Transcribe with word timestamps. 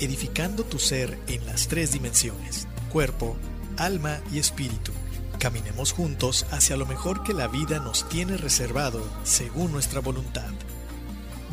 edificando 0.00 0.64
tu 0.64 0.78
ser 0.78 1.18
en 1.26 1.44
las 1.46 1.68
tres 1.68 1.92
dimensiones, 1.92 2.68
cuerpo, 2.90 3.36
alma 3.76 4.20
y 4.32 4.38
espíritu. 4.38 4.92
Caminemos 5.38 5.92
juntos 5.92 6.46
hacia 6.50 6.76
lo 6.76 6.86
mejor 6.86 7.22
que 7.22 7.32
la 7.32 7.46
vida 7.46 7.78
nos 7.78 8.08
tiene 8.08 8.36
reservado 8.36 9.02
según 9.24 9.72
nuestra 9.72 10.00
voluntad. 10.00 10.50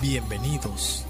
Bienvenidos. 0.01 1.05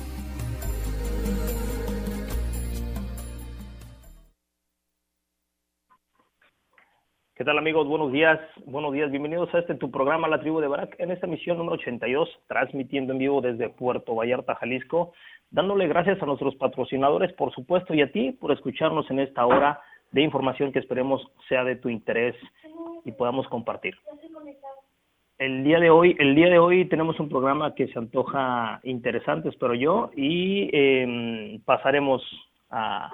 ¿Qué 7.35 7.43
tal 7.43 7.57
amigos? 7.57 7.85
Buenos 7.85 8.13
días, 8.13 8.39
buenos 8.65 8.93
días, 8.93 9.11
bienvenidos 9.11 9.53
a 9.53 9.59
este 9.59 9.75
tu 9.75 9.91
programa 9.91 10.29
La 10.29 10.39
Tribu 10.39 10.61
de 10.61 10.69
Barak 10.69 10.95
en 10.99 11.11
esta 11.11 11.27
emisión 11.27 11.57
número 11.57 11.75
82, 11.75 12.29
transmitiendo 12.47 13.11
en 13.11 13.19
vivo 13.19 13.41
desde 13.41 13.67
Puerto 13.67 14.15
Vallarta, 14.15 14.55
Jalisco, 14.55 15.11
dándole 15.51 15.85
gracias 15.89 16.23
a 16.23 16.25
nuestros 16.25 16.55
patrocinadores, 16.55 17.33
por 17.33 17.53
supuesto, 17.53 17.93
y 17.93 18.01
a 18.01 18.09
ti 18.09 18.31
por 18.31 18.53
escucharnos 18.53 19.11
en 19.11 19.19
esta 19.19 19.45
hora 19.45 19.81
de 20.13 20.21
información 20.21 20.71
que 20.71 20.79
esperemos 20.79 21.29
sea 21.49 21.65
de 21.65 21.75
tu 21.75 21.89
interés 21.89 22.37
y 23.03 23.11
podamos 23.11 23.45
compartir. 23.49 23.97
El 25.37 25.65
día 25.65 25.81
de 25.81 25.89
hoy, 25.89 26.15
el 26.17 26.35
día 26.35 26.47
de 26.47 26.57
hoy 26.57 26.85
tenemos 26.85 27.19
un 27.19 27.27
programa 27.27 27.75
que 27.75 27.89
se 27.89 27.99
antoja 27.99 28.79
interesante, 28.83 29.49
espero 29.49 29.73
yo, 29.73 30.09
y 30.15 30.69
eh, 30.71 31.59
pasaremos 31.65 32.23
a 32.69 33.11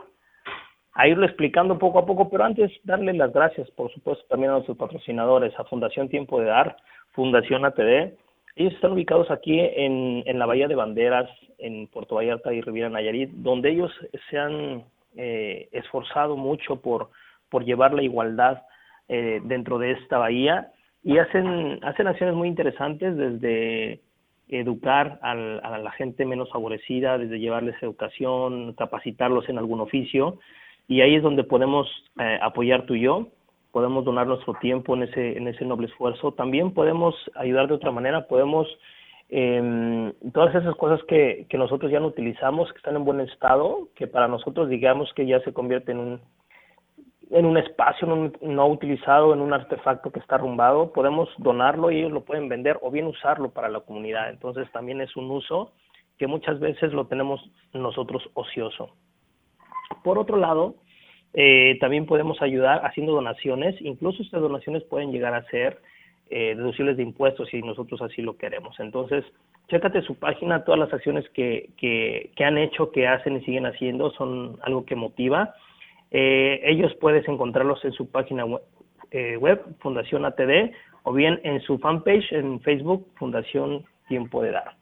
a 0.94 1.08
irlo 1.08 1.26
explicando 1.26 1.80
poco 1.80 2.00
a 2.00 2.06
poco, 2.06 2.30
pero 2.30 2.44
antes 2.44 2.72
darle 2.84 3.14
las 3.14 3.32
gracias, 3.32 3.70
por 3.72 3.92
supuesto, 3.94 4.26
también 4.28 4.52
a 4.52 4.56
nuestros 4.56 4.78
patrocinadores, 4.78 5.58
a 5.58 5.64
Fundación 5.64 6.10
Tiempo 6.10 6.40
de 6.40 6.48
Dar, 6.48 6.76
Fundación 7.12 7.66
ATD. 7.66 8.14
Ellos 8.56 8.74
están 8.74 8.92
ubicados 8.92 9.32
aquí 9.32 9.60
en, 9.60 10.24
en 10.26 10.40
la 10.40 10.46
Bahía 10.46 10.68
de 10.68 10.76
Banderas, 10.76 11.30
en 11.58 11.88
Puerto 11.88 12.16
Vallarta 12.16 12.54
y 12.54 12.62
Riviera 12.62 12.90
Nayarit, 12.90 13.30
donde 13.32 13.72
ellos 13.72 13.92
se 14.30 14.38
han 14.38 14.84
eh, 15.16 15.70
esforzado 15.72 16.36
mucho 16.36 16.82
por, 16.82 17.10
por 17.50 17.64
llevar 17.64 17.94
la 17.94 18.04
igualdad 18.04 18.64
eh, 19.08 19.40
dentro 19.44 19.78
de 19.80 19.92
esta 19.92 20.18
bahía 20.18 20.72
y 21.04 21.18
hacen, 21.18 21.80
hacen 21.84 22.08
acciones 22.08 22.36
muy 22.36 22.48
interesantes 22.50 23.16
desde 23.16 24.02
educar 24.50 25.20
al, 25.22 25.62
a 25.64 25.78
la 25.78 25.92
gente 25.92 26.26
menos 26.26 26.50
favorecida, 26.50 27.18
desde 27.18 27.40
llevarles 27.40 27.82
educación, 27.82 28.74
capacitarlos 28.74 29.48
en 29.48 29.58
algún 29.58 29.80
oficio 29.80 30.40
y 30.92 31.00
ahí 31.00 31.16
es 31.16 31.24
donde 31.24 31.46
podemos 31.46 31.88
eh, 32.20 32.38
apoyar 32.42 32.86
tú 32.86 32.96
y 32.96 33.04
yo, 33.04 33.30
podemos 33.72 34.04
donar 34.04 34.28
nuestro 34.28 34.56
tiempo 34.56 34.94
en 34.94 35.04
ese, 35.04 35.38
en 35.38 35.48
ese 35.48 35.64
noble 35.64 35.88
esfuerzo. 35.88 36.34
También 36.34 36.74
podemos 36.74 37.16
ayudar 37.36 37.70
de 37.70 37.76
otra 37.76 37.92
manera, 37.92 38.28
podemos, 38.28 38.68
eh, 39.30 40.12
todas 40.34 40.54
esas 40.54 40.76
cosas 40.76 41.02
que, 41.08 41.46
que 41.48 41.58
nosotros 41.58 41.90
ya 41.94 42.02
no 42.02 42.08
utilizamos, 42.08 42.70
que 42.74 42.78
están 42.80 42.98
en 42.98 43.06
buen 43.06 43.22
estado, 43.22 43.88
que 43.96 44.06
para 44.06 44.28
nosotros 44.28 44.68
digamos 44.68 45.10
que 45.14 45.26
ya 45.26 45.40
se 45.46 45.54
convierte 45.54 45.94
en 45.94 46.00
un, 46.00 46.22
en 47.30 47.46
un 47.46 47.58
espacio 47.58 48.06
no, 48.06 48.30
no 48.42 48.68
utilizado, 48.68 49.34
en 49.34 49.40
un 49.40 49.54
artefacto 49.54 50.12
que 50.12 50.20
está 50.20 50.36
arrumbado, 50.36 50.92
podemos 50.92 51.30
donarlo 51.38 51.90
y 51.90 52.00
ellos 52.00 52.12
lo 52.12 52.26
pueden 52.26 52.50
vender 52.50 52.78
o 52.82 52.92
bien 52.92 53.08
usarlo 53.08 53.52
para 53.52 53.70
la 53.70 53.80
comunidad. 53.80 54.30
Entonces 54.30 54.70
también 54.74 55.00
es 55.00 55.16
un 55.16 55.32
uso 55.32 55.72
que 56.18 56.28
muchas 56.28 56.60
veces 56.60 56.92
lo 56.92 57.08
tenemos 57.08 57.40
nosotros 57.72 58.30
ocioso. 58.34 58.90
Por 60.04 60.18
otro 60.18 60.38
lado, 60.38 60.76
eh, 61.34 61.78
también 61.80 62.06
podemos 62.06 62.42
ayudar 62.42 62.86
haciendo 62.86 63.14
donaciones, 63.14 63.76
incluso 63.82 64.24
estas 64.24 64.42
donaciones 64.42 64.84
pueden 64.84 65.12
llegar 65.12 65.34
a 65.34 65.44
ser 65.46 65.80
eh, 66.30 66.56
deducibles 66.56 66.98
de 66.98 67.04
impuestos 67.04 67.50
si 67.50 67.62
nosotros 67.62 68.02
así 68.02 68.22
lo 68.22 68.38
queremos. 68.38 68.80
Entonces, 68.80 69.26
chécate 69.68 70.02
su 70.02 70.16
página, 70.16 70.64
todas 70.64 70.80
las 70.80 70.94
acciones 70.94 71.28
que, 71.30 71.70
que, 71.78 72.32
que 72.36 72.44
han 72.46 72.58
hecho, 72.58 72.92
que 72.92 73.08
hacen 73.08 73.38
y 73.38 73.42
siguen 73.42 73.66
haciendo 73.66 74.12
son 74.12 74.58
algo 74.62 74.86
que 74.86 74.96
motiva. 74.96 75.56
Eh, 76.12 76.62
ellos 76.64 76.94
puedes 77.00 77.28
encontrarlos 77.28 77.84
en 77.86 77.94
su 77.94 78.10
página 78.10 78.46
web, 78.46 78.62
eh, 79.12 79.38
web, 79.38 79.62
Fundación 79.80 80.26
ATD, 80.26 80.72
o 81.04 81.14
bien 81.14 81.40
en 81.44 81.62
su 81.62 81.80
fanpage 81.80 82.32
en 82.32 82.60
Facebook, 82.62 83.08
Fundación 83.16 83.86
Tiempo 84.08 84.42
de 84.42 84.52
Dar. 84.52 84.81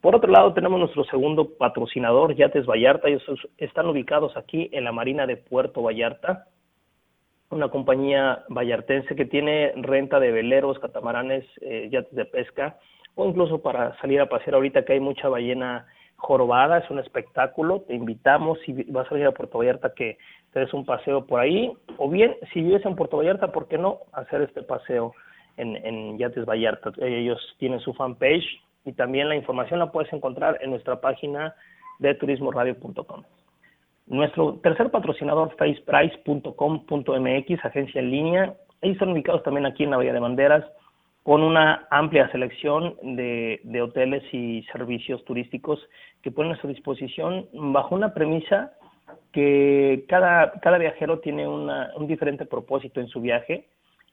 Por 0.00 0.14
otro 0.14 0.30
lado, 0.30 0.54
tenemos 0.54 0.78
nuestro 0.78 1.02
segundo 1.04 1.56
patrocinador, 1.58 2.34
Yates 2.36 2.66
Vallarta. 2.66 3.08
Ellos 3.08 3.24
están 3.56 3.86
ubicados 3.88 4.36
aquí 4.36 4.68
en 4.72 4.84
la 4.84 4.92
Marina 4.92 5.26
de 5.26 5.36
Puerto 5.36 5.82
Vallarta, 5.82 6.46
una 7.50 7.68
compañía 7.68 8.44
vallartense 8.48 9.16
que 9.16 9.24
tiene 9.24 9.72
renta 9.76 10.20
de 10.20 10.30
veleros, 10.30 10.78
catamaranes, 10.78 11.44
eh, 11.62 11.88
yates 11.90 12.14
de 12.14 12.26
pesca, 12.26 12.78
o 13.16 13.26
incluso 13.26 13.60
para 13.60 13.96
salir 14.00 14.20
a 14.20 14.28
pasear 14.28 14.54
ahorita 14.54 14.84
que 14.84 14.92
hay 14.92 15.00
mucha 15.00 15.28
ballena 15.28 15.86
jorobada, 16.16 16.78
es 16.78 16.90
un 16.90 17.00
espectáculo. 17.00 17.80
Te 17.80 17.94
invitamos, 17.94 18.60
si 18.60 18.72
vas 18.92 19.06
a 19.06 19.10
salir 19.10 19.26
a 19.26 19.32
Puerto 19.32 19.58
Vallarta, 19.58 19.94
que 19.94 20.18
te 20.52 20.60
des 20.60 20.72
un 20.74 20.84
paseo 20.84 21.26
por 21.26 21.40
ahí, 21.40 21.72
o 21.96 22.08
bien, 22.08 22.36
si 22.52 22.60
vives 22.60 22.84
en 22.86 22.94
Puerto 22.94 23.16
Vallarta, 23.16 23.50
¿por 23.50 23.66
qué 23.66 23.78
no 23.78 23.98
hacer 24.12 24.42
este 24.42 24.62
paseo 24.62 25.12
en, 25.56 25.74
en 25.84 26.18
Yates 26.18 26.44
Vallarta? 26.44 26.92
Ellos 27.00 27.40
tienen 27.58 27.80
su 27.80 27.94
fanpage, 27.94 28.60
y 28.88 28.94
también 28.94 29.28
la 29.28 29.36
información 29.36 29.78
la 29.78 29.92
puedes 29.92 30.12
encontrar 30.12 30.58
en 30.62 30.70
nuestra 30.70 31.00
página 31.00 31.54
de 31.98 32.14
turismoradio.com. 32.14 33.22
Nuestro 34.06 34.54
tercer 34.62 34.90
patrocinador, 34.90 35.54
faceprice.com.mx, 35.56 37.64
agencia 37.64 38.00
en 38.00 38.10
línea. 38.10 38.54
Ellos 38.80 38.94
están 38.94 39.10
ubicados 39.10 39.42
también 39.42 39.66
aquí 39.66 39.84
en 39.84 39.90
la 39.90 39.98
Bahía 39.98 40.14
de 40.14 40.20
Banderas, 40.20 40.64
con 41.22 41.42
una 41.42 41.86
amplia 41.90 42.30
selección 42.30 42.94
de, 43.02 43.60
de 43.64 43.82
hoteles 43.82 44.22
y 44.32 44.62
servicios 44.72 45.22
turísticos 45.26 45.78
que 46.22 46.30
ponen 46.30 46.52
a 46.52 46.60
su 46.60 46.68
disposición 46.68 47.46
bajo 47.52 47.94
una 47.94 48.14
premisa 48.14 48.72
que 49.32 50.04
cada, 50.08 50.52
cada 50.60 50.78
viajero 50.78 51.20
tiene 51.20 51.46
una, 51.46 51.90
un 51.96 52.06
diferente 52.06 52.46
propósito 52.46 53.00
en 53.00 53.08
su 53.08 53.20
viaje. 53.20 53.68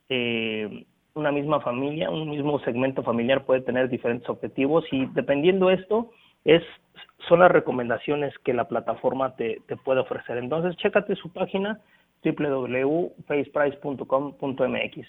Eh, 0.10 0.86
una 1.16 1.32
misma 1.32 1.62
familia, 1.62 2.10
un 2.10 2.30
mismo 2.30 2.60
segmento 2.60 3.02
familiar 3.02 3.46
puede 3.46 3.62
tener 3.62 3.88
diferentes 3.90 4.30
objetivos 4.30 4.84
y 4.92 5.06
dependiendo 5.08 5.72
esto 5.72 6.12
es 6.44 6.62
son 7.30 7.40
las 7.40 7.50
recomendaciones 7.50 8.38
que 8.40 8.54
la 8.54 8.68
plataforma 8.68 9.36
te, 9.36 9.62
te 9.68 9.78
puede 9.78 10.02
ofrecer. 10.02 10.38
Entonces, 10.38 10.76
chécate 10.78 11.16
su 11.16 11.32
página 11.32 11.80
www.faceprice.com.mx. 12.24 15.08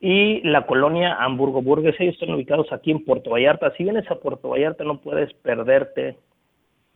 Y 0.00 0.40
la 0.48 0.66
colonia 0.66 1.16
Hamburgo 1.16 1.62
Burgues, 1.62 1.98
ellos 1.98 2.14
están 2.14 2.34
ubicados 2.34 2.72
aquí 2.72 2.90
en 2.90 3.04
Puerto 3.04 3.30
Vallarta. 3.30 3.72
Si 3.76 3.82
vienes 3.82 4.08
a 4.10 4.16
Puerto 4.16 4.50
Vallarta 4.50 4.84
no 4.84 5.00
puedes 5.00 5.32
perderte 5.34 6.18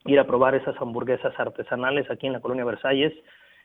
ir 0.05 0.21
a 0.21 0.27
probar 0.27 0.55
esas 0.55 0.77
hamburguesas 0.81 1.33
artesanales 1.39 2.11
aquí 2.11 2.27
en 2.27 2.35
la 2.35 2.41
colonia 2.41 2.65
Versalles. 2.65 3.13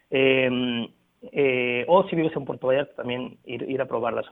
Em, 0.09 0.87
eh, 1.21 1.85
o 1.87 2.03
si 2.07 2.15
vives 2.15 2.35
en 2.35 2.45
Puerto 2.45 2.67
Vallarta, 2.67 2.95
también 2.95 3.37
ir, 3.45 3.81
a 3.81 3.85
probarla. 3.85 4.23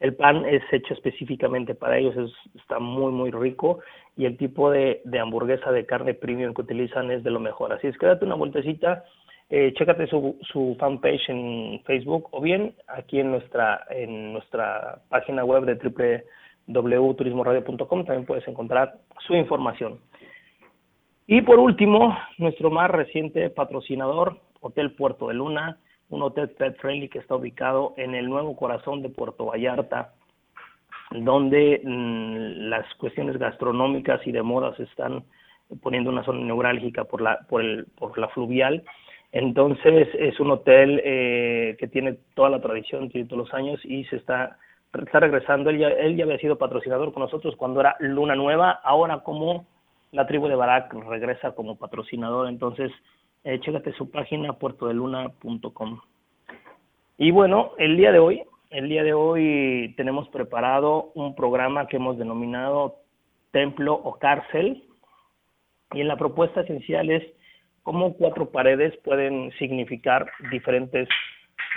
El 0.00 0.14
pan 0.14 0.44
es 0.46 0.62
hecho 0.72 0.94
específicamente 0.94 1.74
para 1.74 1.98
ellos, 1.98 2.16
está 2.54 2.78
muy, 2.78 3.12
muy 3.12 3.30
rico 3.30 3.80
y 4.16 4.24
el 4.24 4.36
tipo 4.36 4.70
de, 4.70 5.02
de, 5.04 5.18
hamburguesa 5.18 5.70
de 5.70 5.86
carne 5.86 6.14
premium 6.14 6.54
que 6.54 6.62
utilizan 6.62 7.10
es 7.10 7.22
de 7.22 7.30
lo 7.30 7.40
mejor. 7.40 7.72
Así 7.72 7.86
es 7.86 7.96
que 7.98 8.06
date 8.06 8.24
una 8.24 8.34
vueltecita, 8.34 9.04
eh, 9.50 9.74
chécate 9.74 10.06
su, 10.06 10.38
su 10.40 10.76
fanpage 10.80 11.28
en 11.28 11.82
Facebook 11.84 12.28
o 12.30 12.40
bien 12.40 12.74
aquí 12.88 13.20
en 13.20 13.30
nuestra, 13.30 13.84
en 13.90 14.32
nuestra 14.32 15.02
página 15.10 15.44
web 15.44 15.64
de 15.66 16.24
www.turismoradio.com 16.66 18.04
también 18.04 18.24
puedes 18.24 18.48
encontrar 18.48 18.94
su 19.26 19.34
información. 19.34 20.00
Y 21.26 21.42
por 21.42 21.58
último, 21.58 22.16
nuestro 22.38 22.70
más 22.70 22.90
reciente 22.90 23.50
patrocinador, 23.50 24.38
Hotel 24.60 24.92
Puerto 24.92 25.28
de 25.28 25.34
Luna, 25.34 25.78
un 26.12 26.22
hotel 26.22 26.50
pet 26.50 26.76
friendly 26.78 27.08
que 27.08 27.18
está 27.18 27.36
ubicado 27.36 27.94
en 27.96 28.14
el 28.14 28.28
nuevo 28.28 28.54
corazón 28.54 29.00
de 29.00 29.08
Puerto 29.08 29.46
Vallarta, 29.46 30.12
donde 31.10 31.80
mm, 31.82 32.68
las 32.68 32.86
cuestiones 32.96 33.38
gastronómicas 33.38 34.24
y 34.26 34.32
de 34.32 34.42
moda 34.42 34.76
se 34.76 34.82
están 34.84 35.24
poniendo 35.82 36.10
una 36.10 36.22
zona 36.22 36.44
neurálgica 36.44 37.04
por 37.04 37.22
la, 37.22 37.38
por, 37.48 37.62
el, 37.62 37.86
por 37.98 38.16
la 38.18 38.28
fluvial. 38.28 38.84
Entonces 39.32 40.08
es 40.12 40.38
un 40.38 40.50
hotel 40.50 41.00
eh, 41.02 41.76
que 41.78 41.88
tiene 41.88 42.18
toda 42.34 42.50
la 42.50 42.60
tradición, 42.60 43.08
tiene 43.08 43.26
todos 43.26 43.46
los 43.46 43.54
años 43.54 43.80
y 43.82 44.04
se 44.04 44.16
está, 44.16 44.58
está 44.92 45.20
regresando. 45.20 45.70
Él 45.70 45.82
él 45.82 46.16
ya 46.16 46.24
había 46.24 46.38
sido 46.38 46.58
patrocinador 46.58 47.14
con 47.14 47.22
nosotros 47.22 47.56
cuando 47.56 47.80
era 47.80 47.96
Luna 48.00 48.34
Nueva, 48.34 48.72
ahora 48.84 49.20
como 49.20 49.64
la 50.10 50.26
tribu 50.26 50.46
de 50.46 50.56
Barak 50.56 50.92
regresa 50.92 51.52
como 51.52 51.76
patrocinador. 51.76 52.48
Entonces 52.48 52.92
eh, 53.44 53.60
su 53.96 54.10
página 54.10 54.54
puertodeluna.com. 54.54 56.00
Y 57.18 57.30
bueno, 57.30 57.72
el 57.78 57.96
día 57.96 58.12
de 58.12 58.18
hoy, 58.18 58.42
el 58.70 58.88
día 58.88 59.02
de 59.02 59.14
hoy 59.14 59.94
tenemos 59.96 60.28
preparado 60.28 61.12
un 61.14 61.34
programa 61.34 61.86
que 61.86 61.96
hemos 61.96 62.18
denominado 62.18 62.96
Templo 63.50 63.94
o 63.94 64.18
Cárcel. 64.18 64.84
Y 65.92 66.00
en 66.00 66.08
la 66.08 66.16
propuesta 66.16 66.62
esencial 66.62 67.10
es 67.10 67.22
cómo 67.82 68.14
cuatro 68.14 68.50
paredes 68.50 68.96
pueden 69.04 69.52
significar 69.58 70.30
diferentes 70.50 71.08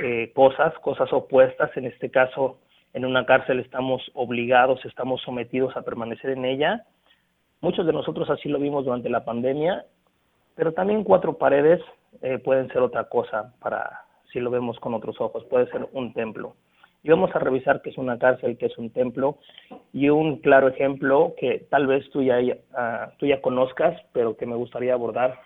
eh, 0.02 0.32
cosas, 0.34 0.74
cosas 0.80 1.12
opuestas. 1.12 1.76
En 1.76 1.86
este 1.86 2.10
caso, 2.10 2.60
en 2.94 3.06
una 3.06 3.26
cárcel 3.26 3.60
estamos 3.60 4.02
obligados, 4.14 4.86
estamos 4.86 5.22
sometidos 5.22 5.76
a 5.76 5.82
permanecer 5.82 6.32
en 6.32 6.46
ella. 6.46 6.86
Muchos 7.60 7.86
de 7.86 7.94
nosotros 7.94 8.30
así 8.30 8.48
lo 8.48 8.60
vimos 8.60 8.86
durante 8.86 9.10
la 9.10 9.26
pandemia 9.26 9.86
pero 10.56 10.74
también 10.74 11.04
cuatro 11.04 11.38
paredes 11.38 11.82
eh, 12.22 12.40
pueden 12.40 12.68
ser 12.70 12.82
otra 12.82 13.06
cosa 13.10 13.54
para 13.60 14.02
si 14.32 14.40
lo 14.40 14.50
vemos 14.50 14.80
con 14.80 14.94
otros 14.94 15.20
ojos, 15.22 15.46
puede 15.46 15.70
ser 15.72 15.88
un 15.94 16.14
templo. 16.14 16.56
Y 17.04 17.10
vamos 17.10 17.34
a 17.36 17.40
revisar 17.40 17.82
qué 17.82 17.92
es 17.92 17.98
una 17.98 18.18
cárcel, 18.18 18.58
qué 18.58 18.66
es 18.66 18.78
un 18.78 18.90
templo 18.90 19.38
y 19.94 20.10
un 20.10 20.38
claro 20.38 20.68
ejemplo 20.68 21.36
que 21.38 21.68
tal 21.70 21.88
vez 21.88 22.10
tú 22.10 22.22
ya, 22.24 22.40
uh, 22.40 23.12
tú 23.18 23.28
ya 23.28 23.42
conozcas, 23.42 23.96
pero 24.12 24.36
que 24.36 24.46
me 24.46 24.56
gustaría 24.56 24.94
abordar 24.94 25.40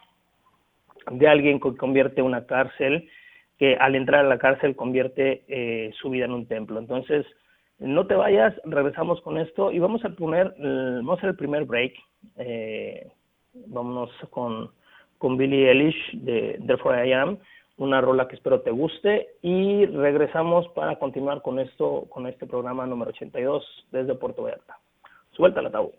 de 1.12 1.28
alguien 1.28 1.60
que 1.60 1.76
convierte 1.76 2.22
una 2.22 2.46
cárcel, 2.46 3.10
que 3.58 3.76
al 3.76 3.96
entrar 3.96 4.26
a 4.26 4.30
la 4.30 4.40
cárcel 4.40 4.76
convierte 4.76 5.44
eh, 5.48 5.92
su 6.02 6.10
vida 6.10 6.26
en 6.26 6.32
un 6.32 6.48
templo. 6.48 6.80
Entonces, 6.80 7.26
no 7.78 8.08
te 8.08 8.16
vayas, 8.16 8.54
regresamos 8.64 9.22
con 9.22 9.38
esto 9.38 9.72
y 9.72 9.80
vamos 9.80 10.04
a 10.06 10.10
poner, 10.10 10.54
vamos 10.58 11.18
a 11.18 11.18
hacer 11.18 11.30
el 11.30 11.36
primer 11.36 11.66
break. 11.66 11.94
Eh, 12.38 13.12
vámonos 13.68 14.10
con 14.30 14.72
con 15.20 15.38
Billie 15.38 15.70
Eilish 15.70 16.14
de 16.14 16.60
Therefore 16.66 17.08
I 17.08 17.14
Am, 17.14 17.38
una 17.78 18.02
rola 18.02 18.28
que 18.28 18.36
espero 18.36 18.62
te 18.62 18.72
guste 18.72 19.28
y 19.44 19.86
regresamos 19.86 20.68
para 20.70 20.98
continuar 20.98 21.44
con 21.44 21.60
esto, 21.60 22.06
con 22.10 22.26
este 22.26 22.48
programa 22.48 22.88
número 22.88 23.12
82 23.12 23.64
desde 23.92 24.16
Puerto 24.16 24.44
Vallarta. 24.44 24.80
Suelta 25.32 25.62
la 25.62 25.70
tabú. 25.70 25.92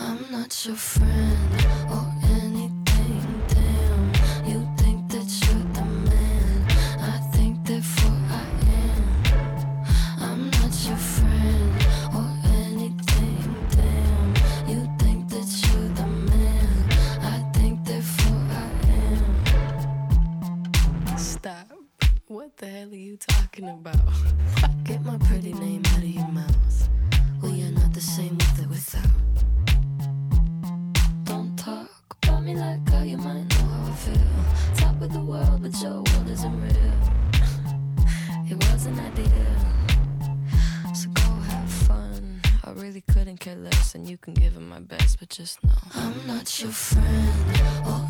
I'm 0.00 0.30
not 0.30 0.52
your 0.64 0.76
friend 0.76 1.57
the 22.58 22.66
hell 22.66 22.88
are 22.88 22.94
you 22.94 23.16
talking 23.16 23.68
about? 23.68 23.96
Get 24.84 25.04
my 25.04 25.18
pretty 25.18 25.52
name 25.54 25.82
out 25.86 25.98
of 25.98 26.04
your 26.04 26.28
mouth. 26.28 26.88
We 27.42 27.64
are 27.64 27.72
not 27.72 27.92
the 27.92 28.00
same 28.00 28.36
with 28.36 28.64
or 28.64 28.68
without. 28.68 29.10
Don't 31.24 31.56
talk 31.58 31.90
about 32.22 32.44
me 32.44 32.54
like 32.54 32.88
how 32.88 33.02
you 33.02 33.16
might 33.16 33.48
know 33.50 33.66
how 33.66 33.90
I 33.90 33.94
feel. 33.94 34.76
Top 34.76 35.02
of 35.02 35.12
the 35.12 35.20
world, 35.20 35.62
but 35.62 35.82
your 35.82 35.94
world 35.94 36.28
isn't 36.30 36.60
real. 36.60 36.94
it 38.50 38.56
was 38.70 38.86
an 38.86 38.98
idea. 39.00 39.46
So 40.94 41.08
go 41.10 41.22
have 41.22 41.70
fun. 41.70 42.40
I 42.64 42.70
really 42.70 43.00
couldn't 43.00 43.38
care 43.40 43.56
less, 43.56 43.94
and 43.96 44.08
you 44.08 44.16
can 44.16 44.34
give 44.34 44.56
it 44.56 44.60
my 44.60 44.80
best, 44.80 45.18
but 45.18 45.28
just 45.28 45.62
know 45.64 45.70
I'm 45.94 46.26
not 46.26 46.60
your 46.60 46.70
friend 46.70 47.86
or 47.86 48.07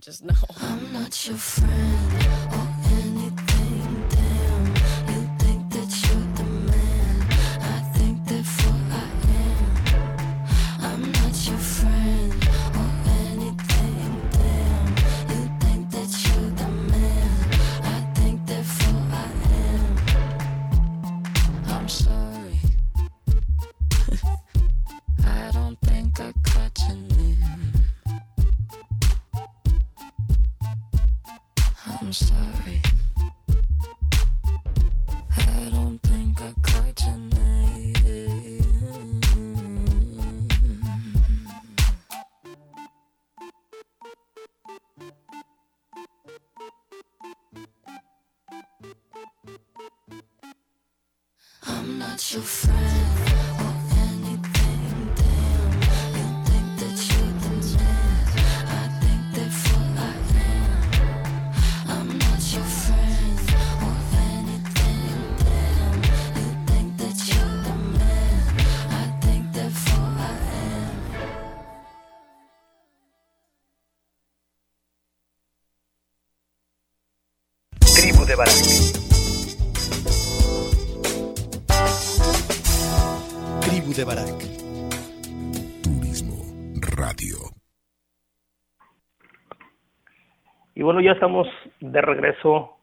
just 0.00 0.24
know. 0.24 0.34
I'm 0.60 0.92
not 0.92 1.26
your 1.26 1.36
friend. 1.36 1.87
Bueno, 90.88 91.02
ya 91.02 91.12
estamos 91.12 91.46
de 91.80 92.00
regreso 92.00 92.78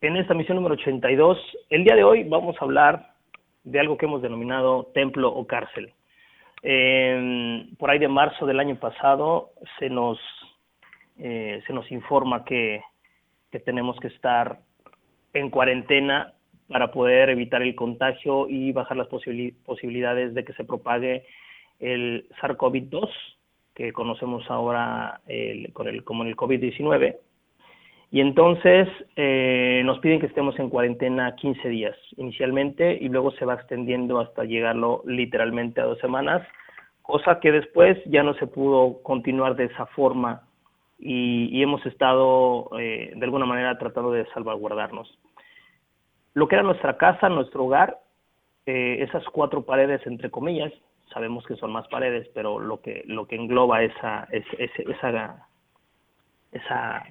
en 0.00 0.16
esta 0.16 0.34
misión 0.34 0.56
número 0.56 0.74
82. 0.74 1.38
El 1.70 1.84
día 1.84 1.94
de 1.94 2.02
hoy 2.02 2.24
vamos 2.24 2.56
a 2.58 2.64
hablar 2.64 3.12
de 3.62 3.78
algo 3.78 3.96
que 3.96 4.06
hemos 4.06 4.20
denominado 4.20 4.90
templo 4.94 5.28
o 5.28 5.46
cárcel. 5.46 5.92
por 7.78 7.88
ahí 7.88 8.00
de 8.00 8.08
marzo 8.08 8.46
del 8.46 8.58
año 8.58 8.74
pasado 8.80 9.50
se 9.78 9.88
nos, 9.88 10.18
eh, 11.20 11.62
se 11.68 11.72
nos 11.72 11.88
informa 11.92 12.44
que, 12.44 12.82
que 13.52 13.60
tenemos 13.60 13.96
que 14.00 14.08
estar 14.08 14.58
en 15.34 15.50
cuarentena 15.50 16.32
para 16.66 16.90
poder 16.90 17.30
evitar 17.30 17.62
el 17.62 17.76
contagio 17.76 18.48
y 18.48 18.72
bajar 18.72 18.96
las 18.96 19.06
posibilidades 19.06 20.34
de 20.34 20.44
que 20.44 20.52
se 20.54 20.64
propague 20.64 21.24
el 21.78 22.28
SARS-CoV-2, 22.40 23.08
que 23.78 23.92
conocemos 23.92 24.44
ahora 24.50 25.20
con 25.72 25.86
el, 25.86 26.02
como 26.02 26.24
el 26.24 26.36
COVID-19. 26.36 27.16
Y 28.10 28.20
entonces 28.20 28.88
eh, 29.16 29.82
nos 29.84 30.00
piden 30.00 30.18
que 30.18 30.26
estemos 30.26 30.58
en 30.58 30.70
cuarentena 30.70 31.36
15 31.36 31.68
días 31.68 31.96
inicialmente 32.16 32.98
y 33.00 33.08
luego 33.08 33.30
se 33.32 33.44
va 33.44 33.54
extendiendo 33.54 34.18
hasta 34.18 34.44
llegarlo 34.44 35.02
literalmente 35.06 35.80
a 35.80 35.84
dos 35.84 35.98
semanas, 35.98 36.46
cosa 37.02 37.38
que 37.38 37.52
después 37.52 37.98
ya 38.06 38.22
no 38.22 38.34
se 38.34 38.46
pudo 38.46 39.02
continuar 39.02 39.56
de 39.56 39.66
esa 39.66 39.86
forma 39.86 40.42
y, 40.98 41.62
hemos 41.62 41.84
estado 41.86 42.70
eh, 42.78 43.12
de 43.14 43.24
alguna 43.24 43.46
manera 43.46 43.78
tratando 43.78 44.10
de 44.10 44.26
salvaguardarnos. 44.32 45.18
Lo 46.34 46.48
que 46.48 46.56
era 46.56 46.64
nuestra 46.64 46.96
casa, 46.96 47.28
nuestro 47.28 47.66
hogar, 47.66 47.98
eh, 48.66 48.98
esas 49.00 49.24
cuatro 49.26 49.62
paredes 49.62 50.04
entre 50.06 50.30
comillas, 50.30 50.72
sabemos 51.12 51.44
que 51.46 51.56
son 51.56 51.72
más 51.72 51.86
paredes, 51.88 52.28
pero 52.34 52.58
lo 52.58 52.80
que 52.80 53.02
lo 53.06 53.26
que 53.26 53.36
engloba 53.36 53.82
esa 53.82 54.28
esa 54.30 55.46
esa 56.52 57.04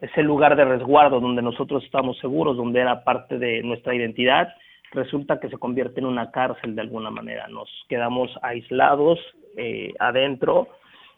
ese 0.00 0.22
lugar 0.22 0.56
de 0.56 0.64
resguardo 0.64 1.20
donde 1.20 1.42
nosotros 1.42 1.84
estamos 1.84 2.18
seguros, 2.18 2.56
donde 2.56 2.80
era 2.80 3.04
parte 3.04 3.38
de 3.38 3.62
nuestra 3.62 3.94
identidad, 3.94 4.48
resulta 4.92 5.40
que 5.40 5.48
se 5.48 5.56
convierte 5.56 6.00
en 6.00 6.06
una 6.06 6.30
cárcel 6.30 6.74
de 6.74 6.82
alguna 6.82 7.10
manera. 7.10 7.48
Nos 7.48 7.68
quedamos 7.88 8.30
aislados 8.42 9.18
eh, 9.56 9.94
adentro. 9.98 10.68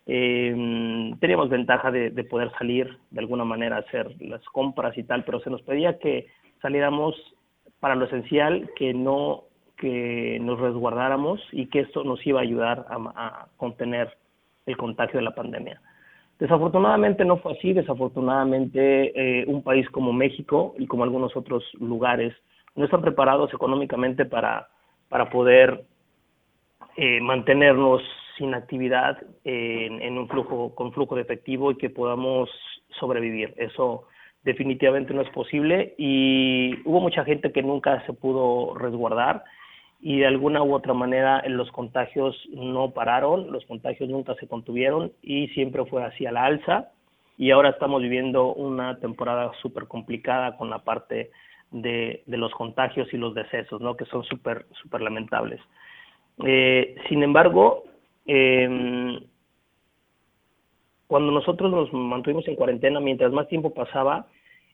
Eh, 0.06 1.12
teníamos 1.20 1.50
ventaja 1.50 1.90
de, 1.90 2.10
de, 2.10 2.24
poder 2.24 2.50
salir 2.56 2.98
de 3.10 3.20
alguna 3.20 3.44
manera 3.44 3.76
a 3.76 3.80
hacer 3.80 4.14
las 4.22 4.42
compras 4.46 4.96
y 4.96 5.02
tal, 5.02 5.24
pero 5.24 5.40
se 5.40 5.50
nos 5.50 5.60
pedía 5.62 5.98
que 5.98 6.28
saliéramos 6.62 7.14
para 7.80 7.94
lo 7.94 8.06
esencial, 8.06 8.70
que 8.76 8.94
no 8.94 9.44
que 9.78 10.38
nos 10.40 10.58
resguardáramos 10.58 11.40
y 11.52 11.66
que 11.66 11.80
esto 11.80 12.04
nos 12.04 12.24
iba 12.26 12.40
a 12.40 12.42
ayudar 12.42 12.84
a, 12.90 13.46
contener 13.56 14.16
el 14.66 14.76
contagio 14.76 15.18
de 15.18 15.24
la 15.24 15.34
pandemia. 15.34 15.80
Desafortunadamente 16.38 17.24
no 17.24 17.38
fue 17.38 17.52
así, 17.52 17.72
desafortunadamente 17.72 19.40
eh, 19.40 19.44
un 19.46 19.62
país 19.62 19.88
como 19.90 20.12
México 20.12 20.74
y 20.78 20.86
como 20.86 21.04
algunos 21.04 21.36
otros 21.36 21.64
lugares 21.80 22.34
no 22.76 22.84
están 22.84 23.02
preparados 23.02 23.52
económicamente 23.52 24.24
para, 24.24 24.68
para 25.08 25.30
poder 25.30 25.84
eh, 26.96 27.20
mantenernos 27.20 28.02
sin 28.36 28.54
actividad 28.54 29.18
en, 29.44 30.16
un 30.16 30.28
flujo 30.28 30.74
con 30.74 30.92
flujo 30.92 31.16
de 31.16 31.22
efectivo 31.22 31.72
y 31.72 31.76
que 31.76 31.90
podamos 31.90 32.48
sobrevivir. 33.00 33.52
Eso 33.56 34.04
definitivamente 34.44 35.12
no 35.12 35.22
es 35.22 35.30
posible 35.30 35.94
y 35.98 36.74
hubo 36.84 37.00
mucha 37.00 37.24
gente 37.24 37.52
que 37.52 37.62
nunca 37.62 38.04
se 38.06 38.12
pudo 38.12 38.74
resguardar 38.78 39.44
y 40.00 40.20
de 40.20 40.26
alguna 40.26 40.62
u 40.62 40.74
otra 40.74 40.94
manera 40.94 41.42
los 41.48 41.70
contagios 41.72 42.36
no 42.52 42.90
pararon, 42.90 43.50
los 43.50 43.64
contagios 43.66 44.08
nunca 44.08 44.34
se 44.36 44.46
contuvieron 44.46 45.12
y 45.22 45.48
siempre 45.48 45.84
fue 45.86 46.04
así 46.04 46.24
a 46.26 46.32
la 46.32 46.44
alza 46.44 46.90
y 47.36 47.50
ahora 47.50 47.70
estamos 47.70 48.02
viviendo 48.02 48.54
una 48.54 48.98
temporada 48.98 49.50
súper 49.60 49.86
complicada 49.86 50.56
con 50.56 50.70
la 50.70 50.80
parte 50.80 51.30
de, 51.70 52.22
de, 52.26 52.36
los 52.36 52.52
contagios 52.52 53.12
y 53.12 53.16
los 53.16 53.34
decesos, 53.34 53.80
¿no? 53.80 53.96
que 53.96 54.06
son 54.06 54.24
súper 54.24 54.66
super 54.80 55.02
lamentables. 55.02 55.60
Eh, 56.44 56.96
sin 57.08 57.22
embargo, 57.22 57.84
eh, 58.26 59.18
cuando 61.08 61.32
nosotros 61.32 61.70
nos 61.70 61.92
mantuvimos 61.92 62.46
en 62.48 62.54
cuarentena, 62.54 63.00
mientras 63.00 63.32
más 63.32 63.48
tiempo 63.48 63.74
pasaba, 63.74 64.26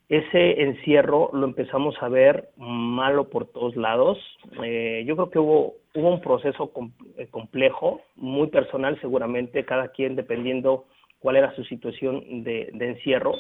ese 0.09 0.63
encierro 0.63 1.31
lo 1.33 1.47
empezamos 1.47 1.95
a 2.01 2.09
ver 2.09 2.51
malo 2.57 3.31
por 3.31 3.47
todos 3.47 3.75
lados. 3.77 4.19
Eh, 4.63 5.05
yo 5.07 5.17
creo 5.17 5.31
que 5.31 5.39
hubo, 5.39 5.75
hubo 5.95 6.11
un 6.11 6.21
proceso 6.21 6.71
eh, 7.17 7.27
complejo, 7.31 8.03
muy 8.17 8.49
personal 8.49 9.01
seguramente, 9.01 9.65
cada 9.65 9.89
quien 9.89 10.15
dependiendo 10.15 10.85
cuál 11.21 11.37
era 11.37 11.55
su 11.55 11.65
situación 11.65 12.45
de, 12.45 12.71
encierro, 12.79 13.33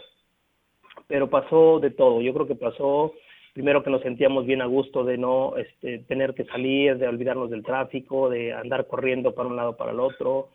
pero 1.06 1.28
pasó 1.28 1.80
de 1.80 1.90
todo. 1.90 2.22
Yo 2.22 2.32
creo 2.32 2.46
que 2.46 2.54
pasó 2.54 3.12
primero 3.52 3.84
que 3.84 3.90
nos 3.90 4.00
sentíamos 4.00 4.46
bien 4.46 4.62
a 4.62 4.66
gusto 4.66 5.04
de 5.04 5.18
no 5.18 5.56
este, 5.58 5.98
tener 6.00 6.34
que 6.34 6.44
salir, 6.44 6.96
de 6.96 7.06
olvidarnos 7.06 7.50
del 7.50 7.62
tráfico, 7.62 8.30
de 8.30 8.54
andar 8.54 8.86
corriendo 8.86 9.34
para 9.34 9.48
un 9.48 9.56
lado 9.56 9.76
para 9.76 9.92
el 9.92 10.00
otro, 10.00 10.48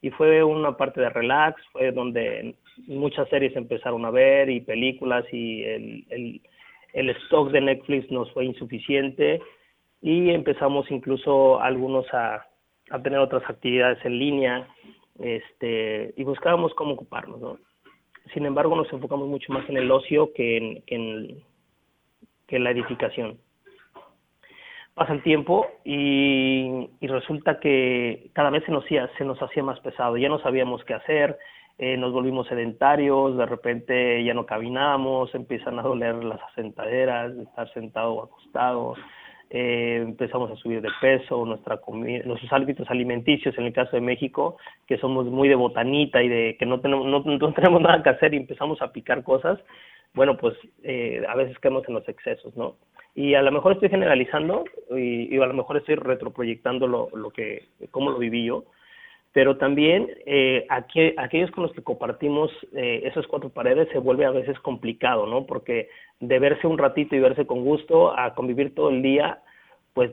y 0.00 0.10
fue 0.10 0.44
una 0.44 0.76
parte 0.76 1.00
de 1.00 1.10
relax, 1.10 1.60
fue 1.72 1.90
donde 1.90 2.54
muchas 2.86 3.28
series 3.28 3.56
empezaron 3.56 4.04
a 4.04 4.10
ver 4.10 4.50
y 4.50 4.60
películas 4.60 5.24
y 5.32 5.62
el, 5.62 6.04
el, 6.10 6.40
el 6.92 7.10
stock 7.10 7.50
de 7.50 7.60
Netflix 7.60 8.10
nos 8.10 8.30
fue 8.32 8.44
insuficiente 8.44 9.40
y 10.02 10.30
empezamos 10.30 10.90
incluso 10.90 11.60
algunos 11.60 12.06
a, 12.12 12.46
a 12.90 13.02
tener 13.02 13.18
otras 13.18 13.42
actividades 13.48 14.04
en 14.04 14.18
línea 14.18 14.68
este 15.20 16.12
y 16.16 16.24
buscábamos 16.24 16.74
cómo 16.74 16.92
ocuparnos 16.92 17.40
¿no? 17.40 17.58
sin 18.34 18.44
embargo 18.44 18.76
nos 18.76 18.92
enfocamos 18.92 19.28
mucho 19.28 19.52
más 19.52 19.68
en 19.68 19.78
el 19.78 19.90
ocio 19.90 20.32
que 20.34 20.56
en, 20.58 20.82
que 20.82 20.94
en, 20.94 21.42
que 22.46 22.56
en 22.56 22.64
la 22.64 22.70
edificación 22.70 23.38
pasa 24.96 25.12
el 25.12 25.22
tiempo 25.22 25.66
y, 25.84 26.88
y, 27.00 27.06
resulta 27.06 27.60
que 27.60 28.30
cada 28.32 28.48
vez 28.48 28.64
se 28.64 28.72
nos, 28.72 28.82
se 28.86 29.24
nos 29.26 29.40
hacía 29.42 29.62
más 29.62 29.78
pesado, 29.80 30.16
ya 30.16 30.30
no 30.30 30.38
sabíamos 30.38 30.82
qué 30.84 30.94
hacer, 30.94 31.38
eh, 31.78 31.96
nos 31.96 32.12
volvimos 32.12 32.46
sedentarios, 32.48 33.36
de 33.36 33.46
repente 33.46 34.24
ya 34.24 34.34
no 34.34 34.46
caminábamos, 34.46 35.34
empiezan 35.34 35.78
a 35.78 35.82
doler 35.82 36.24
las 36.24 36.40
asentaderas, 36.42 37.36
de 37.36 37.42
estar 37.42 37.72
sentado 37.74 38.14
o 38.14 38.24
acostado, 38.24 38.94
eh, 39.50 40.00
empezamos 40.02 40.50
a 40.50 40.56
subir 40.56 40.80
de 40.80 40.88
peso, 41.00 41.44
nuestra 41.44 41.76
comida, 41.76 42.24
nuestros 42.24 42.52
hábitos 42.52 42.90
alimenticios, 42.90 43.56
en 43.58 43.64
el 43.64 43.72
caso 43.72 43.96
de 43.96 44.00
México, 44.00 44.56
que 44.86 44.98
somos 44.98 45.26
muy 45.26 45.48
de 45.48 45.54
botanita 45.54 46.22
y 46.22 46.28
de 46.28 46.56
que 46.58 46.66
no 46.66 46.80
tenemos, 46.80 47.06
no, 47.06 47.20
no 47.20 47.52
tenemos 47.54 47.82
nada 47.82 48.02
que 48.02 48.10
hacer 48.10 48.34
y 48.34 48.38
empezamos 48.38 48.80
a 48.80 48.92
picar 48.92 49.22
cosas, 49.22 49.58
bueno, 50.14 50.36
pues 50.36 50.54
eh, 50.82 51.22
a 51.28 51.36
veces 51.36 51.58
caemos 51.58 51.86
en 51.88 51.94
los 51.94 52.08
excesos, 52.08 52.56
¿no? 52.56 52.76
y 53.16 53.34
a 53.34 53.40
lo 53.40 53.50
mejor 53.50 53.72
estoy 53.72 53.88
generalizando 53.88 54.64
y, 54.90 55.34
y 55.34 55.40
a 55.40 55.46
lo 55.46 55.54
mejor 55.54 55.78
estoy 55.78 55.94
retroproyectando 55.94 56.86
lo, 56.86 57.08
lo, 57.14 57.30
que, 57.30 57.68
cómo 57.90 58.10
lo 58.10 58.18
viví 58.18 58.44
yo, 58.44 58.64
pero 59.36 59.58
también 59.58 60.08
eh, 60.24 60.66
aquellos 60.70 61.50
con 61.50 61.64
los 61.64 61.72
que 61.74 61.82
compartimos 61.82 62.50
eh, 62.72 63.02
esas 63.04 63.26
cuatro 63.26 63.50
paredes 63.50 63.86
se 63.92 63.98
vuelve 63.98 64.24
a 64.24 64.30
veces 64.30 64.58
complicado, 64.60 65.26
¿no? 65.26 65.44
Porque 65.44 65.90
de 66.20 66.38
verse 66.38 66.66
un 66.66 66.78
ratito 66.78 67.14
y 67.14 67.20
verse 67.20 67.46
con 67.46 67.62
gusto 67.62 68.18
a 68.18 68.34
convivir 68.34 68.74
todo 68.74 68.88
el 68.88 69.02
día, 69.02 69.42
pues 69.92 70.10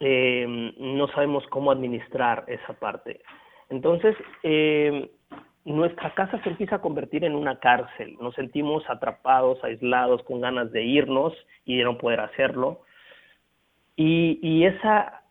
eh, 0.00 0.72
no 0.78 1.06
sabemos 1.08 1.46
cómo 1.48 1.70
administrar 1.70 2.46
esa 2.46 2.72
parte. 2.72 3.20
Entonces, 3.68 4.16
eh, 4.42 5.10
nuestra 5.66 6.14
casa 6.14 6.42
se 6.42 6.48
empieza 6.48 6.76
a 6.76 6.80
convertir 6.80 7.24
en 7.24 7.34
una 7.34 7.58
cárcel. 7.58 8.16
Nos 8.22 8.34
sentimos 8.36 8.88
atrapados, 8.88 9.62
aislados, 9.62 10.22
con 10.22 10.40
ganas 10.40 10.72
de 10.72 10.82
irnos 10.82 11.34
y 11.66 11.76
de 11.76 11.84
no 11.84 11.98
poder 11.98 12.20
hacerlo. 12.20 12.80
Y 13.96 14.64
esa, 14.64 15.24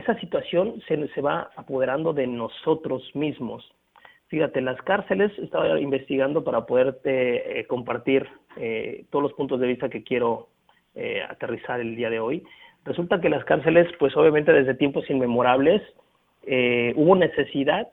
esa 0.00 0.18
situación 0.20 0.80
se, 0.86 1.08
se 1.08 1.20
va 1.20 1.50
apoderando 1.56 2.12
de 2.12 2.26
nosotros 2.26 3.02
mismos. 3.14 3.64
Fíjate, 4.28 4.60
las 4.60 4.80
cárceles, 4.82 5.36
estaba 5.38 5.80
investigando 5.80 6.44
para 6.44 6.64
poderte 6.66 7.12
eh, 7.60 7.66
compartir 7.66 8.28
eh, 8.56 9.04
todos 9.10 9.22
los 9.24 9.32
puntos 9.32 9.58
de 9.60 9.66
vista 9.66 9.88
que 9.88 10.04
quiero 10.04 10.48
eh, 10.94 11.22
aterrizar 11.28 11.80
el 11.80 11.96
día 11.96 12.10
de 12.10 12.20
hoy. 12.20 12.42
Resulta 12.84 13.20
que 13.20 13.28
las 13.28 13.44
cárceles, 13.44 13.88
pues 13.98 14.16
obviamente 14.16 14.52
desde 14.52 14.74
tiempos 14.74 15.08
inmemorables, 15.10 15.82
eh, 16.46 16.92
hubo 16.96 17.14
necesidad 17.16 17.88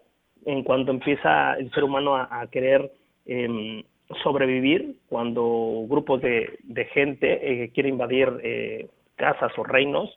en 0.46 0.64
cuanto 0.64 0.92
empieza 0.92 1.56
el 1.56 1.70
ser 1.72 1.84
humano 1.84 2.16
a, 2.16 2.28
a 2.40 2.48
querer 2.48 2.92
eh, 3.26 3.84
sobrevivir, 4.24 4.96
cuando 5.10 5.86
grupos 5.90 6.22
de, 6.22 6.60
de 6.64 6.86
gente 6.86 7.28
eh, 7.64 7.70
quiere 7.74 7.90
invadir 7.90 8.90
casas 9.16 9.52
o 9.58 9.64
reinos, 9.64 10.10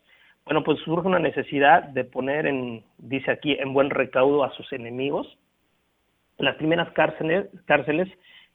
bueno, 0.50 0.64
pues 0.64 0.80
surge 0.80 1.06
una 1.06 1.20
necesidad 1.20 1.84
de 1.84 2.02
poner 2.02 2.44
en, 2.44 2.82
dice 2.98 3.30
aquí, 3.30 3.52
en 3.52 3.72
buen 3.72 3.88
recaudo 3.88 4.42
a 4.42 4.50
sus 4.54 4.72
enemigos. 4.72 5.38
Las 6.38 6.56
primeras 6.56 6.90
cárceles, 6.90 7.46
cárceles 7.66 8.08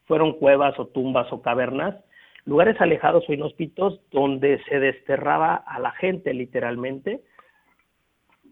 fueron 0.04 0.34
cuevas 0.34 0.78
o 0.78 0.88
tumbas 0.88 1.32
o 1.32 1.42
cavernas, 1.42 1.96
lugares 2.44 2.82
alejados 2.82 3.24
o 3.30 3.34
inhóspitos 3.34 4.02
donde 4.12 4.62
se 4.68 4.82
desterraba 4.82 5.56
a 5.56 5.80
la 5.80 5.92
gente 5.92 6.34
literalmente 6.34 7.22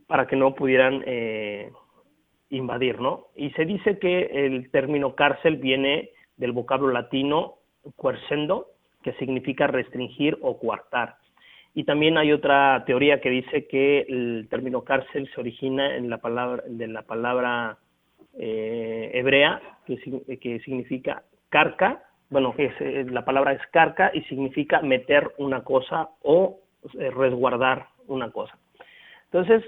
para 0.08 0.26
que 0.26 0.38
no 0.38 0.56
pudieran 0.56 1.04
eh, 1.06 1.70
invadir, 2.50 3.02
¿no? 3.02 3.28
Y 3.36 3.50
se 3.50 3.66
dice 3.66 4.00
que 4.00 4.46
el 4.46 4.72
término 4.72 5.16
cárcel 5.16 5.58
viene 5.58 6.12
del 6.38 6.54
vocablo 6.54 6.94
latino 6.94 7.56
quercendo, 8.02 8.68
que 9.04 9.12
significa 9.16 9.68
restringir 9.68 10.38
o 10.42 10.58
coartar. 10.60 11.18
Y 11.76 11.86
también 11.86 12.18
hay 12.18 12.32
otra 12.32 12.84
teoría 12.86 13.20
que 13.20 13.30
dice 13.30 13.68
que 13.68 14.02
el 14.08 14.48
término 14.50 14.84
cárcel 14.84 15.30
se 15.34 15.42
origina 15.42 15.96
en 15.96 16.10
la 16.10 16.20
palabra, 16.20 16.64
de 16.68 16.88
la 16.88 17.02
palabra 17.02 17.78
eh, 18.38 19.12
hebrea, 19.14 19.62
que, 19.86 19.98
que, 20.40 20.60
significa 20.60 21.24
carca, 21.50 22.04
bueno, 22.30 22.54
que 22.56 22.72
eh, 22.80 23.06
la 23.10 23.26
palabra 23.26 23.54
es 23.54 23.62
carca 23.72 24.12
y 24.14 24.22
significa 24.24 24.82
meter 24.82 25.32
una 25.38 25.64
cosa 25.64 26.10
o 26.22 26.60
eh, 27.00 27.10
resguardar 27.10 27.88
una 28.08 28.32
cosa. 28.32 28.58
Entonces, 29.32 29.64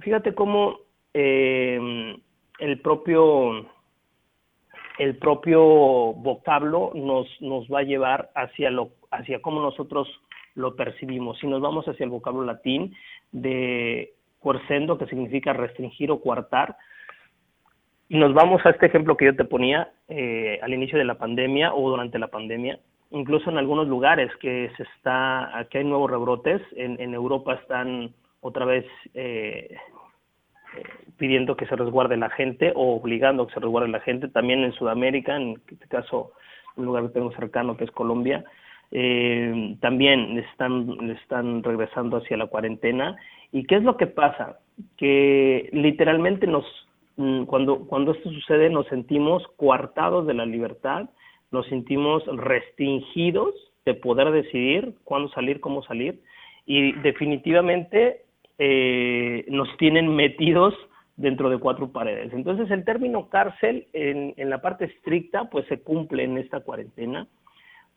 fíjate 0.00 0.34
cómo 0.34 0.80
eh, 1.12 2.16
el 2.58 2.80
propio 2.80 3.66
el 4.98 5.16
propio 5.18 5.60
vocablo 6.14 6.92
nos, 6.94 7.26
nos 7.40 7.66
va 7.68 7.80
a 7.80 7.84
llevar 7.84 8.30
hacia 8.34 8.70
lo 8.70 8.90
hacia 9.10 9.42
cómo 9.42 9.60
nosotros 9.60 10.08
lo 10.54 10.76
percibimos. 10.76 11.38
Si 11.38 11.46
nos 11.46 11.60
vamos 11.60 11.86
hacia 11.86 12.04
el 12.04 12.10
vocablo 12.10 12.44
latín 12.44 12.94
de 13.32 14.12
cuercendo, 14.38 14.98
que 14.98 15.06
significa 15.06 15.52
restringir 15.52 16.10
o 16.10 16.20
coartar, 16.20 16.76
y 18.08 18.18
nos 18.18 18.34
vamos 18.34 18.64
a 18.64 18.70
este 18.70 18.86
ejemplo 18.86 19.16
que 19.16 19.24
yo 19.24 19.36
te 19.36 19.44
ponía 19.44 19.90
eh, 20.08 20.58
al 20.62 20.74
inicio 20.74 20.98
de 20.98 21.04
la 21.04 21.16
pandemia 21.16 21.74
o 21.74 21.88
durante 21.88 22.18
la 22.18 22.28
pandemia, 22.28 22.78
incluso 23.10 23.50
en 23.50 23.58
algunos 23.58 23.88
lugares 23.88 24.30
que 24.40 24.70
se 24.76 24.82
está, 24.82 25.66
que 25.70 25.78
hay 25.78 25.84
nuevos 25.84 26.10
rebrotes, 26.10 26.60
en, 26.76 27.14
Europa 27.14 27.54
están 27.54 28.12
otra 28.40 28.66
vez 28.66 28.84
eh, 29.14 29.74
pidiendo 31.16 31.56
que 31.56 31.66
se 31.66 31.76
resguarde 31.76 32.16
la 32.16 32.30
gente 32.30 32.72
o 32.74 32.96
obligando 32.96 33.44
a 33.44 33.46
que 33.46 33.54
se 33.54 33.60
resguarde 33.60 33.88
la 33.88 34.00
gente, 34.00 34.28
también 34.28 34.64
en 34.64 34.72
Sudamérica, 34.72 35.36
en 35.36 35.60
este 35.70 35.88
caso 35.88 36.32
un 36.76 36.86
lugar 36.86 37.04
que 37.04 37.10
tengo 37.10 37.32
cercano 37.32 37.76
que 37.76 37.84
es 37.84 37.90
Colombia, 37.90 38.44
eh, 38.96 39.76
también 39.80 40.38
están, 40.38 41.10
están 41.10 41.64
regresando 41.64 42.18
hacia 42.18 42.36
la 42.36 42.46
cuarentena. 42.46 43.16
¿Y 43.50 43.64
qué 43.64 43.74
es 43.74 43.82
lo 43.82 43.96
que 43.96 44.06
pasa? 44.06 44.60
Que 44.96 45.68
literalmente 45.72 46.46
nos, 46.46 46.64
mm, 47.16 47.42
cuando, 47.44 47.86
cuando 47.86 48.12
esto 48.12 48.30
sucede 48.30 48.70
nos 48.70 48.86
sentimos 48.86 49.42
coartados 49.56 50.28
de 50.28 50.34
la 50.34 50.46
libertad, 50.46 51.10
nos 51.50 51.66
sentimos 51.66 52.24
restringidos 52.36 53.52
de 53.84 53.94
poder 53.94 54.30
decidir 54.30 54.94
cuándo 55.02 55.28
salir, 55.30 55.58
cómo 55.58 55.82
salir, 55.82 56.20
y 56.64 56.92
definitivamente 56.92 58.22
eh, 58.58 59.44
nos 59.48 59.76
tienen 59.76 60.14
metidos 60.14 60.72
dentro 61.16 61.50
de 61.50 61.58
cuatro 61.58 61.90
paredes. 61.90 62.32
Entonces 62.32 62.70
el 62.70 62.84
término 62.84 63.28
cárcel 63.28 63.88
en, 63.92 64.34
en 64.36 64.50
la 64.50 64.62
parte 64.62 64.84
estricta 64.84 65.50
pues 65.50 65.66
se 65.66 65.82
cumple 65.82 66.22
en 66.22 66.38
esta 66.38 66.60
cuarentena, 66.60 67.26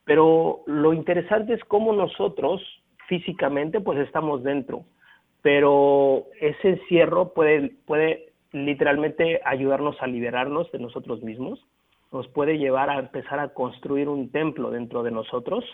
pero 0.08 0.62
lo 0.68 0.94
interesante 0.94 1.54
es 1.54 1.64
cómo 1.66 1.92
nosotros 1.92 2.62
físicamente 3.08 3.82
pues 3.82 4.00
estamos 4.00 4.42
dentro, 4.42 4.86
pero 5.42 6.24
ese 6.40 6.70
encierro 6.70 7.34
puede, 7.34 7.74
puede 7.86 8.30
literalmente 8.54 9.42
ayudarnos 9.44 10.02
a 10.02 10.08
liberarnos 10.08 10.72
de 10.72 10.80
nosotros 10.80 11.22
mismos, 11.24 11.60
nos 12.14 12.26
puede 12.30 12.58
llevar 12.58 12.90
a 12.90 13.00
empezar 13.00 13.40
a 13.40 13.50
construir 13.50 14.08
un 14.08 14.32
templo 14.32 14.72
dentro 14.72 15.04
de 15.04 15.12
nosotros, 15.12 15.66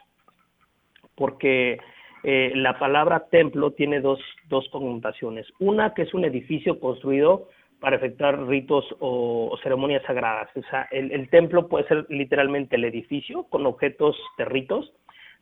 porque 1.14 1.78
eh, 2.24 2.54
la 2.56 2.80
palabra 2.80 3.28
templo 3.30 3.72
tiene 3.72 4.02
dos, 4.02 4.20
dos 4.50 4.68
connotaciones. 4.72 5.46
Una 5.60 5.94
que 5.94 6.02
es 6.02 6.14
un 6.16 6.26
edificio 6.26 6.80
construido 6.80 7.50
para 7.84 7.98
efectuar 7.98 8.48
ritos 8.48 8.86
o, 9.02 9.58
ceremonias 9.62 10.02
sagradas. 10.04 10.48
O 10.56 10.62
sea, 10.70 10.88
el, 10.90 11.28
templo 11.28 11.68
puede 11.68 11.86
ser 11.86 12.06
literalmente 12.08 12.78
el 12.78 12.86
edificio 12.86 13.44
con 13.50 13.66
objetos 13.66 14.16
de 14.38 14.46
ritos, 14.46 14.94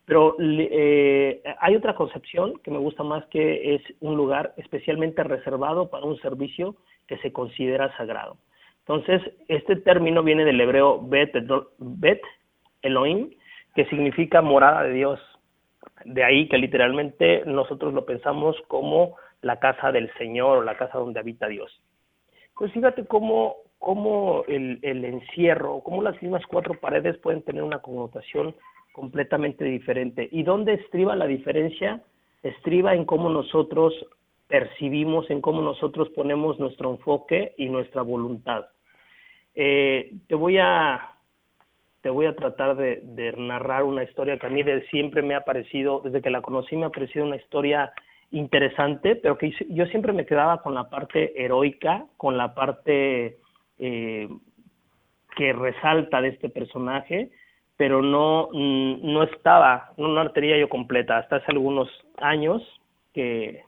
pero 0.06 0.36
eh, 0.40 1.44
hay 1.60 1.76
otra 1.76 1.94
concepción 1.94 2.58
que 2.64 2.72
me 2.72 2.80
gusta 2.80 3.04
más 3.04 3.24
que 3.28 3.76
es 3.76 3.84
un 4.00 4.18
lugar 4.18 4.56
especialmente 4.58 5.24
reservado 5.24 5.92
para 5.92 6.08
un 6.08 6.18
servicio 6.18 6.76
que 7.06 7.20
se 7.20 7.32
considera 7.32 7.96
sagrado. 7.96 8.38
Entonces, 8.88 9.22
este 9.48 9.76
término 9.76 10.24
viene 10.24 10.44
del 10.44 10.60
hebreo 10.62 11.00
Bet, 11.00 11.36
bet 11.78 12.24
Elohim, 12.82 13.30
que 13.76 13.86
significa 13.86 14.42
morada 14.42 14.82
de 14.82 14.94
Dios. 14.94 15.20
De 16.06 16.24
ahí 16.24 16.50
que 16.50 16.58
literalmente 16.58 17.44
nosotros 17.46 17.94
lo 17.94 18.04
pensamos 18.04 18.56
como 18.68 19.16
la 19.44 19.60
casa 19.60 19.92
del 19.92 20.12
Señor 20.18 20.58
o 20.58 20.64
la 20.64 20.76
casa 20.76 20.98
donde 20.98 21.20
habita 21.20 21.48
Dios. 21.48 21.80
Pues 22.56 22.72
fíjate 22.74 23.06
cómo, 23.06 23.56
cómo 23.80 24.44
el, 24.48 24.80
el 24.82 25.06
encierro, 25.06 25.82
cómo 25.84 26.02
las 26.02 26.22
mismas 26.22 26.46
cuatro 26.48 26.80
paredes 26.80 27.18
pueden 27.18 27.42
tener 27.42 27.64
una 27.64 27.80
connotación 27.80 28.56
completamente 28.92 29.64
diferente. 29.66 30.28
¿Y 30.32 30.44
dónde 30.44 30.74
estriba 30.74 31.16
la 31.16 31.28
diferencia? 31.28 32.02
Estriba 32.44 32.94
en 32.94 33.06
cómo 33.06 33.30
nosotros 33.30 33.94
percibimos, 34.48 35.30
en 35.30 35.42
cómo 35.42 35.62
nosotros 35.62 36.10
ponemos 36.10 36.60
nuestro 36.60 36.92
enfoque 36.92 37.54
y 37.58 37.70
nuestra 37.70 38.02
voluntad. 38.02 38.66
Eh, 39.56 40.14
te 40.28 40.36
voy 40.36 40.58
a 40.58 41.08
te 42.02 42.10
voy 42.10 42.26
a 42.26 42.36
tratar 42.36 42.76
de, 42.76 43.34
narrar 43.38 43.84
una 43.84 44.04
historia 44.04 44.38
que 44.38 44.48
a 44.48 44.50
mí 44.50 44.64
siempre 44.90 45.22
me 45.22 45.36
ha 45.36 45.42
parecido, 45.42 46.02
desde 46.04 46.22
que 46.22 46.32
la 46.32 46.42
conocí 46.42 46.76
me 46.76 46.88
ha 46.88 46.90
parecido 46.90 47.26
una 47.26 47.36
historia 47.36 47.94
interesante, 48.32 49.16
pero 49.16 49.38
que 49.38 49.54
yo 49.70 49.86
siempre 49.88 50.14
me 50.14 50.26
quedaba 50.26 50.62
con 50.62 50.74
la 50.74 50.90
parte 50.90 51.44
heroica, 51.44 52.06
con 52.18 52.38
la 52.38 52.54
parte 52.54 53.38
eh, 53.80 54.30
que 55.36 55.54
resalta 55.54 56.22
de 56.22 56.30
este 56.30 56.50
personaje, 56.50 57.32
pero 57.78 58.02
no, 58.02 58.50
mm, 58.52 59.00
no 59.02 59.24
estaba, 59.24 59.92
no, 59.98 60.10
la 60.10 60.32
tenía 60.34 60.58
yo 60.58 60.70
completa, 60.70 61.18
hasta 61.18 61.38
hace 61.38 61.52
algunos 61.52 61.90
años 62.18 62.62
que, 63.14 63.64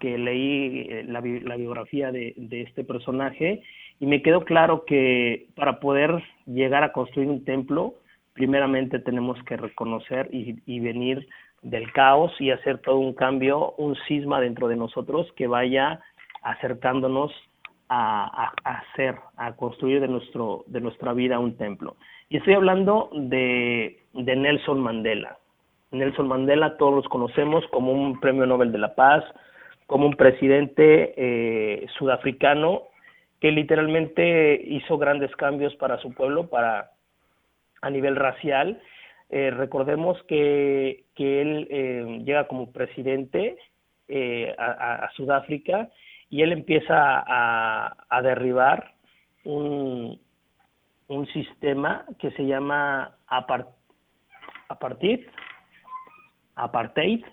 que 0.00 0.16
leí 0.18 0.86
eh, 0.88 1.04
la, 1.06 1.20
la 1.20 1.56
biografía 1.56 2.12
de, 2.12 2.34
de 2.36 2.62
este 2.62 2.84
personaje 2.84 3.62
y 4.02 4.06
me 4.06 4.20
quedó 4.20 4.44
claro 4.44 4.84
que 4.84 5.46
para 5.54 5.78
poder 5.78 6.22
llegar 6.46 6.82
a 6.82 6.92
construir 6.92 7.28
un 7.28 7.44
templo, 7.44 7.94
primeramente 8.32 8.98
tenemos 8.98 9.42
que 9.44 9.56
reconocer 9.56 10.28
y, 10.32 10.80
venir 10.80 11.28
del 11.62 11.92
caos 11.92 12.32
y 12.40 12.50
hacer 12.50 12.78
todo 12.78 12.98
un 12.98 13.14
cambio, 13.14 13.72
un 13.78 13.96
cisma 14.06 14.40
dentro 14.40 14.68
de 14.68 14.76
nosotros 14.76 15.32
que 15.36 15.46
vaya 15.46 16.00
acercándonos 16.42 17.32
a, 17.88 18.52
hacer, 18.64 19.16
a 19.36 19.52
construir 19.52 20.00
de, 20.00 20.08
nuestro, 20.08 20.64
de 20.66 20.80
nuestra 20.80 21.12
vida 21.12 21.38
un 21.38 21.56
templo. 21.56 21.96
Y 22.30 22.38
estoy 22.38 22.54
hablando 22.54 23.10
de, 23.12 23.98
de 24.14 24.36
Nelson 24.36 24.80
Mandela. 24.80 25.36
Nelson 25.90 26.26
Mandela 26.26 26.78
todos 26.78 26.94
los 26.94 27.08
conocemos 27.08 27.64
como 27.68 27.92
un 27.92 28.18
premio 28.18 28.46
Nobel 28.46 28.72
de 28.72 28.78
la 28.78 28.94
Paz, 28.94 29.22
como 29.86 30.06
un 30.06 30.14
presidente 30.14 31.12
eh, 31.16 31.86
sudafricano 31.98 32.84
que 33.40 33.50
literalmente 33.50 34.58
hizo 34.64 34.96
grandes 34.96 35.34
cambios 35.36 35.74
para 35.74 35.98
su 35.98 36.14
pueblo, 36.14 36.48
para 36.48 36.92
a 37.82 37.90
nivel 37.90 38.16
racial. 38.16 38.80
Eh, 39.34 39.50
recordemos 39.50 40.22
que, 40.24 41.06
que 41.14 41.40
él 41.40 41.66
eh, 41.70 42.20
llega 42.22 42.46
como 42.46 42.70
presidente 42.70 43.56
eh, 44.06 44.54
a, 44.58 45.08
Sudáfrica 45.16 45.88
y 46.28 46.42
él 46.42 46.52
empieza 46.52 46.94
a, 47.26 47.96
a 48.10 48.20
derribar 48.20 48.92
un, 49.44 50.20
un, 51.08 51.26
sistema 51.28 52.04
que 52.18 52.30
se 52.32 52.44
llama 52.44 53.16
apartheid, 54.68 55.20
apartheid, 56.56 57.24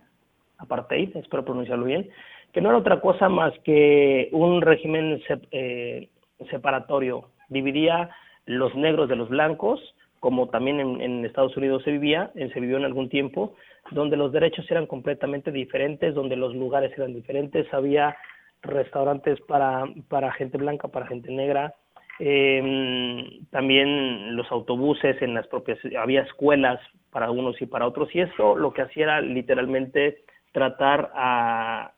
apartheid, 0.58 1.18
espero 1.18 1.44
pronunciarlo 1.44 1.84
bien, 1.84 2.10
que 2.54 2.62
no 2.62 2.70
era 2.70 2.78
otra 2.78 3.02
cosa 3.02 3.28
más 3.28 3.52
que 3.66 4.30
un 4.32 4.62
régimen 4.62 5.22
eh, 5.52 6.08
separatorio. 6.50 7.30
Dividía 7.50 8.10
los 8.46 8.74
negros 8.74 9.10
de 9.10 9.18
los 9.18 9.28
blancos, 9.28 9.82
como 10.20 10.48
también 10.50 10.80
en, 10.80 11.26
Estados 11.26 11.56
Unidos 11.56 11.84
se 11.84 11.92
vivía, 11.92 12.32
se 12.34 12.60
vivió 12.60 12.78
en 12.78 12.86
algún 12.86 13.10
tiempo, 13.10 13.56
donde 13.92 14.18
los 14.18 14.32
derechos 14.32 14.70
eran 14.70 14.86
completamente 14.86 15.52
diferentes, 15.52 16.14
donde 16.14 16.36
los 16.36 16.54
lugares 16.56 16.92
eran 16.98 17.14
diferentes, 17.14 17.72
había 17.74 18.18
restaurantes 18.62 19.40
para, 19.42 19.86
para 20.08 20.32
gente 20.34 20.58
blanca, 20.58 20.88
para 20.90 21.08
gente 21.08 21.32
negra, 21.32 21.74
eh, 22.20 23.40
también 23.50 24.36
los 24.36 24.52
autobuses 24.52 25.22
en 25.22 25.34
las 25.34 25.48
propias, 25.48 25.80
había 25.98 26.22
escuelas 26.22 26.80
para 27.12 27.32
unos 27.32 27.62
y 27.62 27.66
para 27.66 27.88
otros, 27.88 28.14
y 28.14 28.20
eso 28.20 28.56
lo 28.58 28.74
que 28.74 28.82
hacía 28.82 29.06
era 29.06 29.22
literalmente 29.22 30.24
tratar 30.52 31.12
a, 31.16 31.94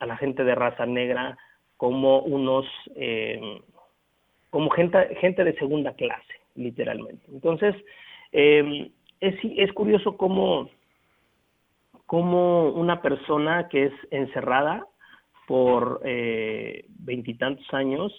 a 0.00 0.06
la 0.06 0.16
gente 0.16 0.42
de 0.42 0.54
raza 0.54 0.86
negra 0.86 1.38
como 1.76 2.20
unos, 2.20 2.66
eh, 2.96 3.60
como 4.50 4.70
gente, 4.70 5.14
gente 5.20 5.44
de 5.44 5.54
segunda 5.54 5.94
clase, 5.94 6.39
literalmente. 6.60 7.24
Entonces, 7.32 7.74
eh, 8.32 8.90
es, 9.20 9.34
es 9.42 9.72
curioso 9.72 10.16
cómo, 10.16 10.68
cómo 12.06 12.70
una 12.70 13.02
persona 13.02 13.68
que 13.68 13.86
es 13.86 13.92
encerrada 14.10 14.86
por 15.46 16.00
eh, 16.04 16.84
veintitantos 17.00 17.66
años, 17.74 18.12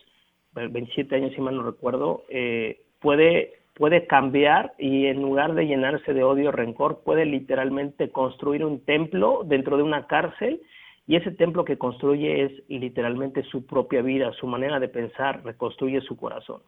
27 0.54 1.15
años 1.15 1.32
si 1.34 1.41
mal 1.41 1.56
no 1.56 1.63
recuerdo, 1.63 2.23
eh, 2.30 2.82
puede, 2.99 3.54
puede 3.73 4.06
cambiar 4.06 4.73
y 4.77 5.06
en 5.06 5.21
lugar 5.21 5.54
de 5.54 5.65
llenarse 5.65 6.13
de 6.13 6.23
odio 6.23 6.51
rencor, 6.51 7.04
puede 7.06 7.25
literalmente 7.25 8.10
construir 8.10 8.65
un 8.65 8.84
templo 8.84 9.43
dentro 9.45 9.77
de 9.77 9.84
una 9.84 10.08
cárcel 10.08 10.62
y 11.08 11.15
ese 11.15 11.32
templo 11.32 11.65
que 11.65 11.77
construye 11.77 12.43
es 12.43 12.51
literalmente 12.67 13.43
su 13.43 13.65
propia 13.65 14.01
vida, 14.01 14.34
su 14.34 14.47
manera 14.47 14.80
de 14.80 14.89
pensar, 14.89 15.43
reconstruye 15.43 16.01
su 16.01 16.17
corazón. 16.17 16.62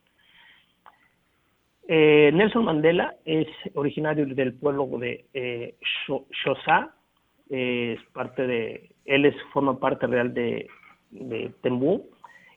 Eh, 1.88 2.32
Nelson 2.34 2.66
Mandela 2.66 3.16
es 3.26 3.48
originario 3.74 4.26
del 4.26 4.54
pueblo 4.54 4.88
de 5.00 5.26
eh, 5.34 5.76
es 7.50 8.00
parte 8.14 8.48
de, 8.48 8.90
él 9.06 9.26
es, 9.26 9.36
forma 9.52 9.80
parte 9.80 10.08
real 10.08 10.34
de, 10.34 10.68
de 11.12 11.52
Tembú, 11.62 12.10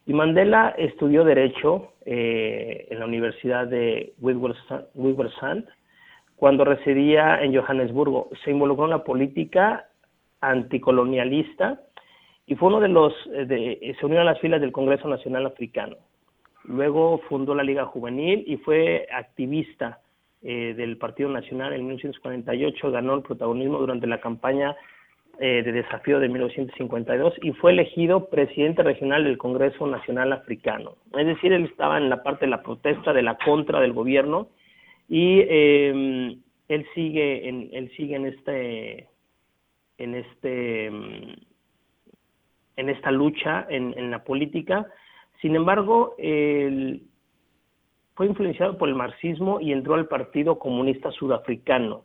y 0.06 0.12
Mandela 0.12 0.74
estudió 0.78 1.24
Derecho 1.24 1.94
eh, 2.04 2.86
en 2.90 3.00
la 3.00 3.06
Universidad 3.06 3.66
de 3.66 4.14
Witwatersrand 4.20 5.66
cuando 6.36 6.64
residía 6.64 7.42
en 7.42 7.56
Johannesburgo. 7.56 8.30
Se 8.44 8.52
involucró 8.52 8.84
en 8.84 8.90
la 8.90 9.02
política 9.02 9.88
anticolonialista 10.40 11.80
y 12.46 12.54
fue 12.54 12.68
uno 12.68 12.78
de 12.78 12.88
los, 12.88 13.12
de, 13.26 13.96
se 13.98 14.06
unió 14.06 14.20
a 14.20 14.24
las 14.24 14.38
filas 14.38 14.60
del 14.60 14.70
Congreso 14.70 15.08
Nacional 15.08 15.46
Africano. 15.46 15.96
Luego 16.68 17.18
fundó 17.28 17.54
la 17.54 17.62
Liga 17.62 17.84
Juvenil 17.84 18.44
y 18.46 18.56
fue 18.56 19.06
activista 19.12 20.00
eh, 20.42 20.74
del 20.76 20.96
Partido 20.96 21.28
Nacional 21.28 21.72
en 21.72 21.86
1948. 21.86 22.90
Ganó 22.90 23.14
el 23.14 23.22
protagonismo 23.22 23.78
durante 23.78 24.06
la 24.06 24.20
campaña 24.20 24.76
eh, 25.38 25.62
de 25.64 25.72
desafío 25.72 26.18
de 26.18 26.28
1952 26.28 27.34
y 27.42 27.52
fue 27.52 27.72
elegido 27.72 28.28
presidente 28.28 28.82
regional 28.82 29.24
del 29.24 29.38
Congreso 29.38 29.86
Nacional 29.86 30.32
Africano. 30.32 30.96
Es 31.16 31.26
decir, 31.26 31.52
él 31.52 31.66
estaba 31.66 31.98
en 31.98 32.08
la 32.08 32.22
parte 32.22 32.46
de 32.46 32.50
la 32.50 32.62
protesta, 32.62 33.12
de 33.12 33.22
la 33.22 33.36
contra 33.36 33.80
del 33.80 33.92
gobierno 33.92 34.48
y 35.08 35.40
eh, 35.48 36.36
él 36.68 36.86
sigue 36.94 37.48
en 37.48 37.70
él 37.72 37.92
sigue 37.96 38.16
en 38.16 38.26
este 38.26 39.08
en 39.98 40.14
este 40.16 40.86
en 40.86 42.88
esta 42.88 43.12
lucha 43.12 43.66
en 43.68 44.10
la 44.10 44.24
política 44.24 44.86
sin 45.40 45.56
embargo, 45.56 46.14
él 46.18 47.02
fue 48.14 48.26
influenciado 48.26 48.78
por 48.78 48.88
el 48.88 48.94
marxismo 48.94 49.60
y 49.60 49.72
entró 49.72 49.94
al 49.94 50.08
Partido 50.08 50.58
Comunista 50.58 51.10
Sudafricano 51.12 52.04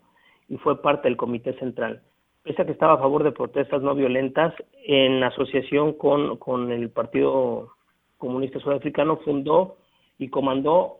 y 0.49 0.57
fue 0.57 0.81
parte 0.81 1.07
del 1.07 1.17
Comité 1.17 1.53
Central. 1.53 2.01
Pese 2.43 2.61
a 2.61 2.65
que 2.65 2.73
estaba 2.73 2.93
a 2.93 2.97
favor 2.97 3.23
de 3.23 3.31
protestas 3.31 3.81
no 3.81 3.95
violentas, 3.95 4.53
en 4.85 5.23
asociación 5.23 5.93
con, 5.93 6.37
con 6.37 6.71
el 6.71 6.89
Partido 6.89 7.69
Comunista 8.17 8.59
Sudafricano 8.59 9.17
fundó 9.17 9.77
y 10.17 10.27
comandó 10.29 10.97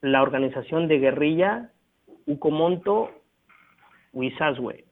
la 0.00 0.22
organización 0.22 0.88
de 0.88 0.98
guerrilla 0.98 1.70
Ucomonto 2.26 3.10
Wizazwe, 4.12 4.84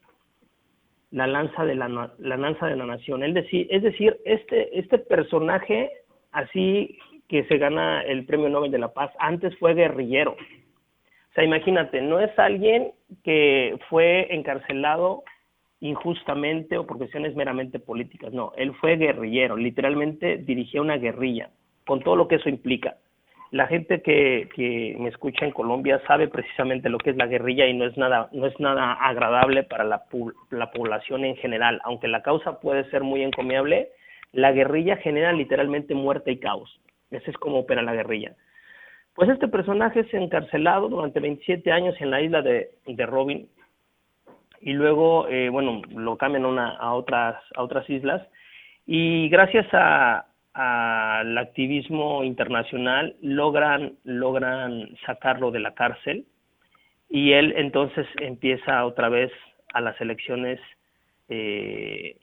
la 1.11 1.27
lanza 1.27 1.64
de 1.64 1.75
la, 1.75 1.88
la 2.18 2.37
lanza 2.37 2.66
de 2.66 2.77
la 2.77 2.87
nación. 2.87 3.25
Es 3.25 3.35
decir, 3.35 3.66
es 3.70 3.83
decir, 3.83 4.20
este, 4.25 4.79
este 4.79 4.98
personaje 4.98 5.90
así 6.32 6.98
que 7.28 7.44
se 7.44 7.58
gana 7.58 8.02
el 8.02 8.26
Premio 8.26 8.48
Nobel 8.48 8.70
de 8.70 8.78
la 8.78 8.92
Paz, 8.92 9.10
antes 9.18 9.56
fue 9.58 9.74
guerrillero. 9.74 10.32
O 10.32 11.34
sea, 11.34 11.44
imagínate, 11.44 12.02
no 12.02 12.20
es 12.20 12.38
alguien 12.38 12.92
que 13.24 13.78
fue 13.88 14.34
encarcelado 14.34 15.24
injustamente 15.80 16.78
o 16.78 16.86
por 16.86 16.98
cuestiones 16.98 17.34
meramente 17.34 17.80
políticas, 17.80 18.32
no, 18.32 18.52
él 18.56 18.72
fue 18.74 18.96
guerrillero, 18.96 19.56
literalmente 19.56 20.36
dirigía 20.36 20.80
una 20.80 20.96
guerrilla, 20.96 21.50
con 21.86 22.00
todo 22.00 22.14
lo 22.16 22.28
que 22.28 22.36
eso 22.36 22.48
implica. 22.48 22.96
La 23.50 23.66
gente 23.66 24.00
que, 24.00 24.48
que 24.54 24.96
me 24.98 25.08
escucha 25.08 25.44
en 25.44 25.50
Colombia 25.50 26.00
sabe 26.06 26.28
precisamente 26.28 26.88
lo 26.88 26.98
que 26.98 27.10
es 27.10 27.16
la 27.16 27.26
guerrilla 27.26 27.66
y 27.66 27.74
no 27.74 27.86
es 27.86 27.96
nada, 27.96 28.28
no 28.32 28.46
es 28.46 28.58
nada 28.60 28.92
agradable 28.92 29.64
para 29.64 29.84
la, 29.84 30.04
la 30.50 30.70
población 30.70 31.24
en 31.24 31.36
general, 31.36 31.80
aunque 31.84 32.08
la 32.08 32.22
causa 32.22 32.60
puede 32.60 32.88
ser 32.90 33.02
muy 33.02 33.22
encomiable, 33.22 33.88
la 34.32 34.52
guerrilla 34.52 34.96
genera 34.96 35.32
literalmente 35.32 35.94
muerte 35.94 36.32
y 36.32 36.38
caos. 36.38 36.80
Ese 37.10 37.30
es 37.30 37.36
como 37.36 37.60
opera 37.60 37.82
la 37.82 37.94
guerrilla. 37.94 38.34
Pues 39.14 39.28
este 39.28 39.48
personaje 39.48 40.00
es 40.00 40.14
encarcelado 40.14 40.88
durante 40.88 41.20
27 41.20 41.70
años 41.70 41.94
en 42.00 42.10
la 42.10 42.22
isla 42.22 42.40
de, 42.40 42.70
Robin 43.06 43.48
y 44.60 44.72
luego, 44.72 45.28
eh, 45.28 45.50
bueno, 45.50 45.82
lo 45.90 46.16
cambian 46.16 46.58
a, 46.58 46.94
otras, 46.94 47.36
a 47.54 47.62
otras 47.62 47.88
islas 47.90 48.22
y 48.86 49.28
gracias 49.28 49.66
a, 49.72 50.26
al 50.54 51.36
activismo 51.38 52.24
internacional 52.24 53.16
logran, 53.22 53.94
logran 54.04 54.96
sacarlo 55.06 55.50
de 55.50 55.60
la 55.60 55.74
cárcel 55.74 56.26
y 57.08 57.32
él 57.32 57.54
entonces 57.56 58.06
empieza 58.20 58.84
otra 58.84 59.08
vez 59.08 59.30
a 59.72 59.80
las 59.80 59.98
elecciones 60.00 60.60
eh, 61.28 62.16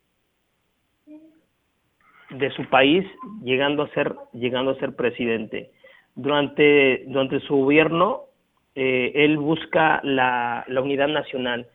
de 2.29 2.51
su 2.51 2.65
país 2.69 3.05
llegando 3.43 3.83
a 3.83 3.89
ser 3.89 4.13
llegando 4.33 4.71
a 4.71 4.79
ser 4.79 4.95
presidente. 4.95 5.71
Durante 6.15 7.03
durante 7.07 7.39
su 7.41 7.55
gobierno 7.55 8.25
eh, 8.75 9.11
él 9.15 9.37
busca 9.37 9.99
la, 10.03 10.63
la, 10.67 10.81
unidad 10.81 11.07
nacional 11.07 11.67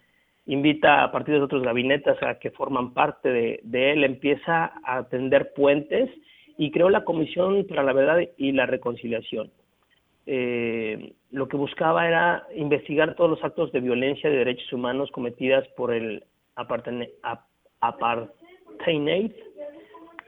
invita 0.46 1.02
a 1.02 1.12
partidos 1.12 1.40
de 1.40 1.44
otros 1.44 1.62
gabinetes 1.62 2.22
a 2.22 2.38
que 2.38 2.50
forman 2.50 2.92
parte 2.92 3.30
de, 3.30 3.92
él 3.92 4.04
empieza 4.04 4.72
a 4.84 4.98
atender 4.98 5.52
puentes 5.54 6.10
y 6.58 6.70
creó 6.70 6.90
la 6.90 7.04
comisión 7.04 7.66
para 7.68 7.82
la 7.82 7.92
verdad 7.92 8.20
y 8.36 8.52
la 8.52 8.66
reconciliación. 8.66 9.50
Eh, 10.26 11.14
lo 11.30 11.48
que 11.48 11.56
buscaba 11.56 12.06
era 12.06 12.46
investigar 12.54 13.14
todos 13.14 13.30
los 13.30 13.44
actos 13.44 13.72
de 13.72 13.80
violencia 13.80 14.30
de 14.30 14.36
derechos 14.36 14.72
humanos 14.72 15.10
cometidas 15.10 15.66
por 15.76 15.92
el 15.92 16.24
apartheid 16.56 17.08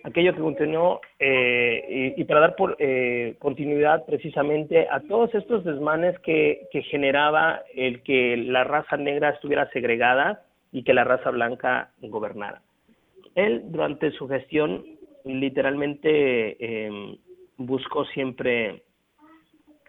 aquello 0.06 0.34
que 0.34 0.40
continuó 0.40 1.00
eh, 1.18 2.14
y, 2.16 2.24
para 2.24 2.40
dar 2.40 2.54
por, 2.54 2.76
eh, 2.78 3.34
continuidad 3.40 4.06
precisamente 4.06 4.86
a 4.88 5.00
todos 5.00 5.34
estos 5.34 5.64
desmanes 5.64 6.16
que, 6.20 6.68
que 6.70 6.82
generaba 6.82 7.62
el 7.74 8.02
que 8.02 8.36
la 8.36 8.62
raza 8.62 8.96
negra 8.96 9.30
estuviera 9.30 9.68
segregada 9.70 10.44
y 10.70 10.84
que 10.84 10.94
la 10.94 11.02
raza 11.02 11.30
blanca 11.30 11.90
gobernara. 12.02 12.62
Él 13.34 13.64
durante 13.66 14.12
su 14.12 14.28
gestión 14.28 14.84
literalmente 15.24 16.56
eh, 16.60 17.18
buscó 17.56 18.04
siempre 18.04 18.84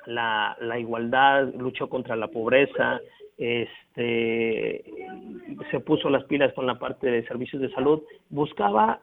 la, 0.07 0.57
la, 0.59 0.79
igualdad, 0.79 1.53
luchó 1.53 1.89
contra 1.89 2.15
la 2.15 2.29
pobreza, 2.29 2.99
este, 3.37 4.83
se 5.69 5.79
puso 5.81 6.09
las 6.09 6.23
pilas 6.23 6.53
con 6.53 6.65
la 6.65 6.79
parte 6.79 7.05
de 7.05 7.27
servicios 7.27 7.61
de 7.61 7.69
salud, 7.69 8.01
buscaba 8.29 9.01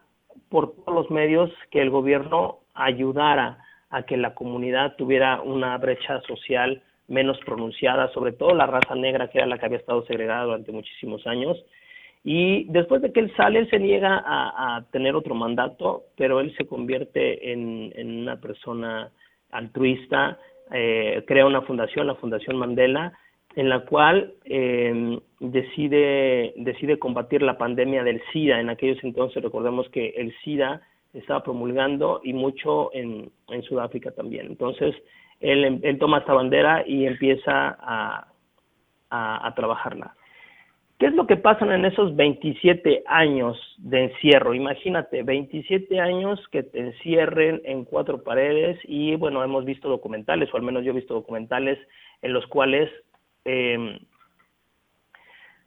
por 0.49 0.75
todos 0.75 0.93
los 0.93 1.11
medios 1.11 1.51
que 1.71 1.81
el 1.81 1.89
gobierno 1.89 2.59
ayudara 2.73 3.59
a 3.89 4.03
que 4.03 4.17
la 4.17 4.33
comunidad 4.33 4.95
tuviera 4.95 5.41
una 5.41 5.77
brecha 5.77 6.21
social 6.21 6.81
menos 7.07 7.39
pronunciada, 7.45 8.11
sobre 8.13 8.31
todo 8.31 8.53
la 8.53 8.65
raza 8.65 8.95
negra, 8.95 9.29
que 9.29 9.37
era 9.37 9.47
la 9.47 9.57
que 9.57 9.65
había 9.65 9.77
estado 9.77 10.05
segregada 10.05 10.45
durante 10.45 10.71
muchísimos 10.71 11.25
años. 11.27 11.57
Y 12.23 12.65
después 12.65 13.01
de 13.03 13.13
que 13.13 13.19
él 13.19 13.31
sale, 13.37 13.59
él 13.59 13.69
se 13.69 13.79
niega 13.79 14.23
a, 14.25 14.83
tener 14.91 15.15
otro 15.15 15.35
mandato, 15.35 16.05
pero 16.17 16.39
él 16.39 16.55
se 16.57 16.65
convierte 16.65 17.51
en, 17.51 17.93
en 17.95 18.21
una 18.21 18.41
persona 18.41 19.11
altruista, 19.51 20.39
eh, 20.71 21.23
crea 21.27 21.45
una 21.45 21.61
fundación, 21.61 22.07
la 22.07 22.15
Fundación 22.15 22.57
Mandela, 22.57 23.13
en 23.55 23.69
la 23.69 23.81
cual 23.81 24.33
eh, 24.45 25.19
decide, 25.39 26.53
decide 26.57 26.99
combatir 26.99 27.41
la 27.41 27.57
pandemia 27.57 28.03
del 28.03 28.21
SIDA. 28.31 28.59
En 28.59 28.69
aquellos 28.69 29.03
entonces 29.03 29.41
recordemos 29.41 29.89
que 29.89 30.09
el 30.09 30.35
SIDA 30.43 30.81
estaba 31.13 31.43
promulgando 31.43 32.21
y 32.23 32.33
mucho 32.33 32.93
en, 32.93 33.31
en 33.49 33.63
Sudáfrica 33.63 34.11
también. 34.11 34.47
Entonces, 34.47 34.93
él, 35.39 35.79
él 35.81 35.99
toma 35.99 36.19
esta 36.19 36.33
bandera 36.33 36.83
y 36.85 37.05
empieza 37.05 37.77
a, 37.79 38.27
a, 39.09 39.47
a 39.47 39.55
trabajarla. 39.55 40.13
¿Qué 40.97 41.07
es 41.07 41.13
lo 41.13 41.27
que 41.27 41.35
pasa 41.35 41.65
en 41.73 41.83
esos 41.83 42.15
27 42.15 43.03
años 43.05 43.57
de 43.79 44.05
encierro? 44.05 44.53
Imagínate, 44.53 45.23
27 45.23 45.99
años 45.99 46.39
que 46.51 46.63
te 46.63 46.79
encierren 46.79 47.61
en 47.65 47.83
cuatro 47.83 48.23
paredes 48.23 48.79
y 48.85 49.15
bueno, 49.17 49.43
hemos 49.43 49.65
visto 49.65 49.89
documentales, 49.89 50.53
o 50.53 50.57
al 50.57 50.63
menos 50.63 50.85
yo 50.85 50.91
he 50.91 50.95
visto 50.95 51.13
documentales 51.13 51.77
en 52.21 52.31
los 52.31 52.47
cuales 52.47 52.89
eh, 53.45 53.99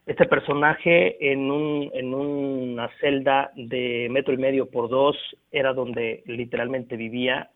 este 0.09 0.25
personaje 0.25 1.31
en, 1.31 1.51
un, 1.51 1.91
en 1.93 2.13
una 2.15 2.89
celda 2.99 3.51
de 3.55 4.07
metro 4.09 4.33
y 4.33 4.37
medio 4.37 4.69
por 4.69 4.89
dos 4.89 5.15
era 5.51 5.71
donde 5.73 6.23
literalmente 6.25 6.97
vivía 6.97 7.51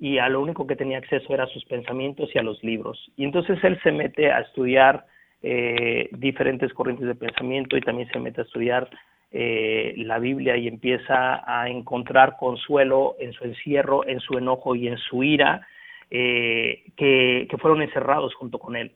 y 0.00 0.18
a 0.18 0.28
lo 0.28 0.40
único 0.40 0.66
que 0.66 0.74
tenía 0.74 0.98
acceso 0.98 1.32
era 1.32 1.44
a 1.44 1.54
sus 1.54 1.64
pensamientos 1.66 2.28
y 2.34 2.38
a 2.40 2.42
los 2.42 2.60
libros. 2.64 3.08
Y 3.16 3.22
entonces 3.22 3.62
él 3.62 3.78
se 3.84 3.92
mete 3.92 4.32
a 4.32 4.40
estudiar 4.40 5.06
eh, 5.44 6.08
diferentes 6.10 6.72
corrientes 6.72 7.06
de 7.06 7.14
pensamiento 7.14 7.76
y 7.76 7.82
también 7.82 8.10
se 8.10 8.18
mete 8.18 8.40
a 8.40 8.44
estudiar 8.44 8.90
eh, 9.30 9.94
la 9.98 10.18
Biblia 10.18 10.56
y 10.56 10.66
empieza 10.66 11.40
a 11.46 11.68
encontrar 11.68 12.36
consuelo 12.36 13.14
en 13.20 13.32
su 13.32 13.44
encierro, 13.44 14.04
en 14.08 14.18
su 14.18 14.36
enojo 14.36 14.74
y 14.74 14.88
en 14.88 14.98
su 14.98 15.22
ira, 15.22 15.64
eh, 16.10 16.82
que, 16.96 17.46
que 17.48 17.58
fueron 17.58 17.80
encerrados 17.80 18.34
junto 18.34 18.58
con 18.58 18.74
él. 18.74 18.90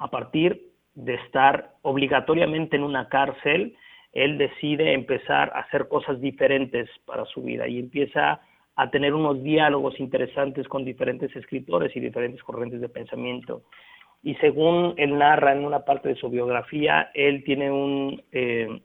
A 0.00 0.08
partir 0.08 0.62
de 0.94 1.14
estar 1.14 1.74
obligatoriamente 1.82 2.76
en 2.76 2.82
una 2.82 3.08
cárcel, 3.08 3.76
él 4.12 4.38
decide 4.38 4.94
empezar 4.94 5.52
a 5.54 5.60
hacer 5.60 5.88
cosas 5.88 6.20
diferentes 6.20 6.88
para 7.04 7.26
su 7.26 7.42
vida 7.42 7.68
y 7.68 7.78
empieza 7.78 8.40
a 8.76 8.90
tener 8.90 9.12
unos 9.12 9.42
diálogos 9.42 10.00
interesantes 10.00 10.66
con 10.68 10.86
diferentes 10.86 11.36
escritores 11.36 11.94
y 11.94 12.00
diferentes 12.00 12.42
corrientes 12.42 12.80
de 12.80 12.88
pensamiento. 12.88 13.62
Y 14.22 14.34
según 14.36 14.94
él 14.96 15.18
narra 15.18 15.52
en 15.52 15.66
una 15.66 15.84
parte 15.84 16.08
de 16.08 16.14
su 16.14 16.30
biografía, 16.30 17.10
él 17.12 17.44
tiene 17.44 17.70
un, 17.70 18.22
eh, 18.32 18.80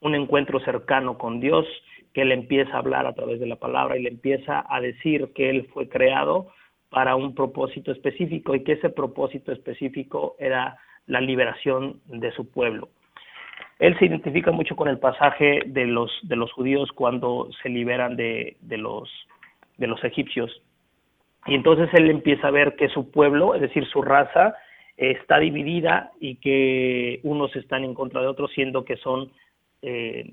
un 0.00 0.14
encuentro 0.14 0.60
cercano 0.60 1.18
con 1.18 1.40
Dios, 1.40 1.66
que 2.12 2.24
le 2.24 2.34
empieza 2.34 2.74
a 2.74 2.78
hablar 2.78 3.06
a 3.06 3.12
través 3.14 3.40
de 3.40 3.46
la 3.46 3.56
palabra 3.56 3.98
y 3.98 4.02
le 4.02 4.08
empieza 4.08 4.64
a 4.68 4.80
decir 4.80 5.32
que 5.34 5.50
él 5.50 5.68
fue 5.74 5.88
creado 5.88 6.52
para 6.94 7.16
un 7.16 7.34
propósito 7.34 7.90
específico 7.90 8.54
y 8.54 8.62
que 8.62 8.74
ese 8.74 8.88
propósito 8.88 9.50
específico 9.50 10.36
era 10.38 10.78
la 11.08 11.20
liberación 11.20 12.00
de 12.06 12.30
su 12.30 12.48
pueblo. 12.48 12.88
Él 13.80 13.98
se 13.98 14.06
identifica 14.06 14.52
mucho 14.52 14.76
con 14.76 14.86
el 14.86 15.00
pasaje 15.00 15.62
de 15.66 15.86
los, 15.86 16.12
de 16.22 16.36
los 16.36 16.52
judíos 16.52 16.92
cuando 16.92 17.50
se 17.60 17.68
liberan 17.68 18.14
de, 18.14 18.56
de, 18.60 18.78
los, 18.78 19.10
de 19.76 19.88
los 19.88 20.02
egipcios. 20.04 20.62
Y 21.46 21.56
entonces 21.56 21.90
él 21.94 22.08
empieza 22.10 22.46
a 22.46 22.52
ver 22.52 22.76
que 22.76 22.88
su 22.88 23.10
pueblo, 23.10 23.56
es 23.56 23.60
decir, 23.60 23.84
su 23.86 24.00
raza, 24.00 24.54
está 24.96 25.40
dividida 25.40 26.12
y 26.20 26.36
que 26.36 27.18
unos 27.24 27.56
están 27.56 27.82
en 27.82 27.94
contra 27.94 28.20
de 28.20 28.28
otros, 28.28 28.52
siendo 28.52 28.84
que 28.84 28.96
son, 28.98 29.32
eh, 29.82 30.32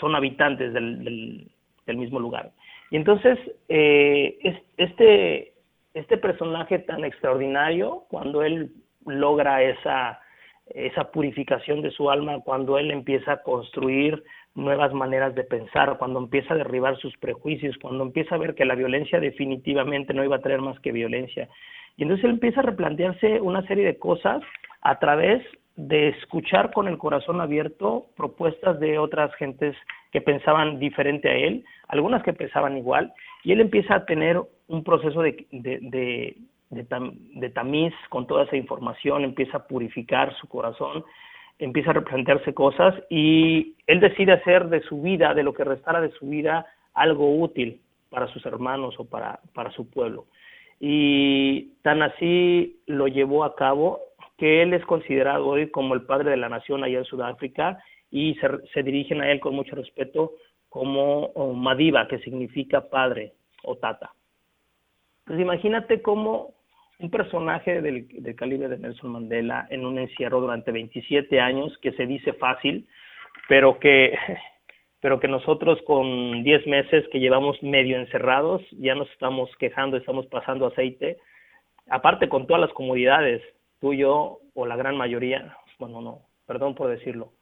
son 0.00 0.16
habitantes 0.16 0.72
del, 0.72 1.48
del, 1.86 1.96
mismo 1.96 2.18
lugar. 2.18 2.50
Y 2.90 2.96
entonces, 2.96 3.38
eh, 3.68 4.36
es, 4.42 4.56
este, 4.76 5.53
este 5.94 6.18
personaje 6.18 6.80
tan 6.80 7.04
extraordinario, 7.04 8.04
cuando 8.08 8.42
él 8.42 8.72
logra 9.06 9.62
esa, 9.62 10.20
esa 10.66 11.10
purificación 11.10 11.82
de 11.82 11.92
su 11.92 12.10
alma, 12.10 12.40
cuando 12.40 12.78
él 12.78 12.90
empieza 12.90 13.32
a 13.32 13.42
construir 13.42 14.22
nuevas 14.54 14.92
maneras 14.92 15.34
de 15.34 15.44
pensar, 15.44 15.96
cuando 15.98 16.18
empieza 16.18 16.54
a 16.54 16.58
derribar 16.58 16.96
sus 16.98 17.16
prejuicios, 17.18 17.76
cuando 17.80 18.04
empieza 18.04 18.34
a 18.34 18.38
ver 18.38 18.54
que 18.54 18.64
la 18.64 18.74
violencia 18.74 19.20
definitivamente 19.20 20.14
no 20.14 20.24
iba 20.24 20.36
a 20.36 20.42
traer 20.42 20.60
más 20.60 20.78
que 20.80 20.92
violencia. 20.92 21.48
Y 21.96 22.02
entonces 22.02 22.24
él 22.24 22.32
empieza 22.32 22.60
a 22.60 22.64
replantearse 22.64 23.40
una 23.40 23.66
serie 23.66 23.84
de 23.84 23.98
cosas 23.98 24.42
a 24.82 24.98
través 24.98 25.42
de 25.76 26.08
escuchar 26.08 26.72
con 26.72 26.86
el 26.86 26.98
corazón 26.98 27.40
abierto 27.40 28.06
propuestas 28.16 28.78
de 28.78 28.98
otras 28.98 29.34
gentes 29.34 29.76
que 30.12 30.20
pensaban 30.20 30.78
diferente 30.78 31.28
a 31.28 31.34
él, 31.34 31.64
algunas 31.88 32.22
que 32.22 32.32
pensaban 32.32 32.78
igual, 32.78 33.12
y 33.42 33.52
él 33.52 33.60
empieza 33.60 33.96
a 33.96 34.04
tener 34.06 34.40
un 34.68 34.82
proceso 34.84 35.22
de, 35.22 35.46
de, 35.50 36.36
de, 36.70 37.50
tamiz 37.50 37.94
con 38.08 38.26
toda 38.26 38.44
esa 38.44 38.56
información, 38.56 39.24
empieza 39.24 39.58
a 39.58 39.66
purificar 39.66 40.34
su 40.36 40.48
corazón, 40.48 41.04
empieza 41.58 41.90
a 41.90 41.94
replantearse 41.94 42.54
cosas 42.54 42.94
y 43.10 43.74
él 43.86 44.00
decide 44.00 44.32
hacer 44.32 44.68
de 44.68 44.80
su 44.82 45.02
vida, 45.02 45.34
de 45.34 45.42
lo 45.42 45.54
que 45.54 45.64
restara 45.64 46.00
de 46.00 46.10
su 46.12 46.28
vida, 46.28 46.66
algo 46.94 47.38
útil 47.38 47.80
para 48.10 48.28
sus 48.28 48.44
hermanos 48.46 48.94
o 48.98 49.04
para, 49.04 49.40
para 49.52 49.70
su 49.72 49.88
pueblo. 49.88 50.26
Y 50.80 51.72
tan 51.82 52.02
así 52.02 52.80
lo 52.86 53.06
llevó 53.06 53.44
a 53.44 53.54
cabo 53.54 54.00
que 54.36 54.62
él 54.62 54.74
es 54.74 54.84
considerado 54.84 55.46
hoy 55.46 55.70
como 55.70 55.94
el 55.94 56.02
padre 56.02 56.30
de 56.30 56.36
la 56.36 56.48
nación 56.48 56.82
allá 56.82 56.98
en 56.98 57.04
Sudáfrica 57.04 57.78
y 58.10 58.34
se, 58.36 58.48
se 58.72 58.82
dirigen 58.82 59.20
a 59.20 59.30
él 59.30 59.40
con 59.40 59.54
mucho 59.54 59.76
respeto 59.76 60.32
como 60.68 61.30
Madiba, 61.54 62.08
que 62.08 62.18
significa 62.18 62.88
padre 62.88 63.34
o 63.62 63.76
tata. 63.76 64.12
Pues 65.24 65.40
imagínate 65.40 66.02
cómo 66.02 66.54
un 66.98 67.10
personaje 67.10 67.80
del, 67.80 68.06
calibre 68.36 68.68
de 68.68 68.78
Nelson 68.78 69.12
Mandela 69.12 69.66
en 69.70 69.84
un 69.84 69.98
encierro 69.98 70.40
durante 70.40 70.70
27 70.70 71.40
años, 71.40 71.76
que 71.78 71.92
se 71.92 72.06
dice 72.06 72.34
fácil, 72.34 72.86
pero 73.48 73.78
que, 73.78 74.16
pero 75.00 75.20
que 75.20 75.28
nosotros 75.28 75.80
con 75.86 76.42
10 76.42 76.66
meses 76.66 77.04
que 77.10 77.20
llevamos 77.20 77.62
medio 77.62 77.98
encerrados, 77.98 78.62
ya 78.72 78.94
nos 78.94 79.10
estamos 79.10 79.50
quejando, 79.58 79.96
estamos 79.96 80.26
pasando 80.26 80.66
aceite, 80.66 81.18
aparte 81.88 82.28
con 82.28 82.46
todas 82.46 82.60
las 82.60 82.72
comodidades, 82.72 83.42
tú 83.80 83.92
y 83.92 83.98
yo, 83.98 84.40
o 84.54 84.66
la 84.66 84.76
gran 84.76 84.96
mayoría, 84.96 85.56
bueno, 85.78 86.00
no, 86.00 86.20
perdón 86.46 86.74
por 86.74 86.88
decirlo. 86.90 87.32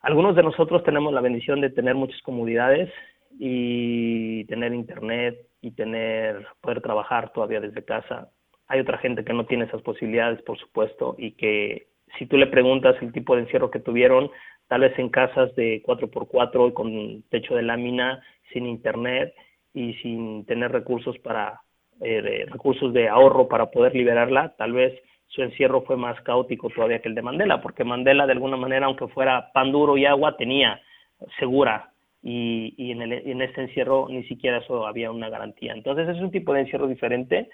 Algunos 0.00 0.34
de 0.34 0.42
nosotros 0.42 0.82
tenemos 0.84 1.12
la 1.12 1.20
bendición 1.20 1.60
de 1.60 1.70
tener 1.70 1.94
muchas 1.94 2.20
comodidades 2.22 2.90
y 3.38 4.44
tener 4.44 4.72
internet 4.74 5.38
y 5.60 5.72
tener 5.72 6.46
poder 6.60 6.80
trabajar 6.80 7.32
todavía 7.32 7.60
desde 7.60 7.84
casa. 7.84 8.30
Hay 8.68 8.80
otra 8.80 8.98
gente 8.98 9.24
que 9.24 9.32
no 9.32 9.46
tiene 9.46 9.64
esas 9.64 9.82
posibilidades, 9.82 10.42
por 10.42 10.58
supuesto, 10.58 11.14
y 11.18 11.32
que 11.32 11.88
si 12.18 12.26
tú 12.26 12.36
le 12.36 12.46
preguntas 12.46 12.96
el 13.00 13.12
tipo 13.12 13.34
de 13.34 13.42
encierro 13.42 13.70
que 13.70 13.80
tuvieron, 13.80 14.30
tal 14.68 14.82
vez 14.82 14.98
en 14.98 15.08
casas 15.08 15.54
de 15.56 15.82
4x4 15.82 16.68
y 16.68 16.72
con 16.72 17.22
techo 17.30 17.54
de 17.54 17.62
lámina, 17.62 18.22
sin 18.52 18.66
internet 18.66 19.34
y 19.74 19.94
sin 19.94 20.44
tener 20.46 20.72
recursos 20.72 21.18
para 21.18 21.60
eh, 22.00 22.46
recursos 22.48 22.92
de 22.92 23.08
ahorro 23.08 23.48
para 23.48 23.70
poder 23.70 23.94
liberarla, 23.94 24.54
tal 24.56 24.72
vez 24.72 24.92
su 25.28 25.42
encierro 25.42 25.82
fue 25.82 25.96
más 25.96 26.20
caótico 26.22 26.68
todavía 26.68 27.00
que 27.00 27.08
el 27.08 27.14
de 27.14 27.22
Mandela, 27.22 27.62
porque 27.62 27.84
Mandela 27.84 28.26
de 28.26 28.32
alguna 28.32 28.56
manera, 28.56 28.86
aunque 28.86 29.08
fuera 29.08 29.50
pan 29.52 29.72
duro 29.72 29.96
y 29.96 30.04
agua, 30.04 30.36
tenía 30.36 30.80
segura 31.38 31.90
y, 32.22 32.74
y 32.76 32.92
en, 32.92 33.02
el, 33.02 33.12
en 33.12 33.42
este 33.42 33.62
encierro 33.62 34.06
ni 34.08 34.24
siquiera 34.24 34.58
eso 34.58 34.86
había 34.86 35.10
una 35.10 35.28
garantía. 35.28 35.72
Entonces 35.72 36.08
es 36.08 36.20
un 36.20 36.30
tipo 36.30 36.52
de 36.54 36.60
encierro 36.60 36.86
diferente, 36.86 37.48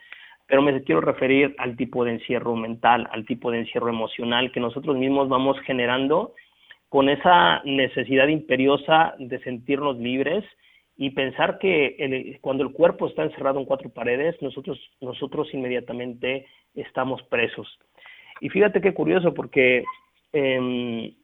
pero 0.47 0.63
me 0.63 0.83
quiero 0.83 1.01
referir 1.01 1.55
al 1.59 1.77
tipo 1.77 2.05
de 2.05 2.13
encierro 2.13 2.57
mental, 2.57 3.09
al 3.13 3.25
tipo 3.27 3.51
de 3.51 3.61
encierro 3.61 3.89
emocional 3.89 4.53
que 4.53 4.61
nosotros 4.61 4.97
mismos 4.97 5.29
vamos 5.29 5.59
generando 5.61 6.35
con 6.89 7.09
esa 7.09 7.61
necesidad 7.65 8.29
imperiosa 8.29 9.15
de 9.19 9.39
sentirnos 9.41 9.99
libres 9.99 10.45
y 10.97 11.11
pensar 11.11 11.59
que 11.59 11.97
el, 11.99 12.39
cuando 12.41 12.65
el 12.65 12.73
cuerpo 12.73 13.07
está 13.07 13.23
encerrado 13.23 13.61
en 13.61 13.67
cuatro 13.67 13.91
paredes, 13.91 14.41
nosotros, 14.43 14.81
nosotros 15.01 15.53
inmediatamente 15.53 16.47
estamos 16.75 17.23
presos. 17.25 17.79
Y 18.41 18.49
fíjate 18.49 18.81
qué 18.81 18.95
curioso, 18.95 19.35
porque 19.35 19.85
eh, 20.33 21.15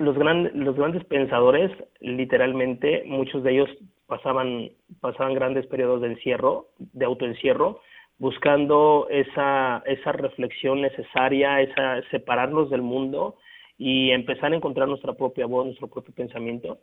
los, 0.00 0.16
grandes 0.16 0.54
los 0.54 0.76
grandes 0.76 1.04
pensadores, 1.04 1.70
literalmente, 2.00 3.04
muchos 3.06 3.42
de 3.44 3.52
ellos 3.52 3.70
pasaban, 4.06 4.70
pasaban 5.00 5.34
grandes 5.34 5.66
periodos 5.66 6.00
de 6.00 6.08
encierro, 6.08 6.68
de 6.78 7.04
autoencierro, 7.04 7.80
buscando 8.18 9.06
esa, 9.10 9.82
esa 9.86 10.12
reflexión 10.12 10.80
necesaria, 10.80 11.60
esa 11.60 12.02
separarnos 12.10 12.70
del 12.70 12.82
mundo 12.82 13.36
y 13.76 14.10
empezar 14.10 14.52
a 14.52 14.56
encontrar 14.56 14.88
nuestra 14.88 15.12
propia 15.12 15.46
voz, 15.46 15.66
nuestro 15.66 15.88
propio 15.88 16.14
pensamiento. 16.14 16.78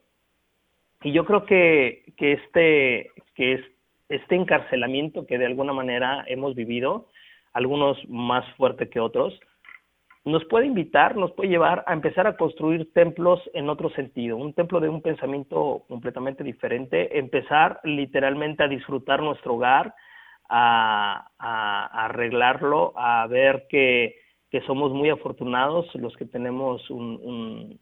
Y 1.01 1.11
yo 1.11 1.25
creo 1.25 1.45
que, 1.45 2.13
que 2.17 2.33
este, 2.33 3.11
que 3.35 3.53
es, 3.53 3.61
este 4.09 4.35
encarcelamiento 4.35 5.25
que 5.25 5.37
de 5.37 5.47
alguna 5.47 5.73
manera 5.73 6.23
hemos 6.27 6.55
vivido, 6.55 7.07
algunos 7.53 7.97
más 8.07 8.45
fuerte 8.55 8.89
que 8.89 8.99
otros, 8.99 9.39
nos 10.27 10.43
puede 10.45 10.65
invitar, 10.65 11.15
nos 11.15 11.31
puede 11.31 11.49
llevar 11.49 11.85
a 11.87 11.93
empezar 11.93 12.27
a 12.27 12.35
construir 12.35 12.91
templos 12.91 13.41
en 13.53 13.69
otro 13.69 13.89
sentido, 13.91 14.35
un 14.35 14.53
templo 14.53 14.81
de 14.81 14.89
un 14.89 15.01
pensamiento 15.01 15.85
completamente 15.87 16.43
diferente, 16.43 17.17
empezar 17.17 17.79
literalmente 17.85 18.61
a 18.63 18.67
disfrutar 18.67 19.21
nuestro 19.21 19.55
hogar, 19.55 19.95
a, 20.49 21.29
arreglarlo, 22.05 22.93
a 22.97 23.25
ver 23.27 23.67
que, 23.69 24.15
somos 24.65 24.91
muy 24.91 25.09
afortunados 25.09 25.93
los 25.95 26.17
que 26.17 26.25
tenemos 26.25 26.89
un, 26.89 27.79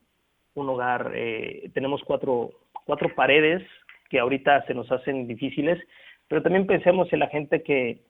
hogar, 0.55 1.13
eh, 1.15 1.71
tenemos 1.73 2.03
cuatro, 2.03 2.51
cuatro 2.85 3.15
paredes 3.15 3.63
que 4.09 4.19
ahorita 4.19 4.65
se 4.65 4.73
nos 4.73 4.91
hacen 4.91 5.25
difíciles, 5.25 5.81
pero 6.27 6.43
también 6.43 6.67
pensemos 6.67 7.11
en 7.11 7.19
la 7.19 7.27
gente 7.27 7.63
que 7.63 8.01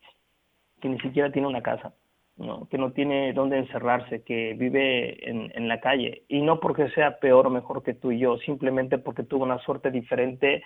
ni 0.84 1.00
siquiera 1.00 1.32
tiene 1.32 1.48
una 1.48 1.62
casa, 1.62 1.94
¿no? 2.38 2.68
que 2.70 2.78
no 2.78 2.92
tiene 2.92 3.34
dónde 3.34 3.58
encerrarse, 3.58 4.24
que 4.24 4.54
vive 4.54 5.30
en, 5.30 5.52
en 5.56 5.68
la 5.68 5.80
calle, 5.80 6.24
y 6.28 6.42
no 6.42 6.60
porque 6.60 6.90
sea 6.90 7.20
peor 7.20 7.48
o 7.48 7.50
mejor 7.50 7.84
que 7.84 7.94
tú 7.94 8.12
y 8.12 8.20
yo, 8.20 8.38
simplemente 8.40 8.98
porque 8.98 9.24
tuvo 9.24 9.44
una 9.44 9.60
suerte 9.60 9.92
diferente 9.92 10.64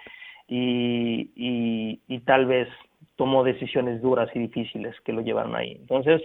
y, 0.48 1.32
y, 1.36 2.02
y 2.08 2.20
tal 2.22 2.46
vez 2.46 2.68
tomó 3.16 3.44
decisiones 3.44 4.02
duras 4.02 4.30
y 4.34 4.40
difíciles 4.40 4.96
que 5.02 5.14
lo 5.14 5.22
llevaron 5.22 5.56
ahí. 5.56 5.78
Entonces, 5.80 6.22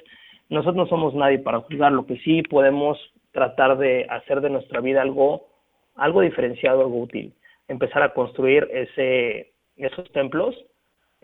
nosotros 0.48 0.76
no 0.76 0.86
somos 0.86 1.14
nadie 1.14 1.38
para 1.38 1.60
juzgar, 1.60 1.92
lo 1.92 2.06
que 2.06 2.16
sí 2.18 2.42
podemos 2.42 2.98
tratar 3.32 3.76
de 3.78 4.06
hacer 4.08 4.40
de 4.40 4.50
nuestra 4.50 4.80
vida 4.80 5.02
algo, 5.02 5.48
algo 5.96 6.20
diferenciado, 6.20 6.82
algo 6.82 7.00
útil 7.00 7.34
empezar 7.68 8.02
a 8.02 8.12
construir 8.12 8.68
ese, 8.72 9.52
esos 9.76 10.10
templos 10.12 10.54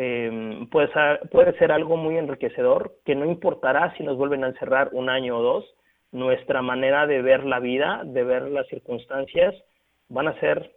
eh, 0.02 0.66
puede, 0.70 1.58
ser, 1.58 1.72
algo 1.72 1.98
muy 1.98 2.16
enriquecedor 2.16 2.94
que 3.04 3.14
no 3.14 3.26
importará 3.26 3.94
si 3.98 4.02
nos 4.02 4.16
vuelven 4.16 4.44
a 4.44 4.48
encerrar 4.48 4.88
un 4.92 5.10
año 5.10 5.36
o 5.36 5.42
dos, 5.42 5.74
nuestra 6.10 6.62
manera 6.62 7.06
de 7.06 7.20
ver 7.20 7.44
la 7.44 7.60
vida, 7.60 8.00
de 8.06 8.24
ver 8.24 8.44
las 8.44 8.66
circunstancias, 8.68 9.54
van 10.08 10.28
a 10.28 10.40
ser 10.40 10.72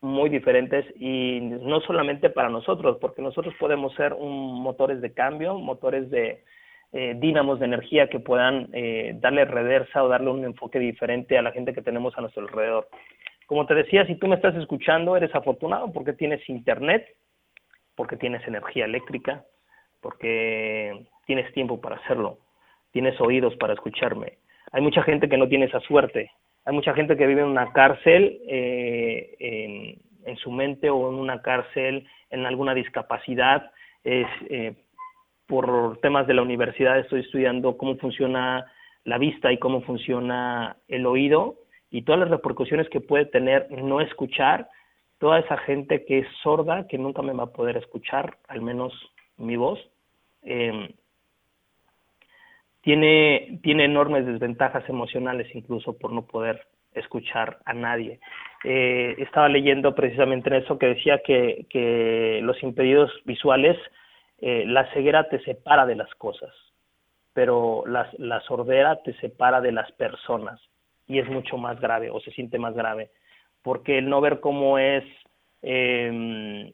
muy 0.00 0.30
diferentes 0.30 0.86
y 0.98 1.40
no 1.42 1.82
solamente 1.82 2.30
para 2.30 2.48
nosotros, 2.48 2.96
porque 2.98 3.20
nosotros 3.20 3.54
podemos 3.60 3.94
ser 3.94 4.14
un, 4.14 4.62
motores 4.62 5.02
de 5.02 5.12
cambio, 5.12 5.58
motores 5.58 6.08
de 6.08 6.42
eh, 6.94 7.14
dínamos 7.18 7.58
de 7.58 7.66
energía 7.66 8.08
que 8.08 8.20
puedan 8.20 8.70
eh, 8.72 9.12
darle 9.20 9.44
reversa 9.44 10.02
o 10.02 10.08
darle 10.08 10.30
un 10.30 10.46
enfoque 10.46 10.78
diferente 10.78 11.36
a 11.36 11.42
la 11.42 11.52
gente 11.52 11.74
que 11.74 11.82
tenemos 11.82 12.16
a 12.16 12.22
nuestro 12.22 12.42
alrededor. 12.42 12.88
Como 13.44 13.66
te 13.66 13.74
decía, 13.74 14.06
si 14.06 14.14
tú 14.14 14.28
me 14.28 14.36
estás 14.36 14.56
escuchando, 14.56 15.14
eres 15.14 15.34
afortunado 15.34 15.92
porque 15.92 16.14
tienes 16.14 16.48
internet, 16.48 17.06
porque 17.94 18.16
tienes 18.16 18.46
energía 18.46 18.84
eléctrica, 18.84 19.44
porque 20.00 21.06
tienes 21.26 21.52
tiempo 21.52 21.80
para 21.80 21.96
hacerlo, 21.96 22.38
tienes 22.90 23.20
oídos 23.20 23.56
para 23.56 23.74
escucharme. 23.74 24.38
Hay 24.72 24.82
mucha 24.82 25.02
gente 25.02 25.28
que 25.28 25.36
no 25.36 25.48
tiene 25.48 25.66
esa 25.66 25.80
suerte 25.80 26.30
hay 26.64 26.74
mucha 26.74 26.94
gente 26.94 27.16
que 27.16 27.26
vive 27.26 27.40
en 27.40 27.48
una 27.48 27.72
cárcel 27.72 28.40
eh, 28.46 29.98
en, 30.24 30.36
su 30.36 30.50
mente 30.50 30.90
o 30.90 31.10
en 31.10 31.16
una 31.16 31.42
cárcel 31.42 32.06
en 32.30 32.46
alguna 32.46 32.74
discapacidad. 32.74 33.70
Es, 34.04 34.26
eh, 34.48 34.74
por 35.46 35.98
temas 35.98 36.26
de 36.26 36.34
la 36.34 36.42
universidad 36.42 36.98
estoy 36.98 37.20
estudiando 37.20 37.76
cómo 37.76 37.96
funciona 37.96 38.64
la 39.04 39.18
vista 39.18 39.52
y 39.52 39.58
cómo 39.58 39.82
funciona 39.82 40.76
el 40.88 41.04
oído 41.06 41.56
y 41.90 42.02
todas 42.02 42.20
las 42.20 42.30
repercusiones 42.30 42.88
que 42.88 43.00
puede 43.00 43.26
tener 43.26 43.70
no 43.70 44.00
escuchar. 44.00 44.68
Toda 45.22 45.38
esa 45.38 45.56
gente 45.56 46.04
que 46.04 46.18
es 46.18 46.26
sorda, 46.42 46.88
que 46.88 46.98
nunca 46.98 47.22
me 47.22 47.32
va 47.32 47.44
a 47.44 47.52
poder 47.52 47.76
escuchar, 47.76 48.38
al 48.48 48.60
menos 48.60 48.92
mi 49.36 49.54
voz, 49.54 49.78
eh, 50.42 50.92
tiene, 52.80 53.60
tiene 53.62 53.84
enormes 53.84 54.26
desventajas 54.26 54.82
emocionales 54.88 55.46
incluso 55.54 55.96
por 55.96 56.10
no 56.10 56.26
poder 56.26 56.66
escuchar 56.92 57.58
a 57.66 57.72
nadie. 57.72 58.18
Eh, 58.64 59.14
estaba 59.18 59.48
leyendo 59.48 59.94
precisamente 59.94 60.48
en 60.48 60.56
eso 60.56 60.76
que 60.76 60.86
decía 60.86 61.20
que, 61.24 61.66
que 61.70 62.40
los 62.42 62.60
impedidos 62.64 63.12
visuales, 63.24 63.78
eh, 64.40 64.64
la 64.66 64.92
ceguera 64.92 65.28
te 65.28 65.38
separa 65.44 65.86
de 65.86 65.94
las 65.94 66.12
cosas, 66.16 66.52
pero 67.32 67.84
la 67.86 68.40
sordera 68.40 69.00
te 69.04 69.14
separa 69.20 69.60
de 69.60 69.70
las 69.70 69.92
personas 69.92 70.60
y 71.06 71.20
es 71.20 71.28
mucho 71.28 71.58
más 71.58 71.80
grave 71.80 72.10
o 72.10 72.18
se 72.18 72.32
siente 72.32 72.58
más 72.58 72.74
grave, 72.74 73.12
porque 73.62 73.98
el 73.98 74.08
no 74.08 74.20
ver 74.20 74.40
cómo 74.40 74.78
es 74.78 75.04
eh, 75.62 76.72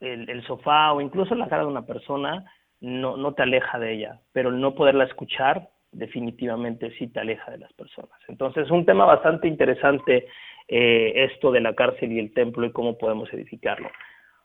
el, 0.00 0.46
sofá 0.46 0.92
o 0.92 1.00
incluso 1.00 1.34
la 1.34 1.48
cara 1.48 1.62
de 1.62 1.68
una 1.68 1.86
persona 1.86 2.44
no, 2.80 3.16
no 3.16 3.34
te 3.34 3.42
aleja 3.42 3.78
de 3.78 3.94
ella, 3.94 4.20
pero 4.32 4.50
el 4.50 4.60
no 4.60 4.74
poderla 4.74 5.04
escuchar 5.04 5.68
definitivamente 5.92 6.90
sí 6.98 7.08
te 7.08 7.20
aleja 7.20 7.50
de 7.50 7.58
las 7.58 7.72
personas. 7.72 8.18
Entonces, 8.28 8.66
es 8.66 8.70
un 8.70 8.84
tema 8.84 9.04
bastante 9.04 9.48
interesante 9.48 10.26
eh, 10.68 11.12
esto 11.32 11.50
de 11.50 11.60
la 11.60 11.74
cárcel 11.74 12.12
y 12.12 12.18
el 12.18 12.32
templo 12.32 12.66
y 12.66 12.72
cómo 12.72 12.98
podemos 12.98 13.32
edificarlo. 13.32 13.88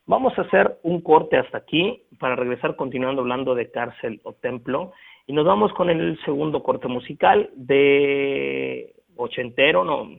Vamos 0.05 0.37
a 0.37 0.41
hacer 0.41 0.79
un 0.83 1.01
corte 1.01 1.37
hasta 1.37 1.57
aquí 1.57 2.03
para 2.19 2.35
regresar 2.35 2.75
continuando 2.75 3.21
hablando 3.21 3.55
de 3.55 3.71
cárcel 3.71 4.19
o 4.23 4.33
templo 4.33 4.93
y 5.27 5.33
nos 5.33 5.45
vamos 5.45 5.71
con 5.73 5.89
el 5.89 6.19
segundo 6.25 6.63
corte 6.63 6.87
musical 6.87 7.49
de 7.55 8.95
ochentero, 9.15 9.83
no, 9.85 10.09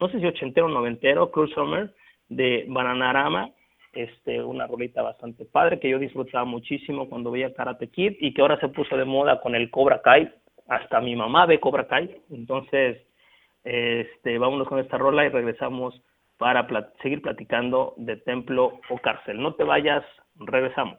no 0.00 0.08
sé 0.08 0.20
si 0.20 0.26
ochentero 0.26 0.66
o 0.66 0.70
noventero, 0.70 1.30
Cruz 1.30 1.52
Summer 1.52 1.94
de 2.28 2.64
Bananarama 2.68 3.50
este, 3.96 4.42
una 4.42 4.66
rolita 4.66 5.02
bastante 5.02 5.46
padre 5.46 5.80
que 5.80 5.88
yo 5.88 5.98
disfrutaba 5.98 6.44
muchísimo 6.44 7.08
cuando 7.08 7.30
veía 7.30 7.54
Karate 7.54 7.88
Kid 7.88 8.16
y 8.20 8.34
que 8.34 8.42
ahora 8.42 8.60
se 8.60 8.68
puso 8.68 8.96
de 8.96 9.04
moda 9.04 9.40
con 9.40 9.54
el 9.54 9.70
Cobra 9.70 10.02
Kai. 10.02 10.30
Hasta 10.68 11.00
mi 11.00 11.16
mamá 11.16 11.46
ve 11.46 11.60
Cobra 11.60 11.86
Kai. 11.86 12.14
Entonces, 12.30 12.98
este, 13.64 14.38
vámonos 14.38 14.68
con 14.68 14.78
esta 14.78 14.98
rola 14.98 15.24
y 15.24 15.30
regresamos 15.30 16.00
para 16.36 16.66
seguir 17.02 17.22
platicando 17.22 17.94
de 17.96 18.18
templo 18.18 18.80
o 18.90 18.98
cárcel. 18.98 19.40
No 19.40 19.54
te 19.54 19.64
vayas, 19.64 20.04
regresamos. 20.34 20.98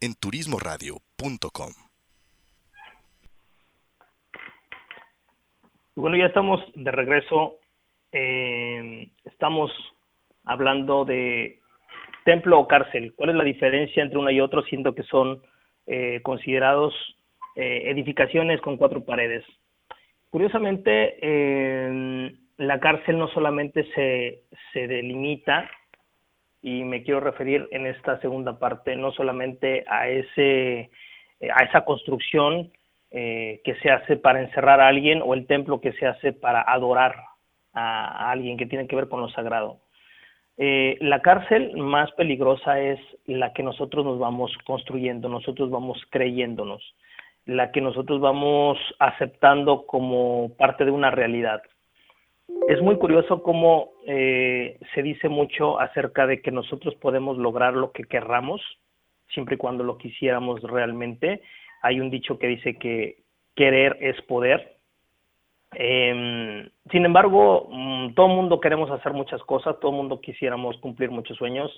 en 0.00 0.14
turismoradio.com. 0.14 1.72
Bueno, 5.96 6.16
ya 6.16 6.26
estamos 6.26 6.60
de 6.74 6.90
regreso. 6.90 7.56
Eh, 8.12 9.08
estamos 9.24 9.70
hablando 10.44 11.04
de 11.04 11.58
templo 12.24 12.58
o 12.58 12.68
cárcel. 12.68 13.12
¿Cuál 13.14 13.30
es 13.30 13.36
la 13.36 13.44
diferencia 13.44 14.02
entre 14.02 14.18
uno 14.18 14.30
y 14.30 14.40
otro, 14.40 14.62
siendo 14.62 14.94
que 14.94 15.02
son 15.02 15.42
eh, 15.86 16.20
considerados 16.22 16.94
eh, 17.54 17.82
edificaciones 17.90 18.60
con 18.62 18.78
cuatro 18.78 19.04
paredes? 19.04 19.44
Curiosamente, 20.30 21.18
la 22.56 22.78
cárcel 22.78 23.18
no 23.18 23.26
solamente 23.28 23.84
se, 23.94 24.44
se 24.72 24.86
delimita 24.86 25.68
y 26.62 26.84
me 26.84 27.02
quiero 27.02 27.20
referir 27.20 27.68
en 27.70 27.86
esta 27.86 28.20
segunda 28.20 28.58
parte 28.58 28.96
no 28.96 29.12
solamente 29.12 29.84
a 29.88 30.08
ese 30.08 30.90
a 31.56 31.64
esa 31.64 31.84
construcción 31.84 32.70
eh, 33.10 33.60
que 33.64 33.74
se 33.76 33.90
hace 33.90 34.16
para 34.16 34.40
encerrar 34.40 34.80
a 34.80 34.88
alguien 34.88 35.22
o 35.24 35.34
el 35.34 35.46
templo 35.46 35.80
que 35.80 35.92
se 35.94 36.06
hace 36.06 36.32
para 36.32 36.60
adorar 36.62 37.16
a, 37.72 38.30
alguien 38.30 38.56
que 38.56 38.66
tiene 38.66 38.86
que 38.86 38.96
ver 38.96 39.08
con 39.08 39.20
lo 39.20 39.28
sagrado. 39.30 39.80
Eh, 40.58 40.98
la 41.00 41.20
cárcel 41.22 41.76
más 41.76 42.12
peligrosa 42.12 42.78
es 42.78 43.00
la 43.24 43.52
que 43.52 43.62
nosotros 43.62 44.04
nos 44.04 44.18
vamos 44.18 44.52
construyendo, 44.64 45.28
nosotros 45.28 45.70
vamos 45.70 45.98
creyéndonos, 46.10 46.94
la 47.46 47.72
que 47.72 47.80
nosotros 47.80 48.20
vamos 48.20 48.78
aceptando 48.98 49.86
como 49.86 50.54
parte 50.56 50.84
de 50.84 50.90
una 50.90 51.10
realidad 51.10 51.62
es 52.68 52.80
muy 52.80 52.96
curioso 52.96 53.42
cómo 53.42 53.92
eh, 54.06 54.78
se 54.94 55.02
dice 55.02 55.28
mucho 55.28 55.80
acerca 55.80 56.26
de 56.26 56.40
que 56.40 56.50
nosotros 56.50 56.94
podemos 56.96 57.38
lograr 57.38 57.74
lo 57.74 57.92
que 57.92 58.04
querramos, 58.04 58.60
siempre 59.32 59.54
y 59.56 59.58
cuando 59.58 59.84
lo 59.84 59.98
quisiéramos 59.98 60.60
realmente. 60.62 61.42
Hay 61.82 62.00
un 62.00 62.10
dicho 62.10 62.38
que 62.38 62.46
dice 62.46 62.76
que 62.76 63.22
querer 63.54 63.96
es 64.00 64.20
poder. 64.22 64.76
Em, 65.72 66.68
sin 66.90 67.04
embargo, 67.04 67.68
mm, 67.70 68.14
todo 68.14 68.26
el 68.26 68.36
mundo 68.36 68.60
queremos 68.60 68.90
hacer 68.90 69.12
muchas 69.12 69.42
cosas, 69.44 69.78
todo 69.80 69.92
el 69.92 69.96
mundo 69.96 70.20
quisiéramos 70.20 70.76
cumplir 70.78 71.10
muchos 71.10 71.36
sueños 71.36 71.70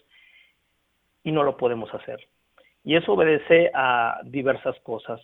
y 1.25 1.33
no 1.33 1.43
lo 1.43 1.57
podemos 1.57 1.93
hacer. 1.95 2.19
Y 2.85 2.97
eso 2.97 3.13
obedece 3.13 3.71
a 3.75 4.21
diversas 4.25 4.79
cosas. 4.81 5.21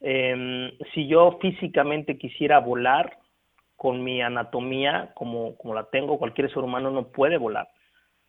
Em, 0.00 0.70
si 0.92 1.06
yo 1.06 1.38
físicamente 1.40 2.18
quisiera 2.18 2.60
volar, 2.60 3.18
con 3.78 4.02
mi 4.02 4.20
anatomía 4.20 5.12
como, 5.14 5.56
como 5.56 5.72
la 5.72 5.84
tengo, 5.84 6.18
cualquier 6.18 6.50
ser 6.50 6.58
humano 6.58 6.90
no 6.90 7.06
puede 7.08 7.38
volar. 7.38 7.68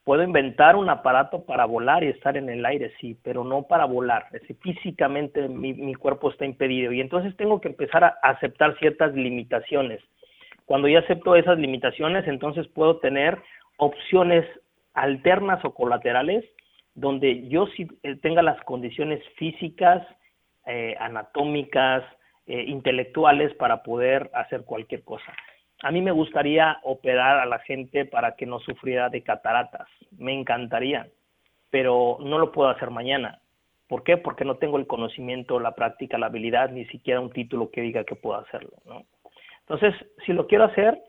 Puedo 0.03 0.21
inventar 0.23 0.75
un 0.75 0.89
aparato 0.89 1.43
para 1.43 1.65
volar 1.65 2.03
y 2.03 2.07
estar 2.07 2.37
en 2.37 2.49
el 2.49 2.63
aire, 2.65 2.93
sí, 3.01 3.17
pero 3.23 3.43
no 3.43 3.63
para 3.63 3.85
volar. 3.85 4.27
Es 4.27 4.43
decir, 4.43 4.57
físicamente 4.61 5.49
mi, 5.49 5.73
mi 5.73 5.95
cuerpo 5.95 6.29
está 6.29 6.45
impedido 6.45 6.93
y 6.93 7.01
entonces 7.01 7.35
tengo 7.35 7.59
que 7.59 7.67
empezar 7.67 8.03
a 8.03 8.17
aceptar 8.21 8.77
ciertas 8.77 9.13
limitaciones. 9.15 10.01
Cuando 10.65 10.87
ya 10.87 10.99
acepto 10.99 11.35
esas 11.35 11.57
limitaciones, 11.57 12.27
entonces 12.27 12.67
puedo 12.67 12.97
tener 12.97 13.39
opciones 13.77 14.45
alternas 14.93 15.65
o 15.65 15.73
colaterales 15.73 16.45
donde 16.93 17.47
yo 17.47 17.65
sí 17.75 17.87
eh, 18.03 18.17
tenga 18.17 18.43
las 18.43 18.61
condiciones 18.65 19.19
físicas, 19.35 20.05
eh, 20.67 20.95
anatómicas, 20.99 22.03
eh, 22.49 22.63
intelectuales 22.65 23.53
para 23.53 23.83
poder 23.83 24.31
hacer 24.33 24.65
cualquier 24.65 25.03
cosa. 25.03 25.31
A 25.83 25.91
mí 25.91 26.01
me 26.01 26.11
gustaría 26.11 26.79
operar 26.81 27.39
a 27.39 27.45
la 27.45 27.59
gente 27.59 28.05
para 28.05 28.35
que 28.35 28.47
no 28.47 28.59
sufriera 28.59 29.07
de 29.09 29.21
cataratas, 29.21 29.87
me 30.17 30.33
encantaría, 30.33 31.07
pero 31.69 32.17
no 32.19 32.39
lo 32.39 32.51
puedo 32.51 32.69
hacer 32.69 32.89
mañana. 32.89 33.39
¿Por 33.87 34.03
qué? 34.03 34.17
Porque 34.17 34.45
no 34.45 34.57
tengo 34.57 34.77
el 34.77 34.87
conocimiento, 34.87 35.59
la 35.59 35.75
práctica, 35.75 36.17
la 36.17 36.25
habilidad, 36.25 36.71
ni 36.71 36.85
siquiera 36.85 37.21
un 37.21 37.29
título 37.29 37.69
que 37.69 37.81
diga 37.81 38.03
que 38.03 38.15
puedo 38.15 38.39
hacerlo. 38.39 38.77
¿no? 38.83 39.03
Entonces, 39.59 39.93
si 40.25 40.33
lo 40.33 40.47
quiero 40.47 40.63
hacer, 40.63 40.99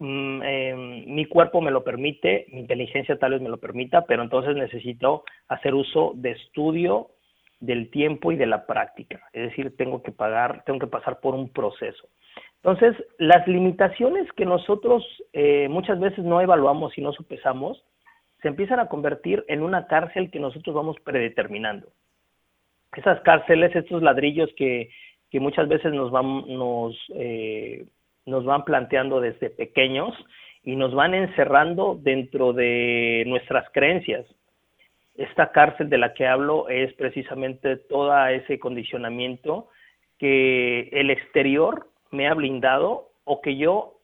mm, 0.00 0.42
em, 0.42 1.14
mi 1.14 1.24
cuerpo 1.24 1.62
me 1.62 1.70
lo 1.70 1.82
permite, 1.82 2.44
mi 2.52 2.60
inteligencia 2.60 3.18
tal 3.18 3.32
vez 3.32 3.40
me 3.40 3.48
lo 3.48 3.56
permita, 3.56 4.04
pero 4.04 4.22
entonces 4.22 4.54
necesito 4.54 5.24
hacer 5.48 5.72
uso 5.74 6.12
de 6.14 6.32
estudio, 6.32 7.08
del 7.64 7.90
tiempo 7.90 8.32
y 8.32 8.36
de 8.36 8.46
la 8.46 8.66
práctica. 8.66 9.20
Es 9.32 9.50
decir, 9.50 9.76
tengo 9.76 10.02
que 10.02 10.12
pagar, 10.12 10.62
tengo 10.64 10.78
que 10.78 10.86
pasar 10.86 11.20
por 11.20 11.34
un 11.34 11.48
proceso. 11.48 12.08
Entonces, 12.56 12.96
las 13.18 13.46
limitaciones 13.46 14.30
que 14.32 14.46
nosotros 14.46 15.04
eh, 15.32 15.68
muchas 15.68 16.00
veces 16.00 16.24
no 16.24 16.40
evaluamos 16.40 16.96
y 16.96 17.02
no 17.02 17.12
sopesamos, 17.12 17.84
se 18.40 18.48
empiezan 18.48 18.80
a 18.80 18.88
convertir 18.88 19.44
en 19.48 19.62
una 19.62 19.86
cárcel 19.86 20.30
que 20.30 20.40
nosotros 20.40 20.74
vamos 20.74 20.96
predeterminando. 21.04 21.88
Esas 22.96 23.20
cárceles, 23.20 23.74
estos 23.74 24.02
ladrillos 24.02 24.50
que, 24.56 24.90
que 25.30 25.40
muchas 25.40 25.68
veces 25.68 25.92
nos 25.92 26.10
van, 26.10 26.44
nos, 26.48 26.96
eh, 27.14 27.86
nos 28.26 28.44
van 28.44 28.64
planteando 28.64 29.20
desde 29.20 29.50
pequeños 29.50 30.14
y 30.62 30.76
nos 30.76 30.94
van 30.94 31.14
encerrando 31.14 31.98
dentro 32.00 32.52
de 32.52 33.24
nuestras 33.26 33.68
creencias 33.72 34.26
esta 35.16 35.52
cárcel 35.52 35.88
de 35.88 35.98
la 35.98 36.12
que 36.14 36.26
hablo 36.26 36.68
es 36.68 36.92
precisamente 36.94 37.76
todo 37.76 38.14
ese 38.26 38.58
condicionamiento 38.58 39.68
que 40.18 40.88
el 40.92 41.10
exterior 41.10 41.88
me 42.10 42.28
ha 42.28 42.34
blindado 42.34 43.10
o 43.24 43.40
que 43.40 43.56
yo 43.56 43.94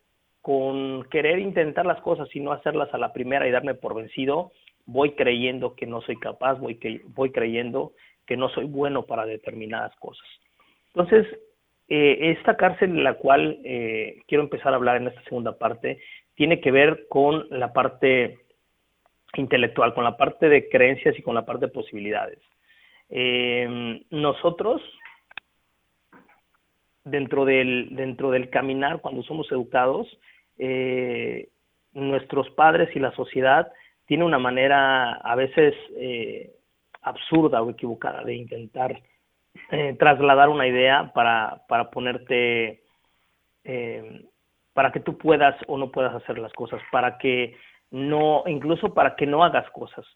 con 0.43 1.05
querer 1.11 1.39
intentar 1.39 1.85
las 1.85 2.01
cosas 2.01 2.29
y 2.35 2.41
no 2.41 2.53
hacerlas 2.53 2.93
a 2.95 2.99
la 2.99 3.13
primera 3.13 3.47
y 3.47 3.51
darme 3.51 3.75
por 3.75 3.95
vencido, 3.95 4.53
voy 4.87 5.13
creyendo 5.13 5.75
que 5.75 5.87
no 5.87 6.01
soy 6.01 6.17
capaz, 6.17 6.55
voy, 6.55 6.77
que, 6.77 7.03
voy 7.09 7.31
creyendo 7.31 7.93
que 8.27 8.37
no 8.37 8.49
soy 8.49 8.65
bueno 8.65 9.05
para 9.05 9.27
determinadas 9.27 9.95
cosas. 9.97 10.27
Entonces, 10.95 11.27
eh, 11.89 12.33
esta 12.39 12.57
cárcel 12.57 12.91
en 12.91 13.05
la 13.05 13.15
cual 13.15 13.59
eh, 13.65 14.23
quiero 14.27 14.45
empezar 14.45 14.73
a 14.73 14.77
hablar 14.77 14.97
en 14.97 15.09
esta 15.09 15.23
segunda 15.25 15.59
parte 15.59 16.01
tiene 16.35 16.61
que 16.61 16.71
ver 16.71 17.07
con 17.09 17.47
la 17.51 17.73
parte 17.73 18.39
intelectual, 19.37 19.95
con 19.95 20.05
la 20.05 20.17
parte 20.17 20.49
de 20.49 20.69
creencias 20.69 21.19
y 21.19 21.23
con 21.23 21.35
la 21.35 21.45
parte 21.45 21.67
de 21.67 21.73
posibilidades. 21.73 22.39
Eh, 23.09 24.05
nosotros, 24.11 24.81
dentro 27.05 27.45
del, 27.45 27.89
dentro 27.97 28.31
del 28.31 28.51
caminar, 28.51 29.01
cuando 29.01 29.23
somos 29.23 29.51
educados, 29.51 30.07
eh, 30.59 31.49
nuestros 31.93 32.51
padres 32.51 32.95
y 32.95 33.01
la 33.01 33.13
sociedad 33.13 33.73
tiene 34.07 34.25
una 34.25 34.39
manera 34.39 35.13
a 35.13 35.35
veces 35.35 35.75
eh, 35.97 36.53
absurda 37.03 37.63
o 37.63 37.71
equivocada 37.71 38.23
de 38.25 38.35
intentar 38.35 39.01
trasladar 39.99 40.49
una 40.49 40.67
idea 40.69 41.13
para, 41.13 41.63
para 41.69 41.91
ponerte, 41.91 42.83
para 44.73 44.93
que 44.93 45.01
tú 45.01 45.19
puedas 45.19 45.57
o 45.67 45.77
no 45.77 45.91
puedas 45.91 46.15
hacer 46.15 46.39
las 46.39 46.53
cosas, 46.53 46.81
para 46.93 47.19
que 47.19 47.57
no, 47.91 48.45
incluso 48.47 48.95
para 48.95 49.17
que 49.17 49.27
no 49.27 49.43
hagas 49.45 49.69
cosas. 49.71 50.07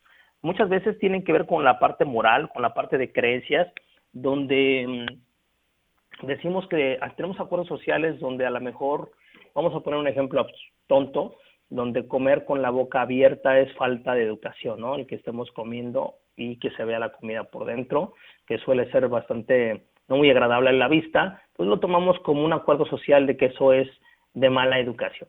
Muchas 0.43 0.69
veces 0.69 0.99
tienen 0.99 1.25
que 1.25 1.33
ver 1.33 1.47
con 1.47 1.65
la 1.65 1.79
parte 1.79 2.05
moral, 2.05 2.51
con 2.51 2.63
la 2.63 2.75
parte 2.75 2.99
de 2.99 3.13
creencias, 3.13 3.73
donde 4.13 5.07
mm, 5.07 6.27
decimos 6.27 6.69
que 6.69 6.99
tenemos 7.17 7.41
acuerdos 7.41 7.69
sociales 7.69 8.21
donde 8.21 8.47
a 8.47 8.51
lo 8.51 8.61
mejor, 8.61 9.11
vamos 9.55 9.75
a 9.75 9.81
poner 9.81 9.99
un 9.99 10.09
ejemplo 10.09 10.47
tonto, 10.87 11.37
donde 11.71 12.07
comer 12.07 12.45
con 12.45 12.63
la 12.63 12.71
boca 12.71 13.03
abierta 13.03 13.59
es 13.59 13.73
falta 13.75 14.15
de 14.15 14.23
educación, 14.23 14.81
¿no? 14.81 14.95
El 14.97 15.07
que 15.07 15.17
estemos 15.17 15.51
comiendo 15.53 16.15
y 16.37 16.59
que 16.59 16.71
se 16.73 16.85
vea 16.85 16.99
la 16.99 17.13
comida 17.13 17.45
por 17.45 17.65
dentro, 17.65 18.15
que 18.47 18.59
suele 18.59 18.91
ser 18.91 19.09
bastante 19.09 19.87
no 20.09 20.17
muy 20.17 20.31
agradable 20.31 20.71
a 20.71 20.73
la 20.73 20.89
vista, 20.89 21.43
pues 21.57 21.69
lo 21.69 21.81
tomamos 21.81 22.19
como 22.21 22.45
un 22.45 22.53
acuerdo 22.53 22.85
social 22.87 23.27
de 23.27 23.37
que 23.37 23.47
eso 23.47 23.73
es 23.73 23.89
de 24.35 24.51
mala 24.51 24.79
educación. 24.79 25.29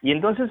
Y 0.00 0.12
entonces 0.12 0.50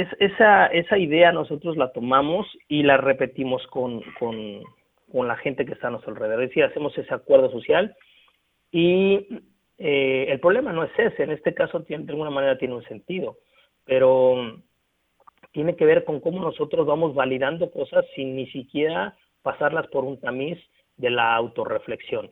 es, 0.00 0.08
esa, 0.20 0.66
esa 0.66 0.96
idea 0.96 1.32
nosotros 1.32 1.76
la 1.76 1.92
tomamos 1.92 2.46
y 2.68 2.82
la 2.82 2.96
repetimos 2.96 3.66
con, 3.66 4.02
con, 4.18 4.62
con 5.10 5.28
la 5.28 5.36
gente 5.36 5.66
que 5.66 5.72
está 5.72 5.88
a 5.88 5.90
nuestro 5.90 6.12
alrededor. 6.12 6.42
Es 6.42 6.50
decir, 6.50 6.64
hacemos 6.64 6.96
ese 6.96 7.12
acuerdo 7.12 7.50
social 7.50 7.96
y 8.70 9.26
eh, 9.78 10.26
el 10.28 10.40
problema 10.40 10.72
no 10.72 10.84
es 10.84 10.90
ese, 10.98 11.22
en 11.22 11.32
este 11.32 11.54
caso 11.54 11.82
tiene, 11.82 12.04
de 12.04 12.12
alguna 12.12 12.30
manera 12.30 12.58
tiene 12.58 12.74
un 12.74 12.84
sentido, 12.84 13.38
pero 13.84 14.60
tiene 15.52 15.74
que 15.76 15.84
ver 15.84 16.04
con 16.04 16.20
cómo 16.20 16.40
nosotros 16.40 16.86
vamos 16.86 17.14
validando 17.14 17.70
cosas 17.70 18.04
sin 18.14 18.36
ni 18.36 18.46
siquiera 18.50 19.16
pasarlas 19.42 19.86
por 19.88 20.04
un 20.04 20.20
tamiz 20.20 20.58
de 20.96 21.10
la 21.10 21.34
autorreflexión. 21.34 22.30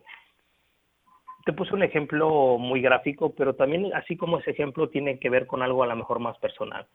Te 1.45 1.53
puse 1.53 1.73
un 1.73 1.83
ejemplo 1.83 2.57
muy 2.57 2.81
gráfico, 2.81 3.33
pero 3.33 3.55
también 3.55 3.93
así 3.93 4.17
como 4.17 4.39
ese 4.39 4.51
ejemplo 4.51 4.89
tiene 4.89 5.17
que 5.19 5.29
ver 5.29 5.47
con 5.47 5.61
algo 5.61 5.83
a 5.83 5.87
lo 5.87 5.95
mejor 5.95 6.19
más 6.19 6.37
personal. 6.39 6.85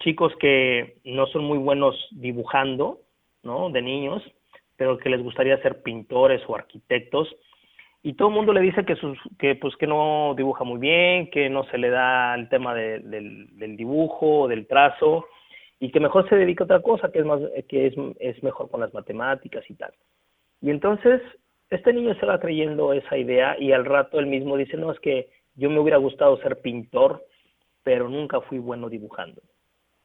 Chicos 0.00 0.32
que 0.40 0.98
no 1.04 1.26
son 1.26 1.44
muy 1.44 1.58
buenos 1.58 2.08
dibujando, 2.10 3.00
¿no? 3.42 3.70
De 3.70 3.82
niños, 3.82 4.22
pero 4.76 4.98
que 4.98 5.10
les 5.10 5.22
gustaría 5.22 5.60
ser 5.62 5.82
pintores 5.82 6.42
o 6.48 6.56
arquitectos, 6.56 7.28
y 8.02 8.14
todo 8.14 8.28
el 8.28 8.34
mundo 8.34 8.52
le 8.52 8.62
dice 8.62 8.84
que 8.84 8.96
sus, 8.96 9.18
que 9.38 9.54
pues 9.56 9.76
que 9.76 9.86
no 9.86 10.34
dibuja 10.36 10.64
muy 10.64 10.78
bien, 10.78 11.30
que 11.30 11.50
no 11.50 11.64
se 11.64 11.76
le 11.76 11.90
da 11.90 12.34
el 12.34 12.48
tema 12.48 12.74
de, 12.74 13.00
del, 13.00 13.58
del 13.58 13.76
dibujo, 13.76 14.48
del 14.48 14.66
trazo 14.66 15.26
y 15.78 15.90
que 15.90 16.00
mejor 16.00 16.28
se 16.28 16.36
dedica 16.36 16.64
a 16.64 16.66
otra 16.66 16.80
cosa 16.80 17.12
que 17.12 17.18
es 17.18 17.26
más 17.26 17.40
que 17.68 17.88
es, 17.88 17.94
es 18.18 18.42
mejor 18.42 18.70
con 18.70 18.80
las 18.80 18.94
matemáticas 18.94 19.68
y 19.68 19.74
tal. 19.74 19.92
Y 20.62 20.70
entonces 20.70 21.20
este 21.68 21.92
niño 21.92 22.14
se 22.14 22.26
va 22.26 22.40
creyendo 22.40 22.94
esa 22.94 23.18
idea 23.18 23.56
y 23.58 23.72
al 23.72 23.84
rato 23.84 24.18
él 24.18 24.26
mismo 24.26 24.56
dice, 24.56 24.78
"No, 24.78 24.90
es 24.92 25.00
que 25.00 25.28
yo 25.54 25.68
me 25.68 25.78
hubiera 25.78 25.98
gustado 25.98 26.38
ser 26.38 26.60
pintor, 26.62 27.22
pero 27.82 28.08
nunca 28.08 28.40
fui 28.40 28.58
bueno 28.58 28.88
dibujando." 28.88 29.42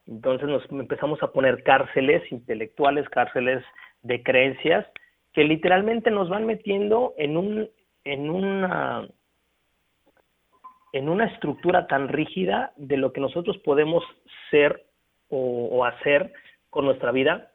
Entonces 0.07 0.47
nos 0.47 0.63
empezamos 0.71 1.21
a 1.23 1.31
poner 1.31 1.63
cárceles 1.63 2.31
intelectuales, 2.31 3.09
cárceles 3.09 3.63
de 4.03 4.21
creencias 4.21 4.85
que 5.33 5.43
literalmente 5.43 6.11
nos 6.11 6.29
van 6.29 6.45
metiendo 6.45 7.13
en 7.17 7.37
un 7.37 7.69
en 8.05 8.29
una 8.29 9.07
en 10.93 11.09
una 11.09 11.25
estructura 11.25 11.87
tan 11.87 12.07
rígida 12.07 12.71
de 12.77 12.95
lo 12.95 13.11
que 13.11 13.19
nosotros 13.19 13.57
podemos 13.57 14.01
ser 14.49 14.85
o, 15.29 15.83
hacer 15.83 16.31
con 16.69 16.85
nuestra 16.85 17.11
vida 17.11 17.51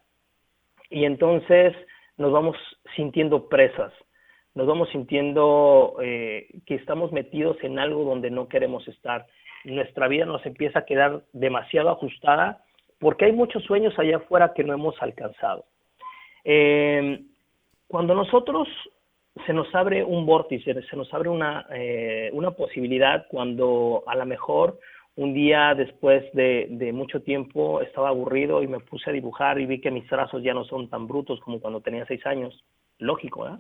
y 0.91 1.05
entonces 1.05 1.75
nos 2.19 2.33
vamos 2.33 2.57
sintiendo 2.97 3.49
presas, 3.49 3.95
nos 4.55 4.67
vamos 4.67 4.91
sintiendo 4.91 5.97
eh, 6.03 6.49
que 6.67 6.75
estamos 6.75 7.13
metidos 7.13 7.57
en 7.63 7.79
algo 7.79 8.05
donde 8.05 8.31
no 8.31 8.49
queremos 8.49 8.87
estar. 8.89 9.27
Nuestra 9.65 10.09
vida 10.09 10.25
nos 10.25 10.45
empieza 10.47 10.81
a 10.81 10.85
quedar 10.85 11.23
demasiado 11.33 11.91
ajustada 11.91 12.63
porque 12.99 13.27
hay 13.27 13.33
muchos 13.33 13.63
sueños 13.65 13.99
allá 13.99 14.19
afuera 14.19 14.53
que 14.55 14.65
no 14.65 14.75
hemos 14.75 15.01
alcanzado. 15.03 15.65
Eh, 16.45 17.21
cuando 17.89 18.15
nosotros 18.15 18.69
se 19.47 19.53
nos 19.53 19.75
abre 19.75 20.05
un 20.05 20.27
vórtice, 20.27 20.75
se 20.83 20.97
nos 20.97 21.13
abre 21.13 21.29
una, 21.29 21.67
eh, 21.73 22.31
una 22.33 22.51
posibilidad 22.53 23.27
cuando 23.29 24.05
a 24.07 24.15
lo 24.17 24.27
mejor 24.27 24.79
un 25.17 25.35
día 25.35 25.75
después 25.75 26.25
de, 26.33 26.67
de, 26.71 26.93
mucho 26.93 27.23
tiempo 27.23 27.81
estaba 27.81 28.09
aburrido 28.09 28.63
y 28.63 28.69
me 28.69 28.81
puse 28.81 29.11
a 29.11 29.13
dibujar 29.13 29.61
y 29.61 29.67
vi 29.67 29.81
que 29.81 29.91
mis 29.91 30.07
trazos 30.07 30.43
ya 30.43 30.55
no 30.55 30.65
son 30.65 30.89
tan 30.89 31.07
brutos 31.07 31.41
como 31.41 31.61
cuando 31.61 31.81
tenía 31.81 32.07
seis 32.07 32.25
años. 32.27 32.65
Lógico, 32.99 33.47
¿eh? 33.49 33.53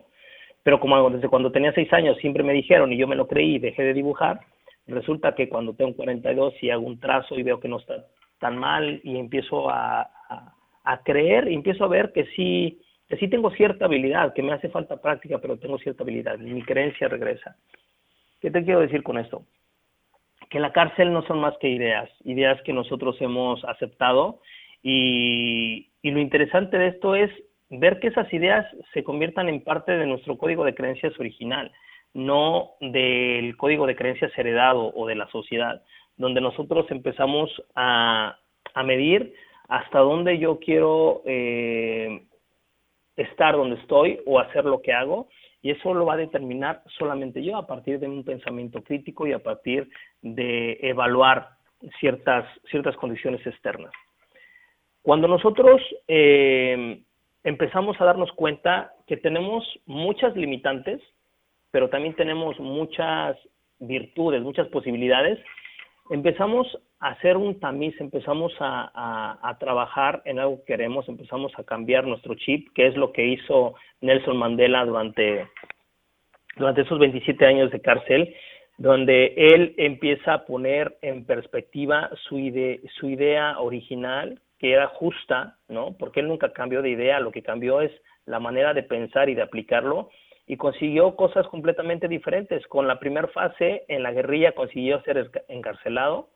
Pero 0.62 0.78
como 0.78 1.11
desde 1.11 1.28
cuando 1.28 1.51
tenía 1.51 1.72
seis 1.72 1.92
años 1.92 2.18
siempre 2.18 2.42
me 2.42 2.53
dijeron 2.53 2.92
y 2.92 2.98
yo 2.98 3.09
me 3.09 3.16
lo 3.16 3.26
creí 3.26 3.57
y 3.57 3.59
dejé 3.59 3.82
de 3.82 3.94
dibujar, 3.94 4.40
resulta 4.87 5.35
que 5.35 5.49
cuando 5.49 5.74
tengo 5.74 5.95
42 5.95 6.55
y 6.62 6.70
hago 6.70 6.87
un 6.87 6.99
trazo 6.99 7.39
y 7.39 7.43
veo 7.43 7.61
que 7.61 7.68
no 7.68 7.78
está 7.78 8.07
tan 8.39 8.57
mal 8.57 9.01
y 9.05 9.18
empiezo 9.18 9.70
a, 9.70 10.11
creer 11.05 11.49
y 11.49 11.55
empiezo 11.55 11.85
a 11.85 11.89
ver 11.89 12.11
que 12.12 12.26
sí 12.35 12.81
que 13.09 13.16
sí 13.16 13.28
tengo 13.28 13.51
cierta 13.51 13.87
habilidad, 13.87 14.33
que 14.35 14.43
me 14.43 14.53
hace 14.53 14.68
falta 14.68 15.01
práctica, 15.01 15.39
pero 15.39 15.59
tengo 15.59 15.78
cierta 15.78 16.05
habilidad, 16.05 16.39
mi 16.39 16.62
creencia 16.62 17.09
regresa. 17.09 17.57
¿Qué 18.41 18.53
te 18.53 18.64
quiero 18.64 18.81
decir 18.81 19.03
con 19.03 19.18
esto? 19.18 19.45
Que 20.49 20.61
la 20.61 20.72
cárcel 20.72 21.12
no 21.12 21.22
son 21.26 21.41
más 21.41 21.57
que 21.59 21.68
ideas, 21.68 22.09
ideas 22.24 22.61
que 22.62 22.72
nosotros 22.72 23.16
hemos 23.20 23.64
aceptado 23.64 24.41
y, 24.81 25.91
y 26.03 26.11
lo 26.12 26.20
interesante 26.20 26.78
de 26.78 26.89
esto 26.89 27.16
es 27.16 27.31
ver 27.68 27.99
que 27.99 28.09
esas 28.09 28.33
ideas 28.33 28.66
se 28.93 29.05
conviertan 29.05 29.49
en 29.49 29.62
parte 29.62 29.93
de 29.93 30.07
nuestro 30.07 30.39
código 30.39 30.64
de 30.64 30.74
creencias 30.74 31.18
original, 31.18 31.70
no 32.14 32.72
del 32.80 33.56
código 33.56 33.86
de 33.86 33.96
creencias 33.96 34.36
heredado 34.36 34.92
o 34.94 35.06
de 35.06 35.14
la 35.14 35.28
sociedad, 35.30 35.82
donde 36.16 36.40
nosotros 36.40 36.86
empezamos 36.90 37.50
a, 37.74 38.36
a 38.74 38.82
medir 38.82 39.34
hasta 39.68 40.00
dónde 40.00 40.38
yo 40.38 40.58
quiero 40.58 41.22
eh, 41.24 42.22
estar 43.16 43.56
donde 43.56 43.76
estoy 43.76 44.20
o 44.26 44.40
hacer 44.40 44.64
lo 44.64 44.82
que 44.82 44.92
hago 44.92 45.28
y 45.62 45.70
eso 45.70 45.94
lo 45.94 46.06
va 46.06 46.14
a 46.14 46.18
determinar 46.18 46.82
solamente 46.98 47.42
yo 47.42 47.56
a 47.56 47.66
partir 47.66 48.00
de 48.00 48.08
un 48.08 48.24
pensamiento 48.24 48.82
crítico 48.82 49.26
y 49.26 49.32
a 49.32 49.38
partir 49.38 49.88
de 50.22 50.78
evaluar 50.82 51.50
ciertas, 52.00 52.46
ciertas 52.70 52.96
condiciones 52.96 53.46
externas. 53.46 53.92
Cuando 55.02 55.28
nosotros 55.28 55.80
eh, 56.08 57.00
empezamos 57.44 58.00
a 58.00 58.04
darnos 58.04 58.32
cuenta 58.32 58.92
que 59.06 59.16
tenemos 59.16 59.64
muchas 59.86 60.34
limitantes, 60.36 61.00
pero 61.70 61.88
también 61.88 62.14
tenemos 62.14 62.58
muchas 62.58 63.36
virtudes, 63.78 64.42
muchas 64.42 64.68
posibilidades, 64.68 65.38
empezamos 66.10 66.66
a 66.98 67.10
hacer 67.10 67.36
un 67.36 67.58
tamiz, 67.60 67.98
empezamos 68.00 68.52
a, 68.60 69.56
trabajar 69.58 70.22
en 70.24 70.38
algo 70.38 70.58
que 70.58 70.72
queremos, 70.72 71.08
empezamos 71.08 71.52
a 71.56 71.64
cambiar 71.64 72.06
nuestro 72.06 72.34
chip, 72.34 72.68
que 72.74 72.86
es 72.86 72.96
lo 72.96 73.12
que 73.12 73.26
hizo 73.26 73.74
Nelson 74.00 74.36
Mandela 74.36 74.84
durante, 74.84 75.48
durante 76.56 76.82
esos 76.82 76.98
27 76.98 77.44
años 77.46 77.70
de 77.70 77.80
cárcel, 77.80 78.34
donde 78.78 79.34
él 79.36 79.74
empieza 79.76 80.34
a 80.34 80.44
poner 80.46 80.96
en 81.02 81.24
perspectiva 81.24 82.10
su, 82.28 82.38
ide 82.38 82.80
su 82.98 83.08
idea 83.08 83.58
original, 83.58 84.40
que 84.58 84.72
era 84.72 84.88
justa, 84.88 85.56
¿no? 85.68 85.96
Porque 85.98 86.20
él 86.20 86.28
nunca 86.28 86.52
cambió 86.52 86.82
de 86.82 86.90
idea, 86.90 87.20
lo 87.20 87.30
que 87.30 87.42
cambió 87.42 87.80
es 87.80 87.92
la 88.26 88.40
manera 88.40 88.74
de 88.74 88.82
pensar 88.82 89.28
y 89.28 89.34
de 89.34 89.42
aplicarlo, 89.42 90.10
y 90.51 90.57
consiguió 90.57 91.14
cosas 91.14 91.46
completamente 91.46 92.09
diferentes. 92.09 92.66
Con 92.66 92.88
la 92.88 92.98
primera 92.98 93.28
fase 93.28 93.84
en 93.86 94.03
la 94.03 94.11
guerrilla 94.11 94.51
consiguió 94.51 95.01
ser 95.03 95.30
encarcelado 95.46 96.30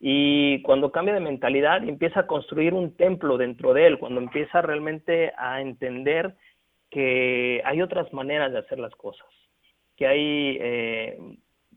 y 0.00 0.62
cuando 0.62 0.90
cambia 0.90 1.12
de 1.12 1.20
mentalidad 1.20 1.86
empieza 1.86 2.20
a 2.20 2.26
construir 2.26 2.72
un 2.72 2.96
templo 2.96 3.36
dentro 3.36 3.74
de 3.74 3.86
él, 3.86 3.98
cuando 3.98 4.22
empieza 4.22 4.62
realmente 4.62 5.30
a 5.36 5.60
entender 5.60 6.36
que 6.90 7.60
hay 7.66 7.82
otras 7.82 8.10
maneras 8.14 8.50
de 8.50 8.60
hacer 8.60 8.78
las 8.78 8.94
cosas, 8.94 9.28
que 9.98 10.06
hay 10.06 10.56
eh, 10.58 11.18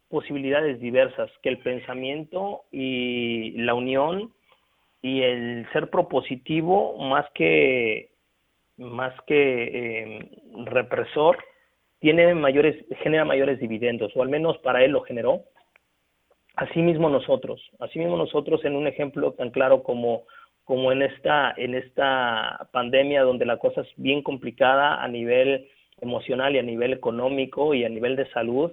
posibilidades 0.07 0.79
diversas, 0.79 1.29
que 1.43 1.49
el 1.49 1.57
pensamiento 1.57 2.61
y 2.71 3.51
la 3.57 3.73
unión 3.73 4.31
y 5.01 5.21
el 5.21 5.67
ser 5.73 5.89
propositivo 5.89 6.97
más 6.97 7.25
que 7.35 8.11
más 8.77 9.13
que 9.25 9.63
eh, 9.63 10.29
represor 10.63 11.37
tiene 11.99 12.33
mayores, 12.35 12.85
genera 13.01 13.25
mayores 13.25 13.59
dividendos, 13.59 14.11
o 14.15 14.21
al 14.21 14.29
menos 14.29 14.57
para 14.59 14.83
él 14.83 14.91
lo 14.91 15.01
generó. 15.01 15.43
Asimismo 16.55 17.09
nosotros, 17.09 17.61
asimismo 17.79 18.17
nosotros 18.17 18.63
en 18.65 18.75
un 18.75 18.87
ejemplo 18.87 19.33
tan 19.33 19.51
claro 19.51 19.83
como, 19.83 20.23
como 20.63 20.91
en, 20.91 21.03
esta, 21.03 21.53
en 21.55 21.75
esta 21.75 22.67
pandemia 22.71 23.21
donde 23.21 23.45
la 23.45 23.57
cosa 23.57 23.81
es 23.81 23.87
bien 23.95 24.23
complicada 24.23 25.03
a 25.03 25.07
nivel 25.07 25.67
emocional 26.01 26.55
y 26.55 26.59
a 26.59 26.63
nivel 26.63 26.93
económico 26.93 27.73
y 27.73 27.83
a 27.83 27.89
nivel 27.89 28.15
de 28.15 28.29
salud, 28.31 28.71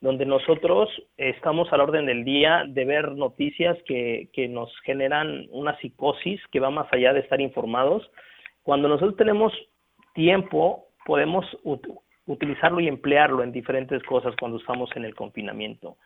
donde 0.00 0.26
nosotros 0.26 0.88
estamos 1.16 1.72
al 1.72 1.80
orden 1.80 2.06
del 2.06 2.24
día 2.24 2.64
de 2.68 2.84
ver 2.84 3.12
noticias 3.12 3.78
que, 3.86 4.28
que 4.32 4.48
nos 4.48 4.70
generan 4.80 5.46
una 5.50 5.76
psicosis 5.78 6.40
que 6.52 6.60
va 6.60 6.70
más 6.70 6.92
allá 6.92 7.12
de 7.12 7.20
estar 7.20 7.40
informados. 7.40 8.10
Cuando 8.62 8.88
nosotros 8.88 9.16
tenemos 9.16 9.52
tiempo, 10.14 10.88
podemos 11.06 11.46
utilizarlo 12.26 12.80
y 12.80 12.88
emplearlo 12.88 13.42
en 13.42 13.52
diferentes 13.52 14.02
cosas 14.02 14.34
cuando 14.38 14.58
estamos 14.58 14.90
en 14.96 15.04
el 15.04 15.14
confinamiento. 15.14 15.96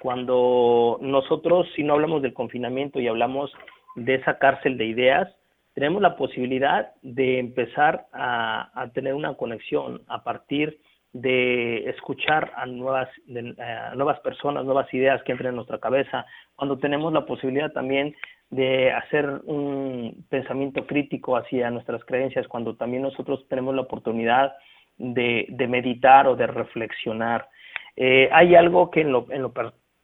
Cuando 0.00 0.98
nosotros, 1.00 1.66
si 1.76 1.82
no 1.82 1.94
hablamos 1.94 2.22
del 2.22 2.34
confinamiento 2.34 3.00
y 3.00 3.08
hablamos 3.08 3.52
de 3.96 4.14
esa 4.14 4.38
cárcel 4.38 4.78
de 4.78 4.86
ideas, 4.86 5.28
tenemos 5.74 6.02
la 6.02 6.16
posibilidad 6.16 6.92
de 7.02 7.38
empezar 7.38 8.06
a, 8.12 8.90
tener 8.94 9.14
una 9.14 9.34
conexión 9.34 10.02
a 10.06 10.22
partir 10.22 10.78
de 11.12 11.88
escuchar 11.90 12.52
a 12.56 12.66
nuevas, 12.66 13.08
de, 13.26 13.54
a 13.62 13.94
nuevas 13.94 14.20
personas, 14.20 14.64
nuevas 14.64 14.92
ideas 14.94 15.22
que 15.22 15.32
entren 15.32 15.50
en 15.50 15.56
nuestra 15.56 15.78
cabeza, 15.78 16.24
cuando 16.56 16.78
tenemos 16.78 17.12
la 17.12 17.26
posibilidad 17.26 17.72
también 17.72 18.14
de 18.50 18.92
hacer 18.92 19.26
un 19.44 20.26
pensamiento 20.28 20.86
crítico 20.86 21.36
hacia 21.36 21.70
nuestras 21.70 22.04
creencias 22.04 22.46
cuando 22.48 22.76
también 22.76 23.02
nosotros 23.02 23.46
tenemos 23.48 23.74
la 23.74 23.82
oportunidad 23.82 24.52
de, 24.98 25.66
meditar 25.68 26.26
o 26.26 26.36
de 26.36 26.46
reflexionar. 26.46 27.48
Eh, 27.96 28.28
hay 28.32 28.54
algo 28.54 28.90
que 28.90 29.02
en 29.02 29.12
lo, 29.12 29.26
en 29.30 29.42
lo 29.42 29.52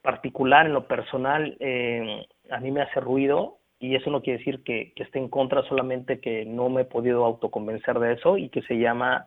particular, 0.03 0.66
en 0.66 0.72
lo 0.72 0.86
personal, 0.86 1.57
eh, 1.61 2.26
a 2.51 2.61
mí 2.61 2.70
me 2.70 2.82
hace 2.82 3.01
ruido 3.01 3.59
y 3.80 3.95
eso 3.95 4.11
no 4.11 4.22
quiere 4.22 4.39
decir 4.39 4.62
que, 4.64 4.93
que, 4.95 5.05
esté 5.05 5.18
en 5.18 5.28
contra, 5.28 5.62
solamente 5.62 6.20
que 6.20 6.45
no 6.45 6.68
me 6.68 6.82
he 6.82 6.84
podido 6.84 7.24
autoconvencer 7.24 7.99
de 7.99 8.14
eso 8.14 8.36
y 8.36 8.49
que 8.49 8.62
se 8.62 8.78
llama, 8.78 9.26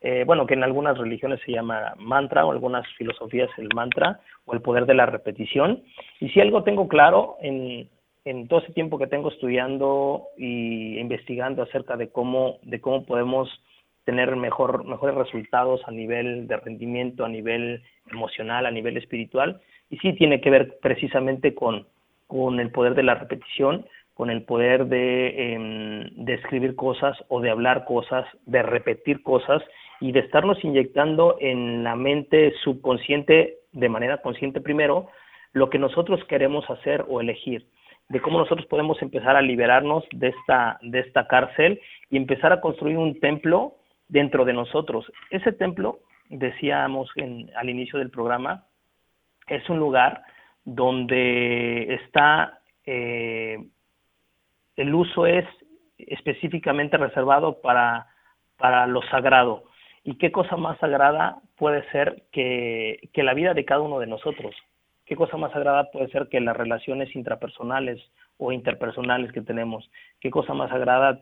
eh, 0.00 0.24
bueno, 0.26 0.46
que 0.46 0.54
en 0.54 0.64
algunas 0.64 0.96
religiones 0.96 1.40
se 1.44 1.52
llama 1.52 1.94
mantra 1.98 2.46
o 2.46 2.52
algunas 2.52 2.86
filosofías 2.96 3.50
el 3.58 3.68
mantra 3.74 4.20
o 4.46 4.54
el 4.54 4.62
poder 4.62 4.86
de 4.86 4.94
la 4.94 5.06
repetición. 5.06 5.82
Y 6.18 6.30
si 6.30 6.40
algo 6.40 6.62
tengo 6.62 6.88
claro 6.88 7.36
en, 7.40 7.90
en 8.24 8.48
todo 8.48 8.60
ese 8.60 8.72
tiempo 8.72 8.98
que 8.98 9.06
tengo 9.06 9.30
estudiando 9.30 10.28
y 10.38 10.98
investigando 10.98 11.62
acerca 11.62 11.96
de 11.96 12.10
cómo, 12.10 12.58
de 12.62 12.80
cómo 12.80 13.04
podemos 13.04 13.48
tener 14.10 14.34
mejor, 14.34 14.84
mejores 14.84 15.14
resultados 15.14 15.80
a 15.86 15.92
nivel 15.92 16.48
de 16.48 16.56
rendimiento, 16.56 17.24
a 17.24 17.28
nivel 17.28 17.80
emocional, 18.10 18.66
a 18.66 18.72
nivel 18.72 18.96
espiritual, 18.96 19.60
y 19.88 19.98
sí 19.98 20.14
tiene 20.14 20.40
que 20.40 20.50
ver 20.50 20.78
precisamente 20.82 21.54
con, 21.54 21.86
con 22.26 22.58
el 22.58 22.72
poder 22.72 22.96
de 22.96 23.04
la 23.04 23.14
repetición, 23.14 23.86
con 24.14 24.30
el 24.30 24.42
poder 24.42 24.86
de, 24.86 25.28
eh, 25.28 26.10
de 26.10 26.34
escribir 26.34 26.74
cosas 26.74 27.16
o 27.28 27.40
de 27.40 27.50
hablar 27.50 27.84
cosas, 27.84 28.26
de 28.46 28.64
repetir 28.64 29.22
cosas 29.22 29.62
y 30.00 30.10
de 30.10 30.20
estarnos 30.20 30.58
inyectando 30.64 31.36
en 31.38 31.84
la 31.84 31.94
mente 31.94 32.52
subconsciente, 32.64 33.58
de 33.70 33.88
manera 33.88 34.22
consciente 34.22 34.60
primero, 34.60 35.06
lo 35.52 35.70
que 35.70 35.78
nosotros 35.78 36.24
queremos 36.24 36.68
hacer 36.68 37.04
o 37.08 37.20
elegir, 37.20 37.64
de 38.08 38.20
cómo 38.20 38.40
nosotros 38.40 38.66
podemos 38.66 39.00
empezar 39.02 39.36
a 39.36 39.42
liberarnos 39.42 40.02
de 40.10 40.28
esta, 40.30 40.80
de 40.82 40.98
esta 40.98 41.28
cárcel 41.28 41.80
y 42.10 42.16
empezar 42.16 42.52
a 42.52 42.60
construir 42.60 42.96
un 42.96 43.20
templo 43.20 43.76
dentro 44.10 44.44
de 44.44 44.52
nosotros. 44.52 45.10
Ese 45.30 45.52
templo, 45.52 46.00
decíamos 46.28 47.10
en, 47.16 47.50
al 47.56 47.70
inicio 47.70 47.98
del 47.98 48.10
programa, 48.10 48.64
es 49.46 49.68
un 49.70 49.78
lugar 49.78 50.22
donde 50.64 51.94
está 51.94 52.60
eh, 52.84 53.58
el 54.76 54.94
uso 54.94 55.26
es 55.26 55.44
específicamente 55.98 56.96
reservado 56.96 57.60
para, 57.60 58.06
para 58.56 58.86
lo 58.86 59.02
sagrado. 59.02 59.64
¿Y 60.02 60.16
qué 60.16 60.32
cosa 60.32 60.56
más 60.56 60.78
sagrada 60.78 61.38
puede 61.56 61.88
ser 61.90 62.22
que, 62.32 63.10
que 63.12 63.22
la 63.22 63.34
vida 63.34 63.54
de 63.54 63.64
cada 63.64 63.82
uno 63.82 63.98
de 63.98 64.06
nosotros? 64.06 64.54
¿Qué 65.04 65.16
cosa 65.16 65.36
más 65.36 65.52
sagrada 65.52 65.90
puede 65.90 66.08
ser 66.08 66.28
que 66.28 66.40
las 66.40 66.56
relaciones 66.56 67.14
intrapersonales 67.14 68.00
o 68.38 68.52
interpersonales 68.52 69.32
que 69.32 69.42
tenemos? 69.42 69.90
¿Qué 70.20 70.30
cosa 70.30 70.54
más 70.54 70.70
sagrada 70.70 71.20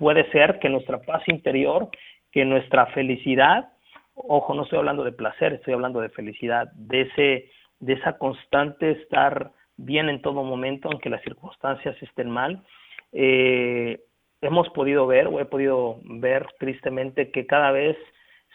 puede 0.00 0.28
ser 0.32 0.58
que 0.58 0.70
nuestra 0.70 1.02
paz 1.02 1.22
interior, 1.28 1.90
que 2.32 2.46
nuestra 2.46 2.86
felicidad, 2.86 3.68
ojo, 4.14 4.54
no 4.54 4.62
estoy 4.62 4.78
hablando 4.78 5.04
de 5.04 5.12
placer, 5.12 5.52
estoy 5.52 5.74
hablando 5.74 6.00
de 6.00 6.08
felicidad, 6.08 6.72
de 6.72 7.02
ese 7.02 7.50
de 7.80 7.94
esa 7.94 8.18
constante 8.18 8.90
estar 8.90 9.52
bien 9.76 10.08
en 10.08 10.20
todo 10.20 10.42
momento, 10.42 10.88
aunque 10.90 11.08
las 11.08 11.22
circunstancias 11.22 11.96
estén 12.02 12.28
mal. 12.28 12.62
Eh, 13.12 14.00
hemos 14.42 14.68
podido 14.70 15.06
ver, 15.06 15.26
o 15.28 15.40
he 15.40 15.46
podido 15.46 15.98
ver 16.04 16.46
tristemente, 16.58 17.30
que 17.30 17.46
cada 17.46 17.70
vez 17.70 17.96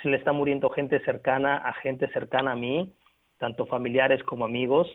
se 0.01 0.09
le 0.09 0.17
está 0.17 0.31
muriendo 0.31 0.69
gente 0.69 0.99
cercana 1.01 1.57
a 1.57 1.73
gente 1.73 2.07
cercana 2.09 2.51
a 2.51 2.55
mí, 2.55 2.93
tanto 3.39 3.65
familiares 3.65 4.21
como 4.23 4.45
amigos, 4.45 4.87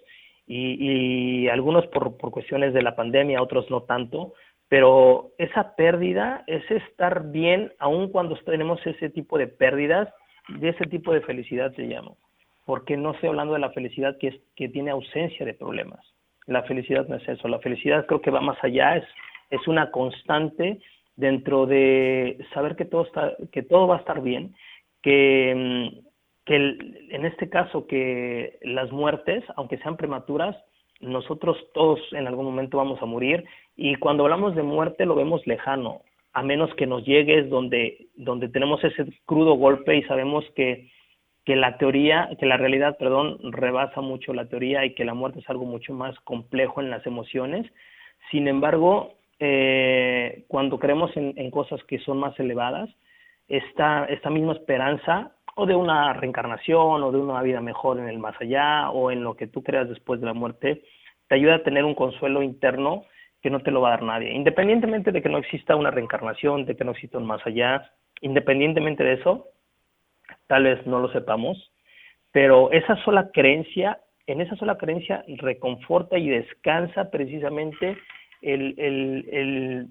y, 0.46 1.44
y 1.44 1.48
algunos 1.48 1.86
por, 1.88 2.16
por 2.16 2.30
cuestiones 2.30 2.72
de 2.72 2.82
la 2.82 2.96
pandemia, 2.96 3.42
otros 3.42 3.68
no 3.70 3.82
tanto, 3.82 4.34
pero 4.70 5.32
esa 5.36 5.74
pérdida, 5.74 6.44
ese 6.46 6.76
estar 6.76 7.32
bien, 7.32 7.72
aun 7.80 8.08
cuando 8.08 8.36
tenemos 8.36 8.80
ese 8.86 9.10
tipo 9.10 9.36
de 9.36 9.48
pérdidas, 9.48 10.08
de 10.48 10.68
ese 10.68 10.84
tipo 10.84 11.12
de 11.12 11.22
felicidad 11.22 11.74
se 11.74 11.88
llama. 11.88 12.12
Porque 12.66 12.96
no 12.96 13.10
estoy 13.10 13.30
hablando 13.30 13.54
de 13.54 13.58
la 13.58 13.72
felicidad 13.72 14.16
que, 14.18 14.28
es, 14.28 14.36
que 14.54 14.68
tiene 14.68 14.92
ausencia 14.92 15.44
de 15.44 15.54
problemas. 15.54 15.98
La 16.46 16.62
felicidad 16.62 17.08
no 17.08 17.16
es 17.16 17.28
eso, 17.28 17.48
la 17.48 17.58
felicidad 17.58 18.06
creo 18.06 18.20
que 18.20 18.30
va 18.30 18.40
más 18.40 18.62
allá, 18.62 18.96
es, 18.96 19.04
es 19.50 19.66
una 19.66 19.90
constante 19.90 20.78
dentro 21.16 21.66
de 21.66 22.38
saber 22.54 22.76
que 22.76 22.84
todo, 22.84 23.02
está, 23.02 23.32
que 23.50 23.64
todo 23.64 23.88
va 23.88 23.96
a 23.96 24.00
estar 24.00 24.22
bien, 24.22 24.54
que, 25.02 25.90
mm, 25.92 26.06
que 26.44 26.56
en 27.10 27.26
este 27.26 27.50
caso 27.50 27.88
que 27.88 28.56
las 28.62 28.92
muertes, 28.92 29.42
aunque 29.56 29.78
sean 29.78 29.96
prematuras, 29.96 30.56
nosotros 31.00 31.56
todos 31.72 31.98
en 32.12 32.28
algún 32.28 32.44
momento 32.44 32.76
vamos 32.76 33.00
a 33.02 33.06
morir 33.06 33.44
y 33.80 33.96
cuando 33.96 34.24
hablamos 34.24 34.54
de 34.54 34.62
muerte 34.62 35.06
lo 35.06 35.14
vemos 35.14 35.46
lejano, 35.46 36.02
a 36.32 36.42
menos 36.42 36.72
que 36.74 36.86
nos 36.86 37.04
llegues 37.04 37.48
donde, 37.48 38.08
donde 38.14 38.48
tenemos 38.48 38.84
ese 38.84 39.06
crudo 39.26 39.54
golpe 39.54 39.96
y 39.96 40.02
sabemos 40.04 40.44
que 40.54 40.90
que 41.44 41.56
la 41.56 41.78
teoría, 41.78 42.28
que 42.38 42.46
la 42.46 42.56
realidad, 42.56 42.96
perdón, 42.98 43.38
rebasa 43.42 44.00
mucho 44.00 44.34
la 44.34 44.46
teoría 44.46 44.84
y 44.84 44.94
que 44.94 45.04
la 45.04 45.14
muerte 45.14 45.40
es 45.40 45.48
algo 45.48 45.64
mucho 45.64 45.94
más 45.94 46.18
complejo 46.20 46.80
en 46.80 46.90
las 46.90 47.04
emociones. 47.06 47.66
Sin 48.30 48.46
embargo, 48.46 49.14
eh, 49.38 50.44
cuando 50.48 50.78
creemos 50.78 51.16
en, 51.16 51.32
en, 51.36 51.50
cosas 51.50 51.82
que 51.84 51.98
son 52.00 52.18
más 52.18 52.38
elevadas, 52.38 52.90
esta, 53.48 54.04
esta 54.04 54.30
misma 54.30 54.52
esperanza 54.52 55.32
o 55.56 55.66
de 55.66 55.74
una 55.74 56.12
reencarnación 56.12 57.02
o 57.02 57.10
de 57.10 57.18
una 57.18 57.42
vida 57.42 57.60
mejor 57.60 57.98
en 57.98 58.08
el 58.08 58.18
más 58.18 58.40
allá 58.40 58.90
o 58.90 59.10
en 59.10 59.24
lo 59.24 59.34
que 59.34 59.46
tú 59.46 59.62
creas 59.62 59.88
después 59.88 60.20
de 60.20 60.26
la 60.26 60.34
muerte, 60.34 60.82
te 61.26 61.34
ayuda 61.34 61.56
a 61.56 61.62
tener 61.62 61.84
un 61.84 61.94
consuelo 61.94 62.42
interno 62.42 63.06
que 63.42 63.50
no 63.50 63.60
te 63.60 63.70
lo 63.70 63.80
va 63.80 63.88
a 63.88 63.92
dar 63.92 64.02
nadie. 64.02 64.32
Independientemente 64.32 65.12
de 65.12 65.22
que 65.22 65.28
no 65.28 65.38
exista 65.38 65.76
una 65.76 65.90
reencarnación, 65.90 66.66
de 66.66 66.76
que 66.76 66.84
no 66.84 66.92
exista 66.92 67.18
un 67.18 67.26
más 67.26 67.44
allá, 67.46 67.90
independientemente 68.20 69.02
de 69.02 69.14
eso, 69.14 69.48
tal 70.46 70.64
vez 70.64 70.86
no 70.86 71.00
lo 71.00 71.10
sepamos, 71.12 71.72
pero 72.32 72.70
esa 72.70 72.96
sola 73.04 73.30
creencia, 73.32 74.00
en 74.26 74.40
esa 74.40 74.56
sola 74.56 74.76
creencia 74.76 75.24
reconforta 75.26 76.18
y 76.18 76.28
descansa 76.28 77.10
precisamente 77.10 77.96
el, 78.42 78.74
el, 78.78 79.28
el, 79.32 79.88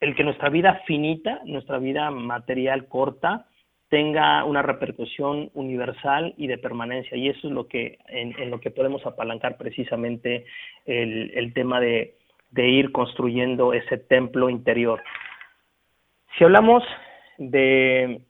el 0.00 0.14
que 0.14 0.24
nuestra 0.24 0.50
vida 0.50 0.82
finita, 0.86 1.40
nuestra 1.44 1.78
vida 1.78 2.10
material 2.10 2.88
corta, 2.88 3.46
tenga 3.92 4.42
una 4.44 4.62
repercusión 4.62 5.50
universal 5.52 6.32
y 6.38 6.46
de 6.46 6.56
permanencia. 6.56 7.14
Y 7.14 7.28
eso 7.28 7.46
es 7.46 7.52
lo 7.52 7.68
que, 7.68 7.98
en, 8.08 8.50
lo 8.50 8.58
que 8.58 8.70
podemos 8.70 9.04
apalancar 9.04 9.58
precisamente 9.58 10.46
el, 10.86 11.30
el 11.34 11.52
tema 11.52 11.78
de, 11.78 12.16
de 12.52 12.68
ir 12.70 12.90
construyendo 12.90 13.74
ese 13.74 13.98
templo 13.98 14.48
interior. 14.48 15.02
Si 16.38 16.44
hablamos 16.44 16.82
de 17.36 18.22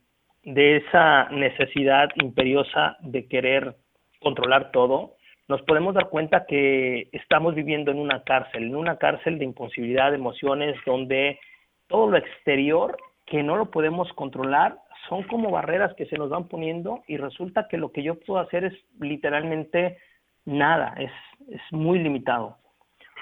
de 0.43 0.77
esa 0.77 1.29
necesidad 1.29 2.09
imperiosa 2.15 2.97
de 2.99 3.27
querer 3.27 3.75
controlar 4.19 4.71
todo, 4.71 5.15
nos 5.47 5.61
podemos 5.63 5.93
dar 5.93 6.09
cuenta 6.09 6.45
que 6.45 7.09
estamos 7.11 7.55
viviendo 7.55 7.91
en 7.91 7.99
una 7.99 8.23
cárcel, 8.23 8.63
en 8.63 8.75
una 8.75 8.97
cárcel 8.97 9.39
de 9.39 9.45
imposibilidad 9.45 10.11
de 10.11 10.17
emociones 10.17 10.75
donde 10.85 11.39
todo 11.87 12.09
lo 12.09 12.17
exterior 12.17 12.97
que 13.25 13.43
no 13.43 13.55
lo 13.55 13.71
podemos 13.71 14.11
controlar 14.13 14.77
son 15.09 15.23
como 15.23 15.51
barreras 15.51 15.93
que 15.95 16.05
se 16.05 16.17
nos 16.17 16.29
van 16.29 16.47
poniendo 16.47 17.03
y 17.07 17.17
resulta 17.17 17.67
que 17.67 17.77
lo 17.77 17.91
que 17.91 18.03
yo 18.03 18.19
puedo 18.19 18.39
hacer 18.39 18.65
es 18.65 18.73
literalmente 18.99 19.97
nada, 20.45 20.93
es, 20.97 21.11
es 21.49 21.61
muy 21.71 21.99
limitado. 21.99 22.57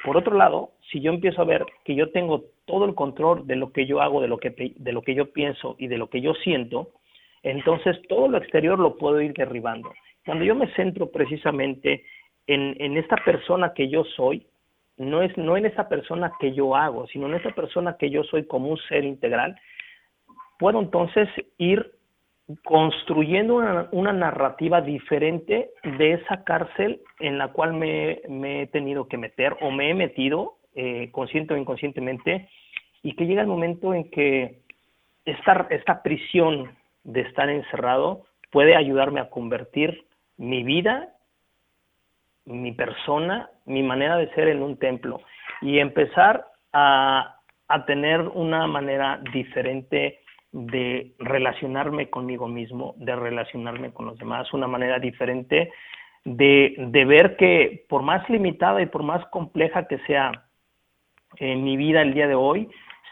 Por 0.04 0.18
otro 0.18 0.36
lado, 0.36 0.72
si 0.92 1.00
yo 1.00 1.12
empiezo 1.12 1.42
a 1.42 1.46
ver 1.46 1.66
que 1.86 1.96
yo 1.96 2.12
tengo 2.12 2.46
todo 2.66 2.86
el 2.86 2.96
control 2.96 3.46
de 3.46 3.56
lo 3.56 3.72
que 3.72 3.86
yo 3.86 4.02
hago, 4.02 4.22
de 4.22 4.28
lo 4.28 4.38
que, 4.38 4.74
de 4.76 4.92
lo 4.92 5.02
que 5.02 5.16
yo 5.16 5.32
pienso 5.32 5.76
y 5.78 5.88
de 5.88 5.98
lo 5.98 6.10
que 6.10 6.22
yo 6.22 6.34
siento, 6.36 6.90
entonces 7.44 8.00
todo 8.08 8.28
lo 8.28 8.38
exterior 8.38 8.80
lo 8.80 8.98
puedo 8.98 9.22
ir 9.22 9.34
derribando. 9.34 9.92
Cuando 10.26 10.44
yo 10.46 10.56
me 10.56 10.74
centro 10.74 11.12
precisamente 11.12 12.06
en, 12.48 12.76
en 12.80 12.98
esta 12.98 13.18
persona 13.18 13.74
que 13.74 13.90
yo 13.90 14.04
soy, 14.04 14.48
no 14.98 15.22
es 15.22 15.36
no 15.38 15.58
en 15.58 15.66
esa 15.66 15.90
persona 15.90 16.34
que 16.40 16.54
yo 16.54 16.76
hago, 16.76 17.08
sino 17.08 17.28
en 17.28 17.36
esa 17.36 17.52
persona 17.52 17.98
que 17.98 18.10
yo 18.10 18.24
soy 18.24 18.46
como 18.46 18.70
un 18.70 18.78
ser 18.78 19.04
integral, 19.04 19.56
puedo 20.62 20.80
entonces 20.80 21.28
ir 21.58 21.94
construyendo 22.64 23.56
una, 23.92 24.14
narrativa 24.14 24.80
diferente 24.80 25.72
de 25.98 26.14
esa 26.14 26.44
cárcel 26.44 27.02
en 27.20 27.40
la 27.40 27.48
cual 27.48 27.74
me, 27.74 28.22
me 28.30 28.62
he 28.62 28.68
tenido 28.68 29.08
que 29.08 29.18
meter 29.18 29.58
o 29.62 29.72
me 29.72 29.90
he 29.90 29.96
metido 29.96 30.58
eh, 30.76 31.10
consciente 31.12 31.56
o 31.56 31.58
inconscientemente 31.58 32.48
y 33.02 33.16
que 33.16 33.26
llega 33.26 33.42
el 33.42 33.48
momento 33.48 33.96
en 33.96 34.12
que 34.12 34.60
esta, 35.26 35.66
esta 35.72 36.04
prisión 36.04 36.78
de 37.06 37.22
estar 37.22 37.50
encerrado 37.50 38.26
puede 38.52 38.76
ayudarme 38.76 39.20
a 39.20 39.32
convertir 39.32 40.06
mi 40.38 40.62
vida, 40.62 41.10
mi 42.46 42.72
persona, 42.72 43.50
mi 43.66 43.82
manera 43.82 44.16
de 44.16 44.30
ser 44.36 44.48
en 44.48 44.62
un 44.62 44.78
templo 44.78 45.22
y 45.60 45.80
empezar 45.80 46.46
a, 46.72 47.40
a 47.68 47.86
tener 47.88 48.22
una 48.22 48.68
manera 48.68 49.20
diferente 49.34 50.20
de 50.52 51.14
relacionarme 51.20 52.10
conmigo 52.10 52.48
mismo, 52.48 52.94
de 52.98 53.16
relacionarme 53.16 53.92
con 53.92 54.06
los 54.06 54.18
demás, 54.18 54.54
una 54.54 54.68
manera 54.68 55.00
diferente 55.00 55.72
de, 56.26 56.76
de 56.78 57.06
ver 57.06 57.38
que 57.38 57.86
por 57.88 58.04
más 58.04 58.30
limitada 58.30 58.82
y 58.82 58.86
por 58.86 59.04
más 59.04 59.26
compleja 59.28 59.88
que 59.88 59.98
sea 60.00 60.32
en 61.38 61.64
mi 61.64 61.78
vida 61.78 62.02
el 62.02 62.14
día 62.14 62.28
de 62.28 62.36
hoy, 62.36 62.70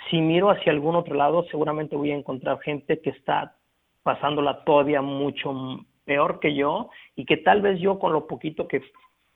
si 0.09 0.21
miro 0.21 0.49
hacia 0.49 0.71
algún 0.71 0.95
otro 0.95 1.15
lado, 1.15 1.45
seguramente 1.49 1.95
voy 1.95 2.11
a 2.11 2.15
encontrar 2.15 2.59
gente 2.59 2.99
que 2.99 3.11
está 3.11 3.55
pasándola 4.03 4.63
todavía 4.63 5.01
mucho 5.01 5.85
peor 6.05 6.39
que 6.39 6.55
yo 6.55 6.89
y 7.15 7.25
que 7.25 7.37
tal 7.37 7.61
vez 7.61 7.79
yo 7.79 7.99
con 7.99 8.13
lo 8.13 8.27
poquito 8.27 8.67
que, 8.67 8.81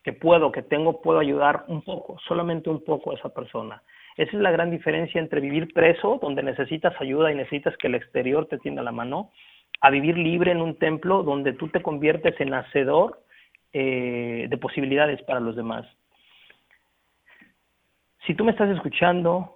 que 0.04 0.14
puedo, 0.14 0.51
que 0.51 0.64
tengo, 0.64 1.01
puedo 1.01 1.20
ayudar 1.20 1.66
un 1.68 1.84
poco, 1.84 2.18
solamente 2.28 2.70
un 2.70 2.84
poco 2.84 3.12
a 3.12 3.16
esa 3.16 3.30
persona. 3.30 3.82
Esa 4.18 4.38
es 4.38 4.41
la 4.41 4.51
gran 4.51 4.70
diferencia 4.70 5.20
entre 5.20 5.41
vivir 5.41 5.74
preso, 5.74 6.20
donde 6.22 6.43
necesitas 6.43 6.93
ayuda 6.99 7.32
y 7.32 7.36
necesitas 7.36 7.76
que 7.78 7.88
el 7.88 7.95
exterior 7.95 8.47
te 8.47 8.59
tienda 8.59 8.84
la 8.84 8.91
mano, 8.91 9.32
a 9.82 9.89
vivir 9.89 10.18
libre 10.18 10.51
en 10.51 10.61
un 10.61 10.78
templo 10.78 11.24
donde 11.24 11.53
tú 11.53 11.68
te 11.70 11.82
conviertes 11.82 12.39
en 12.39 12.53
hacedor 12.53 13.20
eh, 13.74 14.47
de 14.49 14.57
posibilidades 14.57 15.22
para 15.24 15.39
los 15.39 15.55
demás. 15.55 15.86
Si 18.26 18.36
tú 18.36 18.45
me 18.45 18.51
estás 18.51 18.70
escuchando, 18.70 19.53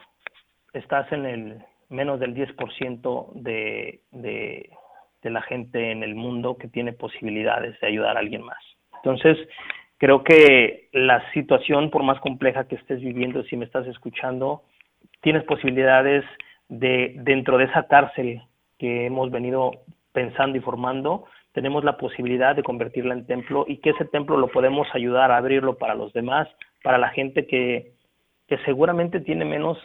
estás 0.73 1.09
en 1.11 1.25
el 1.25 1.61
menos 1.89 2.19
del 2.19 2.35
10% 2.35 3.31
de, 3.35 4.01
de, 4.11 4.69
de 5.21 5.29
la 5.29 5.41
gente 5.41 5.91
en 5.91 6.03
el 6.03 6.15
mundo 6.15 6.57
que 6.57 6.67
tiene 6.67 6.93
posibilidades 6.93 7.79
de 7.79 7.87
ayudar 7.87 8.17
a 8.17 8.19
alguien 8.19 8.41
más. 8.41 8.61
Entonces, 8.95 9.37
creo 9.97 10.23
que 10.23 10.89
la 10.93 11.31
situación, 11.31 11.89
por 11.89 12.03
más 12.03 12.19
compleja 12.19 12.67
que 12.67 12.75
estés 12.75 13.01
viviendo, 13.01 13.43
si 13.43 13.57
me 13.57 13.65
estás 13.65 13.87
escuchando, 13.87 14.63
tienes 15.21 15.43
posibilidades 15.43 16.23
de, 16.69 17.15
dentro 17.19 17.57
de 17.57 17.65
esa 17.65 17.87
cárcel 17.87 18.41
que 18.77 19.05
hemos 19.05 19.31
venido 19.31 19.71
pensando 20.11 20.57
y 20.57 20.61
formando, 20.61 21.25
tenemos 21.53 21.83
la 21.83 21.97
posibilidad 21.97 22.55
de 22.55 22.63
convertirla 22.63 23.13
en 23.13 23.25
templo 23.25 23.65
y 23.67 23.77
que 23.77 23.91
ese 23.91 24.05
templo 24.05 24.37
lo 24.37 24.47
podemos 24.49 24.87
ayudar 24.93 25.31
a 25.31 25.37
abrirlo 25.37 25.77
para 25.77 25.95
los 25.95 26.13
demás, 26.13 26.47
para 26.83 26.97
la 26.97 27.09
gente 27.09 27.47
que, 27.47 27.93
que 28.47 28.57
seguramente 28.59 29.19
tiene 29.19 29.45
menos, 29.45 29.77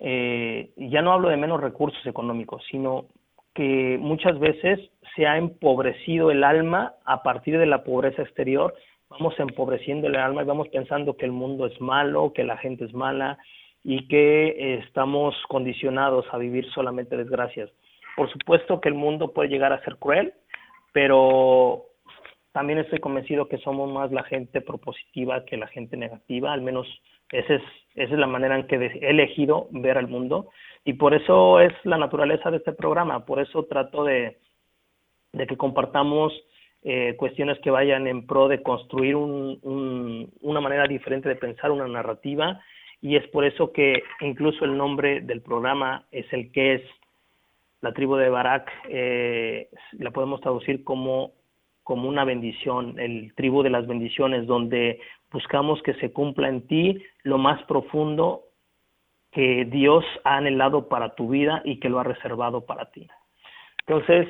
eh, 0.00 0.70
ya 0.76 1.02
no 1.02 1.12
hablo 1.12 1.28
de 1.28 1.36
menos 1.36 1.60
recursos 1.60 2.06
económicos, 2.06 2.64
sino 2.70 3.06
que 3.54 3.98
muchas 4.00 4.38
veces 4.38 4.80
se 5.14 5.26
ha 5.26 5.36
empobrecido 5.36 6.30
el 6.30 6.42
alma 6.42 6.94
a 7.04 7.22
partir 7.22 7.58
de 7.58 7.66
la 7.66 7.84
pobreza 7.84 8.22
exterior, 8.22 8.74
vamos 9.08 9.38
empobreciendo 9.38 10.08
el 10.08 10.16
alma 10.16 10.42
y 10.42 10.46
vamos 10.46 10.68
pensando 10.68 11.16
que 11.16 11.26
el 11.26 11.32
mundo 11.32 11.66
es 11.66 11.80
malo, 11.80 12.32
que 12.32 12.44
la 12.44 12.56
gente 12.58 12.84
es 12.84 12.94
mala 12.94 13.38
y 13.82 14.08
que 14.08 14.78
estamos 14.78 15.34
condicionados 15.48 16.26
a 16.32 16.38
vivir 16.38 16.68
solamente 16.70 17.16
desgracias. 17.16 17.70
Por 18.16 18.30
supuesto 18.32 18.80
que 18.80 18.88
el 18.88 18.94
mundo 18.94 19.32
puede 19.32 19.48
llegar 19.48 19.72
a 19.72 19.82
ser 19.84 19.96
cruel, 19.96 20.32
pero 20.92 21.86
también 22.52 22.78
estoy 22.78 23.00
convencido 23.00 23.48
que 23.48 23.58
somos 23.58 23.90
más 23.90 24.12
la 24.12 24.22
gente 24.22 24.60
propositiva 24.60 25.44
que 25.44 25.56
la 25.56 25.66
gente 25.66 25.96
negativa, 25.96 26.52
al 26.52 26.62
menos 26.62 26.86
esa 27.32 27.54
es, 27.54 27.62
esa 27.96 28.14
es 28.14 28.18
la 28.18 28.28
manera 28.28 28.56
en 28.56 28.66
que 28.68 28.76
he 28.76 29.10
elegido 29.10 29.66
ver 29.70 29.98
al 29.98 30.08
mundo. 30.08 30.50
Y 30.84 30.92
por 30.94 31.14
eso 31.14 31.60
es 31.60 31.72
la 31.82 31.98
naturaleza 31.98 32.50
de 32.50 32.58
este 32.58 32.72
programa, 32.72 33.26
por 33.26 33.40
eso 33.40 33.64
trato 33.64 34.04
de, 34.04 34.38
de 35.32 35.46
que 35.46 35.56
compartamos 35.56 36.32
eh, 36.84 37.14
cuestiones 37.16 37.58
que 37.60 37.70
vayan 37.70 38.06
en 38.06 38.26
pro 38.26 38.46
de 38.46 38.62
construir 38.62 39.16
un, 39.16 39.58
un, 39.62 40.30
una 40.42 40.60
manera 40.60 40.86
diferente 40.86 41.28
de 41.28 41.36
pensar, 41.36 41.70
una 41.70 41.88
narrativa, 41.88 42.60
y 43.00 43.16
es 43.16 43.26
por 43.28 43.44
eso 43.44 43.72
que 43.72 44.02
incluso 44.20 44.64
el 44.64 44.76
nombre 44.76 45.20
del 45.20 45.40
programa 45.40 46.04
es 46.12 46.30
el 46.32 46.52
que 46.52 46.74
es 46.74 46.82
la 47.80 47.92
tribu 47.92 48.16
de 48.16 48.30
Barak, 48.30 48.70
eh, 48.88 49.68
la 49.92 50.10
podemos 50.10 50.40
traducir 50.40 50.84
como, 50.84 51.32
como 51.82 52.08
una 52.08 52.24
bendición, 52.24 52.98
el 52.98 53.34
tribu 53.34 53.62
de 53.62 53.70
las 53.70 53.86
bendiciones, 53.86 54.46
donde 54.46 55.00
buscamos 55.30 55.82
que 55.82 55.92
se 55.94 56.12
cumpla 56.12 56.48
en 56.48 56.66
ti 56.66 57.02
lo 57.24 57.36
más 57.36 57.62
profundo 57.64 58.44
que 59.32 59.66
Dios 59.66 60.04
ha 60.24 60.36
anhelado 60.36 60.88
para 60.88 61.14
tu 61.14 61.28
vida 61.28 61.60
y 61.64 61.78
que 61.80 61.88
lo 61.88 61.98
ha 61.98 62.04
reservado 62.04 62.64
para 62.64 62.90
ti. 62.90 63.06
Entonces, 63.86 64.28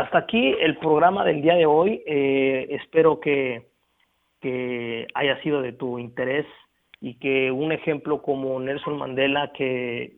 hasta 0.00 0.18
aquí 0.18 0.54
el 0.60 0.76
programa 0.78 1.24
del 1.24 1.42
día 1.42 1.54
de 1.54 1.66
hoy. 1.66 2.02
Eh, 2.06 2.66
espero 2.70 3.20
que, 3.20 3.66
haya 5.14 5.42
sido 5.42 5.60
de 5.60 5.72
tu 5.72 5.98
interés 5.98 6.46
y 7.00 7.14
que 7.14 7.50
un 7.50 7.72
ejemplo 7.72 8.22
como 8.22 8.60
Nelson 8.60 8.96
Mandela, 8.96 9.50
que, 9.52 10.12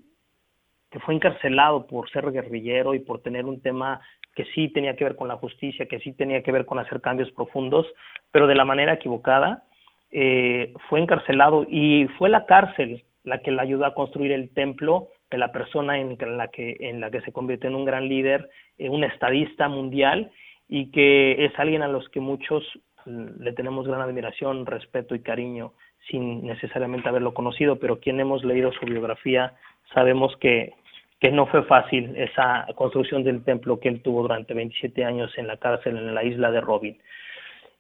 que 0.91 0.99
fue 1.01 1.15
encarcelado 1.15 1.87
por 1.87 2.11
ser 2.11 2.31
guerrillero 2.31 2.93
y 2.95 2.99
por 2.99 3.23
tener 3.23 3.47
un 3.47 3.63
tema 3.63 4.03
que 4.35 4.45
sí 4.55 4.69
tenía 4.69 4.97
que 4.97 5.05
ver 5.05 5.17
con 5.17 5.29
la 5.29 5.37
justicia, 5.37 5.87
que 5.87 5.99
sí 6.01 6.13
tenía 6.13 6.43
que 6.43 6.53
ver 6.53 6.67
con 6.67 6.79
hacer 6.79 7.01
cambios 7.01 7.31
profundos, 7.31 7.87
pero 8.31 8.47
de 8.47 8.55
la 8.55 8.67
manera 8.67 8.93
equivocada, 8.93 9.65
eh, 10.11 10.75
fue 10.91 11.01
encarcelado 11.01 11.67
y 11.67 12.07
fue 12.19 12.29
la 12.29 12.45
cárcel 12.45 13.05
la 13.25 13.39
que 13.41 13.51
le 13.51 13.63
ayudó 13.63 13.87
a 13.87 13.95
construir 13.95 14.33
el 14.33 14.51
templo 14.51 15.09
de 15.31 15.39
la 15.39 15.53
persona 15.53 15.99
en 15.99 16.17
la 16.37 16.49
que, 16.49 16.77
en 16.81 17.01
la 17.01 17.11
que 17.11 17.21
se 17.21 17.33
convirtió 17.33 17.69
en 17.69 17.77
un 17.77 17.85
gran 17.85 18.09
líder, 18.09 18.49
eh, 18.79 18.89
un 18.89 19.05
estadista 19.05 19.69
mundial 19.69 20.31
y 20.69 20.91
que 20.91 21.45
es 21.45 21.59
alguien 21.59 21.83
a 21.83 21.89
los 21.89 22.09
que 22.09 22.21
muchos 22.21 22.65
mm, 23.05 23.43
le 23.43 23.53
tenemos 23.53 23.87
gran 23.87 24.01
admiración, 24.01 24.67
respeto 24.67 25.15
y 25.15 25.21
cariño 25.21 25.73
sin 26.11 26.47
necesariamente 26.47 27.09
haberlo 27.09 27.35
conocido, 27.35 27.77
pero 27.79 28.01
quien 28.01 28.21
hemos 28.21 28.45
leído 28.45 28.73
su 28.73 28.87
biografía 28.87 29.55
sabemos 29.93 30.37
que, 30.39 30.73
que 31.21 31.31
no 31.31 31.47
fue 31.47 31.65
fácil 31.65 32.15
esa 32.17 32.67
construcción 32.75 33.25
del 33.25 33.43
templo 33.45 33.81
que 33.81 33.89
él 33.89 34.03
tuvo 34.03 34.23
durante 34.23 34.55
27 34.55 35.05
años 35.05 35.37
en 35.37 35.47
la 35.47 35.57
cárcel 35.57 35.97
en 35.97 36.15
la 36.15 36.25
isla 36.25 36.51
de 36.51 36.61
Robin. 36.61 36.99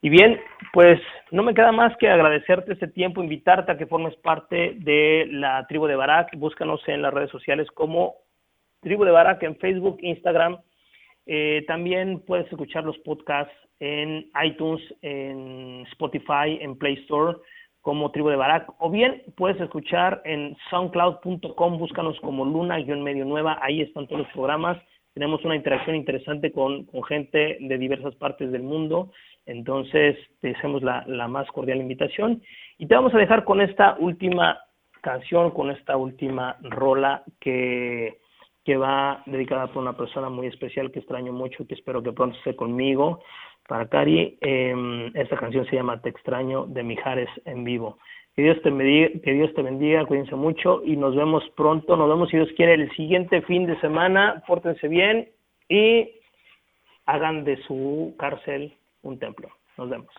Y 0.00 0.10
bien, 0.10 0.40
pues 0.72 1.00
no 1.32 1.42
me 1.42 1.54
queda 1.54 1.72
más 1.72 1.96
que 1.96 2.08
agradecerte 2.08 2.72
este 2.72 2.86
tiempo, 2.86 3.22
invitarte 3.22 3.72
a 3.72 3.76
que 3.76 3.86
formes 3.86 4.14
parte 4.16 4.74
de 4.76 5.26
la 5.30 5.66
tribu 5.66 5.86
de 5.86 5.96
Barak. 5.96 6.36
Búscanos 6.36 6.80
en 6.86 7.02
las 7.02 7.12
redes 7.12 7.30
sociales 7.30 7.68
como 7.72 8.14
tribu 8.80 9.04
de 9.04 9.10
Barak 9.10 9.42
en 9.42 9.56
Facebook, 9.56 9.98
Instagram. 10.00 10.58
Eh, 11.26 11.64
también 11.66 12.20
puedes 12.20 12.46
escuchar 12.46 12.84
los 12.84 12.96
podcasts 12.98 13.52
en 13.80 14.30
iTunes, 14.44 14.82
en 15.02 15.84
Spotify, 15.90 16.58
en 16.60 16.78
Play 16.78 16.94
Store 17.02 17.38
como 17.80 18.10
Tribu 18.10 18.28
de 18.28 18.36
Barak, 18.36 18.70
o 18.80 18.90
bien 18.90 19.22
puedes 19.36 19.58
escuchar 19.60 20.20
en 20.24 20.56
soundcloud.com, 20.68 21.78
búscanos 21.78 22.20
como 22.20 22.44
Luna-Medio 22.44 23.24
Nueva, 23.24 23.58
ahí 23.62 23.80
están 23.80 24.06
todos 24.06 24.22
los 24.22 24.32
programas, 24.32 24.76
tenemos 25.14 25.42
una 25.44 25.56
interacción 25.56 25.96
interesante 25.96 26.52
con, 26.52 26.84
con 26.84 27.02
gente 27.04 27.56
de 27.60 27.78
diversas 27.78 28.14
partes 28.16 28.52
del 28.52 28.62
mundo 28.62 29.10
entonces, 29.48 30.18
te 30.42 30.50
hacemos 30.54 30.82
la, 30.82 31.04
más 31.26 31.48
cordial 31.48 31.78
invitación 31.78 32.42
y 32.76 32.86
te 32.86 32.94
vamos 32.94 33.14
a 33.14 33.18
dejar 33.18 33.44
con 33.44 33.62
esta 33.62 33.96
última 33.98 34.60
canción, 35.00 35.52
con 35.52 35.70
esta 35.70 35.96
última 35.96 36.58
rola 36.60 37.22
que, 37.40 38.18
que 38.62 38.76
va 38.76 39.22
dedicada 39.24 39.68
por 39.68 39.82
una 39.82 39.96
persona 39.96 40.28
muy 40.28 40.48
especial 40.48 40.92
que 40.92 40.98
extraño 40.98 41.32
mucho 41.32 41.62
y 41.62 41.66
que 41.66 41.76
espero 41.76 42.02
que 42.02 42.12
pronto 42.12 42.36
esté 42.36 42.54
conmigo. 42.54 43.22
Para 43.66 43.88
Cari, 43.88 44.36
eh, 44.42 45.10
esta 45.14 45.38
canción 45.38 45.64
se 45.64 45.76
llama 45.76 46.02
Te 46.02 46.10
extraño 46.10 46.66
de 46.66 46.82
Mijares 46.82 47.30
en 47.46 47.64
vivo. 47.64 47.96
Que 48.36 48.42
Dios 48.42 48.60
te 48.62 48.68
bendiga, 48.68 49.08
que 49.24 49.32
Dios 49.32 49.54
te 49.54 49.62
bendiga, 49.62 50.04
cuídense 50.04 50.36
mucho 50.36 50.82
y 50.84 50.96
nos 50.96 51.16
vemos 51.16 51.42
pronto. 51.56 51.96
Nos 51.96 52.08
vemos 52.08 52.28
si 52.28 52.36
Dios 52.36 52.50
quiere 52.54 52.74
el 52.74 52.90
siguiente 52.96 53.40
fin 53.42 53.66
de 53.66 53.80
semana. 53.80 54.42
Pórtense 54.46 54.88
bien 54.88 55.30
y 55.70 56.10
hagan 57.06 57.44
de 57.44 57.56
su 57.62 58.14
cárcel 58.18 58.74
un 59.02 59.18
templo. 59.18 59.48
Nos 59.76 59.90
vemos. 59.90 60.12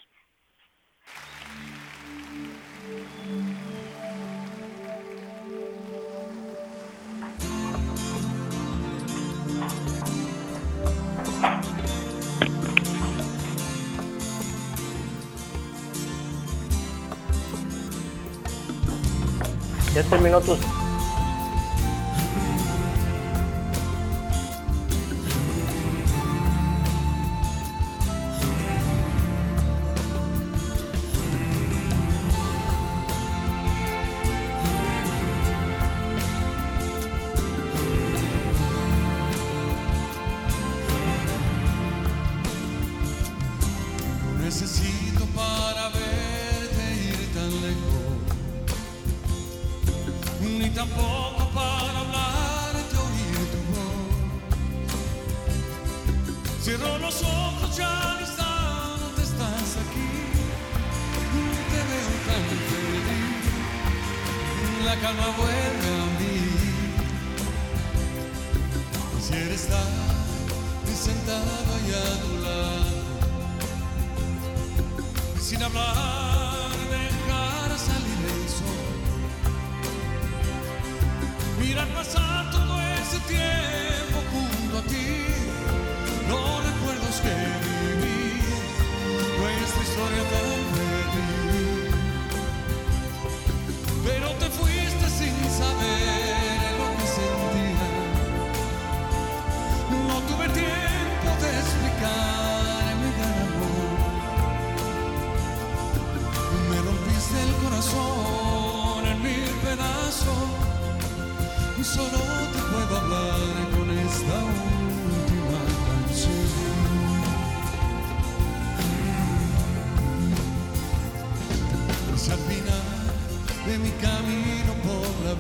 Ya 19.96 20.04
terminó 20.04 20.40
tu 20.40 20.56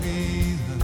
vida. 0.01 0.75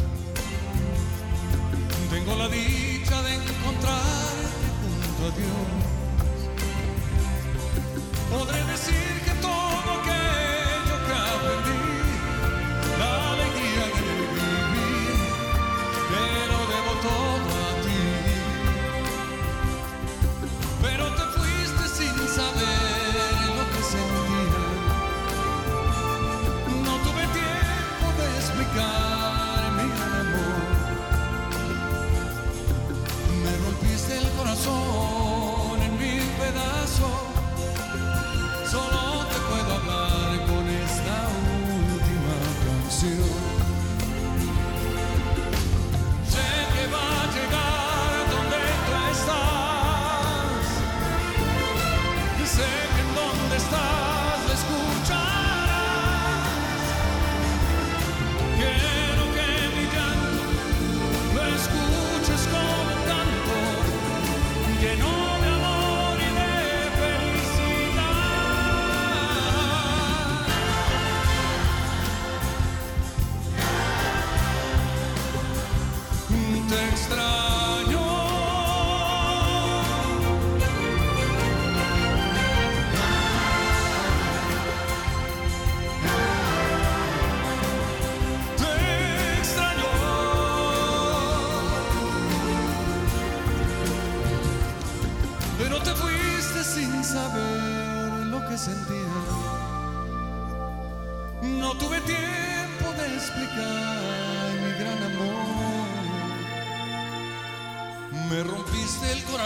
Tengo 2.09 2.35
la 2.35 2.47
dicha 2.49 3.21
de 3.23 3.35
encontrarte 3.35 4.65
junto 4.81 5.25
a 5.25 5.31
Dios, 5.37 5.84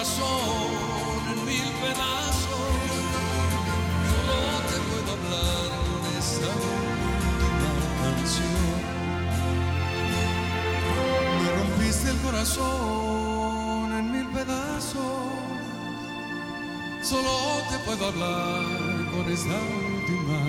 corazón 0.09 1.21
en 1.31 1.45
mil 1.45 1.69
pedazos. 1.81 2.69
Solo 4.09 4.37
te 4.69 4.77
puedo 4.89 5.09
hablar 5.13 5.69
con 5.89 6.01
esta 6.17 6.49
última 7.37 7.71
canción. 8.01 8.79
Me 11.43 11.49
rompiste 11.59 12.07
el 12.09 12.17
corazón 12.17 13.93
en 13.93 14.11
mil 14.11 14.27
pedazos. 14.29 15.29
Solo 17.01 17.33
te 17.69 17.77
puedo 17.79 18.07
hablar 18.07 18.63
con 19.11 19.31
esta 19.31 19.57
última 19.93 20.48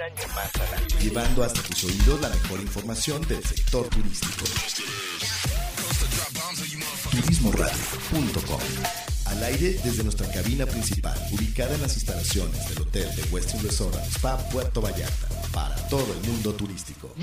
Más 0.00 0.50
al. 0.54 1.02
Llevando 1.02 1.44
hasta 1.44 1.60
tus 1.60 1.84
oídos 1.84 2.18
la 2.22 2.30
mejor 2.30 2.58
información 2.60 3.20
del 3.28 3.44
sector 3.44 3.86
turístico. 3.88 4.46
Turismoradio.com 7.10 8.60
Al 9.26 9.42
aire 9.42 9.78
desde 9.84 10.02
nuestra 10.02 10.26
cabina 10.32 10.64
principal, 10.64 11.18
ubicada 11.32 11.74
en 11.74 11.82
las 11.82 11.96
instalaciones 11.96 12.66
del 12.70 12.80
Hotel 12.80 13.14
de 13.14 13.24
Westin 13.24 13.62
Resort 13.62 13.94
Spa 14.06 14.38
Puerto 14.48 14.80
Vallarta, 14.80 15.28
para 15.52 15.76
todo 15.88 16.12
el 16.12 16.28
mundo 16.28 16.52
turístico. 16.54 17.14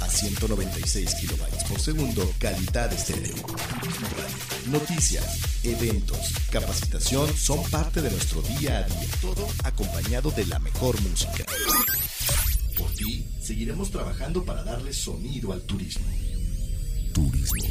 A 0.00 0.08
196 0.08 1.14
kilobytes 1.14 1.64
por 1.64 1.80
segundo, 1.80 2.30
calidad 2.38 2.92
estéreo. 2.92 3.34
Noticias, 4.70 5.38
eventos, 5.64 6.32
capacitación 6.50 7.34
son 7.36 7.62
parte 7.70 8.02
de 8.02 8.10
nuestro 8.10 8.42
día 8.42 8.78
a 8.78 8.82
día, 8.82 9.08
todo 9.20 9.46
acompañado 9.64 10.30
de 10.30 10.46
la 10.46 10.58
mejor 10.58 11.00
música. 11.02 11.44
Por 12.76 12.90
ti, 12.92 13.26
seguiremos 13.40 13.90
trabajando 13.90 14.44
para 14.44 14.62
darle 14.62 14.92
sonido 14.92 15.52
al 15.52 15.62
turismo. 15.62 16.06
Turismo 17.12 17.64